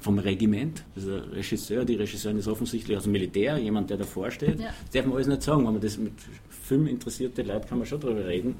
vom 0.00 0.18
Regiment. 0.18 0.84
Also 0.96 1.20
der 1.20 1.32
Regisseur, 1.32 1.84
die 1.84 1.94
Regisseurin 1.94 2.38
ist 2.38 2.48
offensichtlich 2.48 2.96
aus 2.96 3.04
dem 3.04 3.12
Militär, 3.12 3.58
jemand, 3.58 3.90
der 3.90 3.96
davor 3.96 4.30
steht. 4.30 4.60
Ja. 4.60 4.66
Das 4.66 4.90
darf 4.92 5.06
man 5.06 5.14
alles 5.14 5.26
nicht 5.28 5.42
sagen. 5.42 5.64
Wenn 5.64 5.72
man 5.72 5.80
das 5.82 5.96
mit 5.98 6.12
Film 6.68 6.86
interessierte 6.86 7.42
Leuten 7.42 7.68
kann 7.68 7.78
man 7.78 7.86
schon 7.86 8.00
darüber 8.00 8.26
reden. 8.26 8.56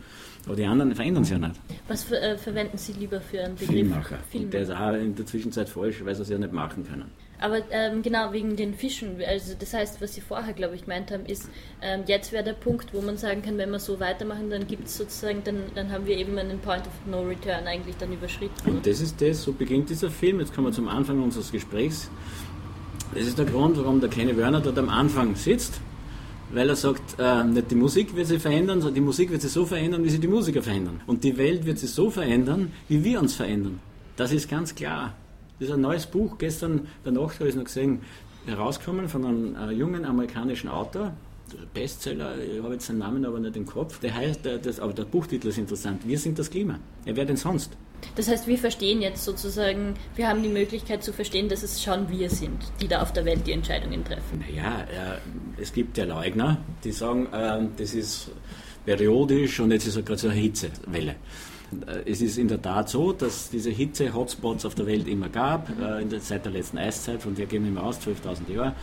Aber 0.46 0.56
die 0.56 0.64
anderen 0.64 0.94
verändern 0.94 1.24
sich 1.24 1.32
ja 1.32 1.38
nicht. 1.38 1.60
Was 1.88 2.04
für, 2.04 2.18
äh, 2.18 2.38
verwenden 2.38 2.78
Sie 2.78 2.92
lieber 2.94 3.20
für 3.20 3.40
einen 3.40 3.54
Begriff? 3.54 3.70
Filmmacher. 3.70 4.18
Und 4.32 4.52
der 4.52 4.62
ist 4.62 4.68
Filmmacher. 4.68 4.90
auch 4.90 5.00
in 5.00 5.14
der 5.14 5.26
Zwischenzeit 5.26 5.68
falsch, 5.68 6.02
weil 6.04 6.14
sie 6.14 6.22
es 6.22 6.28
ja 6.30 6.38
nicht 6.38 6.52
machen 6.52 6.86
können. 6.86 7.10
Aber 7.40 7.60
ähm, 7.70 8.02
genau 8.02 8.32
wegen 8.32 8.56
den 8.56 8.74
Fischen, 8.74 9.16
also 9.26 9.54
das 9.58 9.72
heißt, 9.72 10.00
was 10.00 10.14
Sie 10.14 10.20
vorher, 10.20 10.52
glaube 10.54 10.74
ich, 10.74 10.82
gemeint 10.82 11.12
haben, 11.12 11.24
ist, 11.26 11.48
ähm, 11.80 12.02
jetzt 12.06 12.32
wäre 12.32 12.42
der 12.42 12.54
Punkt, 12.54 12.92
wo 12.92 13.00
man 13.00 13.16
sagen 13.16 13.42
kann, 13.42 13.56
wenn 13.58 13.70
wir 13.70 13.78
so 13.78 14.00
weitermachen, 14.00 14.50
dann 14.50 14.66
gibt 14.66 14.88
es 14.88 14.96
sozusagen, 14.96 15.42
dann, 15.44 15.62
dann 15.74 15.92
haben 15.92 16.06
wir 16.06 16.16
eben 16.16 16.36
einen 16.36 16.58
Point 16.58 16.86
of 16.86 16.92
No 17.06 17.22
Return 17.22 17.66
eigentlich 17.66 17.96
dann 17.96 18.12
überschritten. 18.12 18.68
Und 18.68 18.86
das 18.86 19.00
ist 19.00 19.20
das, 19.20 19.42
so 19.42 19.52
beginnt 19.52 19.88
dieser 19.88 20.10
Film. 20.10 20.40
Jetzt 20.40 20.52
kommen 20.52 20.66
wir 20.66 20.72
zum 20.72 20.88
Anfang 20.88 21.22
unseres 21.22 21.52
Gesprächs. 21.52 22.10
Das 23.14 23.22
ist 23.26 23.38
der 23.38 23.46
Grund, 23.46 23.76
warum 23.78 24.00
der 24.00 24.10
Kenny 24.10 24.36
Werner 24.36 24.60
dort 24.60 24.78
am 24.78 24.88
Anfang 24.88 25.36
sitzt, 25.36 25.80
weil 26.52 26.68
er 26.68 26.76
sagt, 26.76 27.18
äh, 27.18 27.44
nicht 27.44 27.70
die 27.70 27.76
Musik 27.76 28.16
wird 28.16 28.26
sich 28.26 28.42
verändern, 28.42 28.80
sondern 28.80 28.96
die 28.96 29.00
Musik 29.00 29.30
wird 29.30 29.42
sich 29.42 29.52
so 29.52 29.64
verändern, 29.64 30.02
wie 30.04 30.10
sie 30.10 30.18
die 30.18 30.28
Musiker 30.28 30.62
verändern. 30.62 31.00
Und 31.06 31.22
die 31.22 31.36
Welt 31.36 31.64
wird 31.66 31.78
sich 31.78 31.90
so 31.90 32.10
verändern, 32.10 32.72
wie 32.88 33.04
wir 33.04 33.20
uns 33.20 33.34
verändern. 33.34 33.80
Das 34.16 34.32
ist 34.32 34.50
ganz 34.50 34.74
klar. 34.74 35.14
Das 35.58 35.68
ist 35.68 35.74
ein 35.74 35.80
neues 35.80 36.06
Buch, 36.06 36.38
gestern 36.38 36.86
bei 37.04 37.10
Nacht 37.10 37.34
habe 37.36 37.48
ich 37.48 37.50
es 37.50 37.56
noch 37.56 37.64
gesehen, 37.64 38.00
herausgekommen 38.46 39.08
von 39.08 39.24
einem 39.24 39.56
äh, 39.56 39.72
jungen 39.72 40.04
amerikanischen 40.04 40.68
Autor, 40.68 41.12
Bestseller, 41.72 42.38
ich 42.38 42.62
habe 42.62 42.74
jetzt 42.74 42.86
seinen 42.86 42.98
Namen 42.98 43.24
aber 43.24 43.40
nicht 43.40 43.56
im 43.56 43.66
Kopf, 43.66 43.98
der 44.00 44.14
heißt, 44.14 44.44
der, 44.44 44.58
das, 44.58 44.80
aber 44.80 44.92
der 44.92 45.04
Buchtitel 45.04 45.48
ist 45.48 45.58
interessant, 45.58 46.06
Wir 46.06 46.18
sind 46.18 46.38
das 46.38 46.50
Klima. 46.50 46.78
Ja, 47.06 47.16
wer 47.16 47.24
denn 47.24 47.36
sonst? 47.36 47.72
Das 48.14 48.28
heißt, 48.28 48.46
wir 48.46 48.58
verstehen 48.58 49.02
jetzt 49.02 49.24
sozusagen, 49.24 49.94
wir 50.14 50.28
haben 50.28 50.42
die 50.42 50.48
Möglichkeit 50.48 51.02
zu 51.02 51.12
verstehen, 51.12 51.48
dass 51.48 51.62
es 51.62 51.82
schon 51.82 52.08
wir 52.08 52.30
sind, 52.30 52.58
die 52.80 52.86
da 52.86 53.02
auf 53.02 53.12
der 53.12 53.24
Welt 53.24 53.46
die 53.46 53.52
Entscheidungen 53.52 54.04
treffen. 54.04 54.44
Naja, 54.46 54.82
äh, 54.82 55.60
es 55.60 55.72
gibt 55.72 55.98
ja 55.98 56.04
Leugner, 56.04 56.58
die 56.84 56.92
sagen, 56.92 57.26
äh, 57.32 57.66
das 57.76 57.94
ist 57.94 58.30
periodisch 58.84 59.58
und 59.60 59.72
jetzt 59.72 59.86
ist 59.86 59.96
ja 59.96 60.02
gerade 60.02 60.20
so 60.20 60.28
eine 60.28 60.38
Hitzewelle. 60.38 61.16
Äh, 61.86 62.10
es 62.10 62.20
ist 62.20 62.38
in 62.38 62.48
der 62.48 62.60
Tat 62.60 62.88
so, 62.88 63.12
dass 63.12 63.50
diese 63.50 63.70
Hitze-Hotspots 63.70 64.64
auf 64.64 64.74
der 64.74 64.86
Welt 64.86 65.08
immer 65.08 65.28
gab, 65.28 65.68
äh, 65.70 66.04
seit 66.20 66.44
der 66.44 66.52
letzten 66.52 66.78
Eiszeit, 66.78 67.22
von 67.22 67.34
der 67.34 67.46
gehen 67.46 67.62
wir 67.64 67.70
immer 67.70 67.84
aus, 67.84 67.98
12.000 68.00 68.54
Jahre 68.54 68.74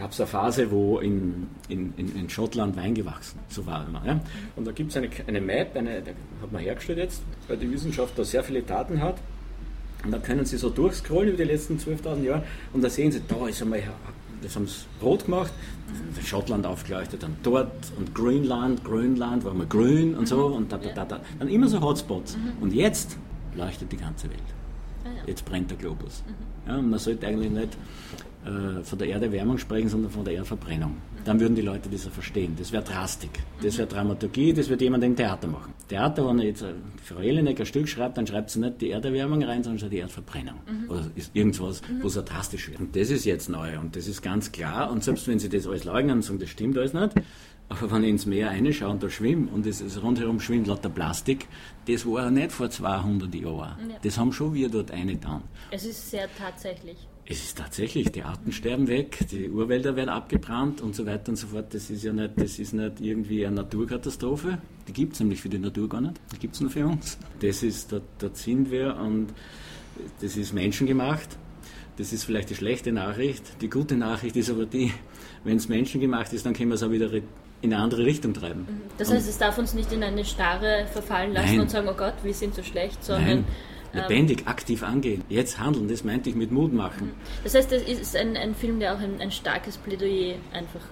gab 0.00 0.12
es 0.12 0.20
eine 0.20 0.26
Phase, 0.26 0.70
wo 0.70 0.98
in, 0.98 1.46
in, 1.68 1.92
in, 1.96 2.30
Schottland 2.30 2.74
Wein 2.74 2.94
gewachsen 2.94 3.38
so 3.48 3.66
war 3.66 3.86
immer. 3.86 4.02
Ja? 4.06 4.18
Und 4.56 4.66
da 4.66 4.72
gibt 4.72 4.90
es 4.90 4.96
eine, 4.96 5.10
eine 5.26 5.40
Map, 5.42 5.76
eine, 5.76 6.00
die 6.00 6.10
hat 6.42 6.50
man 6.50 6.62
hergestellt 6.62 6.98
jetzt, 6.98 7.22
weil 7.48 7.58
die 7.58 7.70
Wissenschaft 7.70 8.18
da 8.18 8.24
sehr 8.24 8.42
viele 8.42 8.62
Daten 8.62 9.02
hat. 9.02 9.16
Und 10.02 10.12
da 10.12 10.18
können 10.18 10.46
Sie 10.46 10.56
so 10.56 10.70
durchscrollen 10.70 11.28
über 11.28 11.36
die 11.36 11.50
letzten 11.50 11.76
12.000 11.76 12.22
Jahre 12.22 12.42
und 12.72 12.82
da 12.82 12.88
sehen 12.88 13.12
Sie, 13.12 13.20
da 13.28 13.46
ist 13.46 13.60
einmal, 13.60 13.82
das 14.42 14.56
haben 14.56 14.66
sie 14.66 14.84
rot 15.02 15.24
gemacht, 15.26 15.52
Schottland 16.24 16.66
aufgeleuchtet, 16.66 17.22
dann 17.22 17.36
dort 17.42 17.72
und 17.98 18.14
Greenland, 18.14 18.84
Grönland 18.84 19.44
war 19.44 19.54
mal 19.54 19.66
grün 19.66 20.14
und 20.14 20.26
so 20.28 20.46
und 20.46 20.70
da, 20.72 20.78
da, 20.78 20.90
da, 20.90 21.04
da. 21.04 21.20
Dann 21.38 21.48
immer 21.48 21.68
so 21.68 21.80
Hotspots. 21.80 22.36
Mhm. 22.36 22.62
Und 22.62 22.74
jetzt 22.74 23.16
leuchtet 23.54 23.90
die 23.92 23.96
ganze 23.96 24.28
Welt. 24.30 24.40
Ah, 25.04 25.08
jetzt 25.26 25.44
brennt 25.44 25.70
der 25.70 25.78
Globus. 25.78 26.22
Mhm. 26.26 26.68
Ja, 26.70 26.78
und 26.78 26.90
man 26.90 26.98
sollte 26.98 27.26
eigentlich 27.26 27.50
nicht 27.50 27.76
äh, 28.44 28.82
von 28.82 28.98
der 28.98 29.08
Erderwärmung 29.08 29.58
sprechen, 29.58 29.88
sondern 29.88 30.10
von 30.10 30.24
der 30.24 30.34
Erdverbrennung. 30.34 30.96
Dann 31.24 31.38
würden 31.38 31.54
die 31.54 31.62
Leute 31.62 31.90
das 31.90 32.04
ja 32.06 32.10
verstehen. 32.10 32.54
Das 32.58 32.72
wäre 32.72 32.82
Drastik. 32.82 33.30
Das 33.62 33.76
wäre 33.76 33.86
Dramaturgie, 33.86 34.54
das 34.54 34.70
wird 34.70 34.80
jemand 34.80 35.04
im 35.04 35.14
Theater 35.14 35.46
machen. 35.46 35.74
Theater, 35.88 36.26
wenn 36.26 36.38
jetzt 36.38 36.62
äh, 36.62 36.72
Frau 37.04 37.20
Jelinek 37.20 37.60
ein 37.60 37.66
Stück 37.66 37.88
schreibt, 37.88 38.16
dann 38.16 38.26
schreibt 38.26 38.50
sie 38.50 38.60
nicht 38.60 38.80
die 38.80 38.90
Erderwärmung 38.90 39.42
rein, 39.42 39.62
sondern 39.62 39.90
die 39.90 39.98
Erdverbrennung. 39.98 40.56
Mhm. 40.66 40.90
Oder 40.90 41.10
ist 41.14 41.30
irgendwas, 41.34 41.82
mhm. 41.82 42.02
wo 42.02 42.06
es 42.06 42.14
drastisch 42.14 42.70
wird. 42.70 42.80
Und 42.80 42.96
das 42.96 43.10
ist 43.10 43.26
jetzt 43.26 43.50
neu 43.50 43.78
und 43.78 43.94
das 43.94 44.08
ist 44.08 44.22
ganz 44.22 44.50
klar. 44.50 44.90
Und 44.90 45.04
selbst 45.04 45.28
wenn 45.28 45.38
sie 45.38 45.50
das 45.50 45.66
alles 45.66 45.84
leugnen 45.84 46.16
und 46.16 46.22
sagen, 46.22 46.38
das 46.38 46.48
stimmt 46.48 46.78
alles 46.78 46.94
nicht, 46.94 47.12
aber 47.68 47.90
wenn 47.92 48.02
ich 48.02 48.10
ins 48.10 48.26
Meer 48.26 48.48
reinschaue 48.48 48.90
und 48.90 49.02
da 49.02 49.08
schwimme 49.08 49.48
und 49.52 49.64
es 49.64 49.80
ist 49.80 50.02
rundherum 50.02 50.40
schwimmt 50.40 50.66
lauter 50.66 50.88
Plastik, 50.88 51.46
das 51.86 52.04
war 52.04 52.24
ja 52.24 52.30
nicht 52.30 52.52
vor 52.52 52.68
200 52.68 53.32
Jahren. 53.34 53.90
Ja. 53.90 53.96
Das 54.02 54.18
haben 54.18 54.32
schon 54.32 54.54
wir 54.54 54.68
dort 54.68 54.90
eingetan. 54.90 55.42
Es 55.70 55.84
ist 55.84 56.10
sehr 56.10 56.28
tatsächlich. 56.36 57.09
Es 57.30 57.44
ist 57.44 57.58
tatsächlich, 57.58 58.10
die 58.10 58.24
Arten 58.24 58.50
sterben 58.50 58.88
weg, 58.88 59.24
die 59.30 59.48
Urwälder 59.48 59.94
werden 59.94 60.08
abgebrannt 60.08 60.80
und 60.80 60.96
so 60.96 61.06
weiter 61.06 61.28
und 61.28 61.36
so 61.36 61.46
fort. 61.46 61.72
Das 61.72 61.88
ist 61.88 62.02
ja 62.02 62.12
nicht, 62.12 62.32
das 62.36 62.58
ist 62.58 62.72
nicht 62.72 63.00
irgendwie 63.00 63.46
eine 63.46 63.54
Naturkatastrophe. 63.54 64.58
Die 64.88 64.92
gibt 64.92 65.12
es 65.12 65.20
nämlich 65.20 65.40
für 65.40 65.48
die 65.48 65.60
Natur 65.60 65.88
gar 65.88 66.00
nicht. 66.00 66.14
Die 66.32 66.38
gibt 66.40 66.56
es 66.56 66.60
nur 66.60 66.70
für 66.70 66.84
uns. 66.84 67.18
Das 67.40 67.62
ist, 67.62 67.92
dort, 67.92 68.02
dort 68.18 68.36
sind 68.36 68.72
wir 68.72 68.96
und 68.96 69.28
das 70.20 70.36
ist 70.36 70.52
menschengemacht. 70.52 71.28
Das 71.98 72.12
ist 72.12 72.24
vielleicht 72.24 72.50
die 72.50 72.56
schlechte 72.56 72.90
Nachricht. 72.90 73.44
Die 73.60 73.70
gute 73.70 73.94
Nachricht 73.94 74.34
ist 74.34 74.50
aber 74.50 74.66
die, 74.66 74.92
wenn 75.44 75.56
es 75.56 75.68
menschengemacht 75.68 76.32
ist, 76.32 76.46
dann 76.46 76.54
können 76.54 76.70
wir 76.70 76.74
es 76.74 76.82
auch 76.82 76.90
wieder 76.90 77.12
in 77.12 77.22
eine 77.62 77.78
andere 77.78 78.06
Richtung 78.06 78.34
treiben. 78.34 78.62
Mhm. 78.62 78.80
Das 78.98 79.08
heißt, 79.08 79.28
es 79.28 79.38
darf 79.38 79.56
uns 79.56 79.72
nicht 79.72 79.92
in 79.92 80.02
eine 80.02 80.24
Starre 80.24 80.88
verfallen 80.92 81.32
lassen 81.32 81.46
Nein. 81.50 81.60
und 81.60 81.70
sagen, 81.70 81.88
oh 81.88 81.96
Gott, 81.96 82.14
wir 82.24 82.34
sind 82.34 82.56
so 82.56 82.64
schlecht, 82.64 83.04
sondern 83.04 83.42
Nein 83.42 83.44
lebendig, 83.92 84.46
aktiv 84.46 84.82
angehen. 84.82 85.22
Jetzt 85.28 85.58
handeln, 85.58 85.88
das 85.88 86.04
meinte 86.04 86.30
ich 86.30 86.36
mit 86.36 86.50
Mut 86.50 86.72
machen. 86.72 87.12
Das 87.44 87.54
heißt, 87.54 87.72
das 87.72 87.82
ist 87.82 88.16
ein, 88.16 88.36
ein 88.36 88.54
Film, 88.54 88.80
der 88.80 88.94
auch 88.94 89.00
ein, 89.00 89.20
ein 89.20 89.30
starkes 89.30 89.76
Plädoyer 89.78 90.36
einfach 90.52 90.82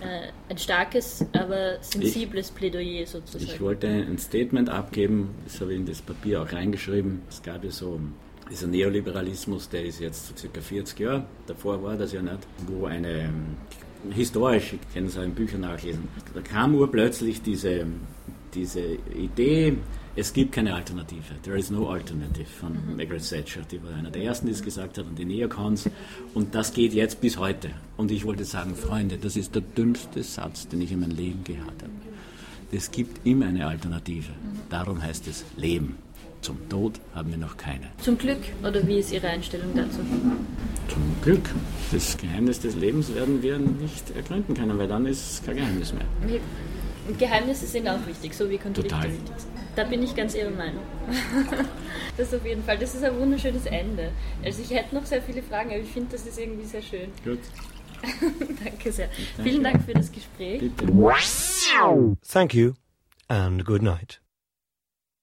äh, 0.00 0.28
ein 0.48 0.58
starkes, 0.58 1.24
aber 1.32 1.78
sensibles 1.80 2.48
ich, 2.48 2.54
Plädoyer 2.54 3.06
sozusagen. 3.06 3.44
Ich 3.44 3.60
wollte 3.60 3.86
ein 3.86 4.18
Statement 4.18 4.68
abgeben, 4.68 5.34
das 5.44 5.60
habe 5.60 5.72
ich 5.72 5.78
in 5.80 5.86
das 5.86 6.02
Papier 6.02 6.42
auch 6.42 6.52
reingeschrieben. 6.52 7.22
Es 7.28 7.42
gab 7.42 7.64
ja 7.64 7.70
so 7.70 8.00
dieser 8.50 8.66
Neoliberalismus, 8.66 9.68
der 9.68 9.84
ist 9.84 10.00
jetzt 10.00 10.28
so 10.28 10.36
circa 10.36 10.60
40 10.60 10.98
Jahre, 10.98 11.24
davor 11.46 11.82
war 11.82 11.96
das 11.96 12.12
ja 12.12 12.22
nicht, 12.22 12.38
wo 12.66 12.86
eine 12.86 13.24
ähm, 13.24 13.56
historisch, 14.10 14.74
ich 14.74 14.94
kann 14.94 15.06
es 15.06 15.18
auch 15.18 15.22
in 15.22 15.34
Büchern 15.34 15.62
nachlesen, 15.62 16.08
da 16.34 16.40
kam 16.40 16.74
urplötzlich 16.74 17.42
diese, 17.42 17.86
diese 18.54 18.82
Idee, 19.16 19.78
es 20.16 20.32
gibt 20.32 20.52
keine 20.52 20.74
Alternative. 20.74 21.34
There 21.42 21.58
is 21.58 21.70
no 21.70 21.88
alternative 21.88 22.46
von 22.46 22.72
mhm. 22.72 22.96
Margaret 22.96 23.28
Thatcher. 23.28 23.60
Die 23.70 23.82
war 23.82 23.94
einer 23.94 24.10
der 24.10 24.22
ersten, 24.22 24.46
die 24.46 24.52
es 24.52 24.62
gesagt 24.62 24.96
hat, 24.96 25.04
und 25.06 25.18
die 25.18 25.26
Neocons. 25.26 25.90
Und 26.32 26.54
das 26.54 26.72
geht 26.72 26.94
jetzt 26.94 27.20
bis 27.20 27.38
heute. 27.38 27.70
Und 27.98 28.10
ich 28.10 28.24
wollte 28.24 28.44
sagen, 28.44 28.74
Freunde, 28.74 29.18
das 29.18 29.36
ist 29.36 29.54
der 29.54 29.62
dümmste 29.62 30.22
Satz, 30.22 30.68
den 30.68 30.80
ich 30.80 30.90
in 30.90 31.00
meinem 31.00 31.16
Leben 31.16 31.44
gehört 31.44 31.82
habe. 31.82 31.92
Es 32.72 32.90
gibt 32.90 33.26
immer 33.26 33.46
eine 33.46 33.66
Alternative. 33.66 34.32
Darum 34.70 35.02
heißt 35.02 35.28
es 35.28 35.44
Leben. 35.56 35.96
Zum 36.40 36.68
Tod 36.68 37.00
haben 37.14 37.30
wir 37.30 37.38
noch 37.38 37.56
keine. 37.56 37.86
Zum 37.98 38.16
Glück? 38.16 38.38
Oder 38.62 38.86
wie 38.86 38.98
ist 38.98 39.12
Ihre 39.12 39.28
Einstellung 39.28 39.68
dazu? 39.74 39.98
Zum 40.88 41.02
Glück. 41.22 41.48
Das 41.92 42.16
Geheimnis 42.16 42.60
des 42.60 42.74
Lebens 42.76 43.14
werden 43.14 43.42
wir 43.42 43.58
nicht 43.58 44.10
ergründen 44.16 44.54
können, 44.54 44.78
weil 44.78 44.88
dann 44.88 45.06
ist 45.06 45.30
es 45.30 45.42
kein 45.44 45.56
Geheimnis 45.56 45.92
mehr. 45.92 46.06
Geheimnisse 47.14 47.66
sind 47.66 47.88
auch 47.88 48.06
wichtig, 48.06 48.34
so 48.34 48.48
wie 48.50 48.58
Konflikte 48.58 48.94
Total. 48.94 49.10
wichtig 49.10 49.34
sind. 49.36 49.52
Da 49.76 49.84
bin 49.84 50.02
ich 50.02 50.16
ganz 50.16 50.34
Ihrer 50.34 50.50
Meinung. 50.50 50.82
das 52.16 52.32
auf 52.32 52.44
jeden 52.44 52.64
Fall. 52.64 52.78
Das 52.78 52.94
ist 52.94 53.04
ein 53.04 53.18
wunderschönes 53.18 53.66
Ende. 53.66 54.10
Also 54.42 54.62
ich 54.62 54.70
hätte 54.70 54.94
noch 54.94 55.04
sehr 55.04 55.20
viele 55.22 55.42
Fragen, 55.42 55.70
aber 55.70 55.80
ich 55.80 55.90
finde, 55.90 56.12
das 56.12 56.26
ist 56.26 56.38
irgendwie 56.38 56.64
sehr 56.64 56.82
schön. 56.82 57.10
Gut. 57.24 57.40
Danke 58.64 58.92
sehr. 58.92 59.08
Danke. 59.36 59.50
Vielen 59.50 59.62
Dank 59.62 59.82
für 59.84 59.92
das 59.92 60.10
Gespräch. 60.10 60.60
Bitte. 60.60 60.86
Thank 62.26 62.54
you 62.54 62.72
and 63.28 63.64
good 63.64 63.82
night. 63.82 64.20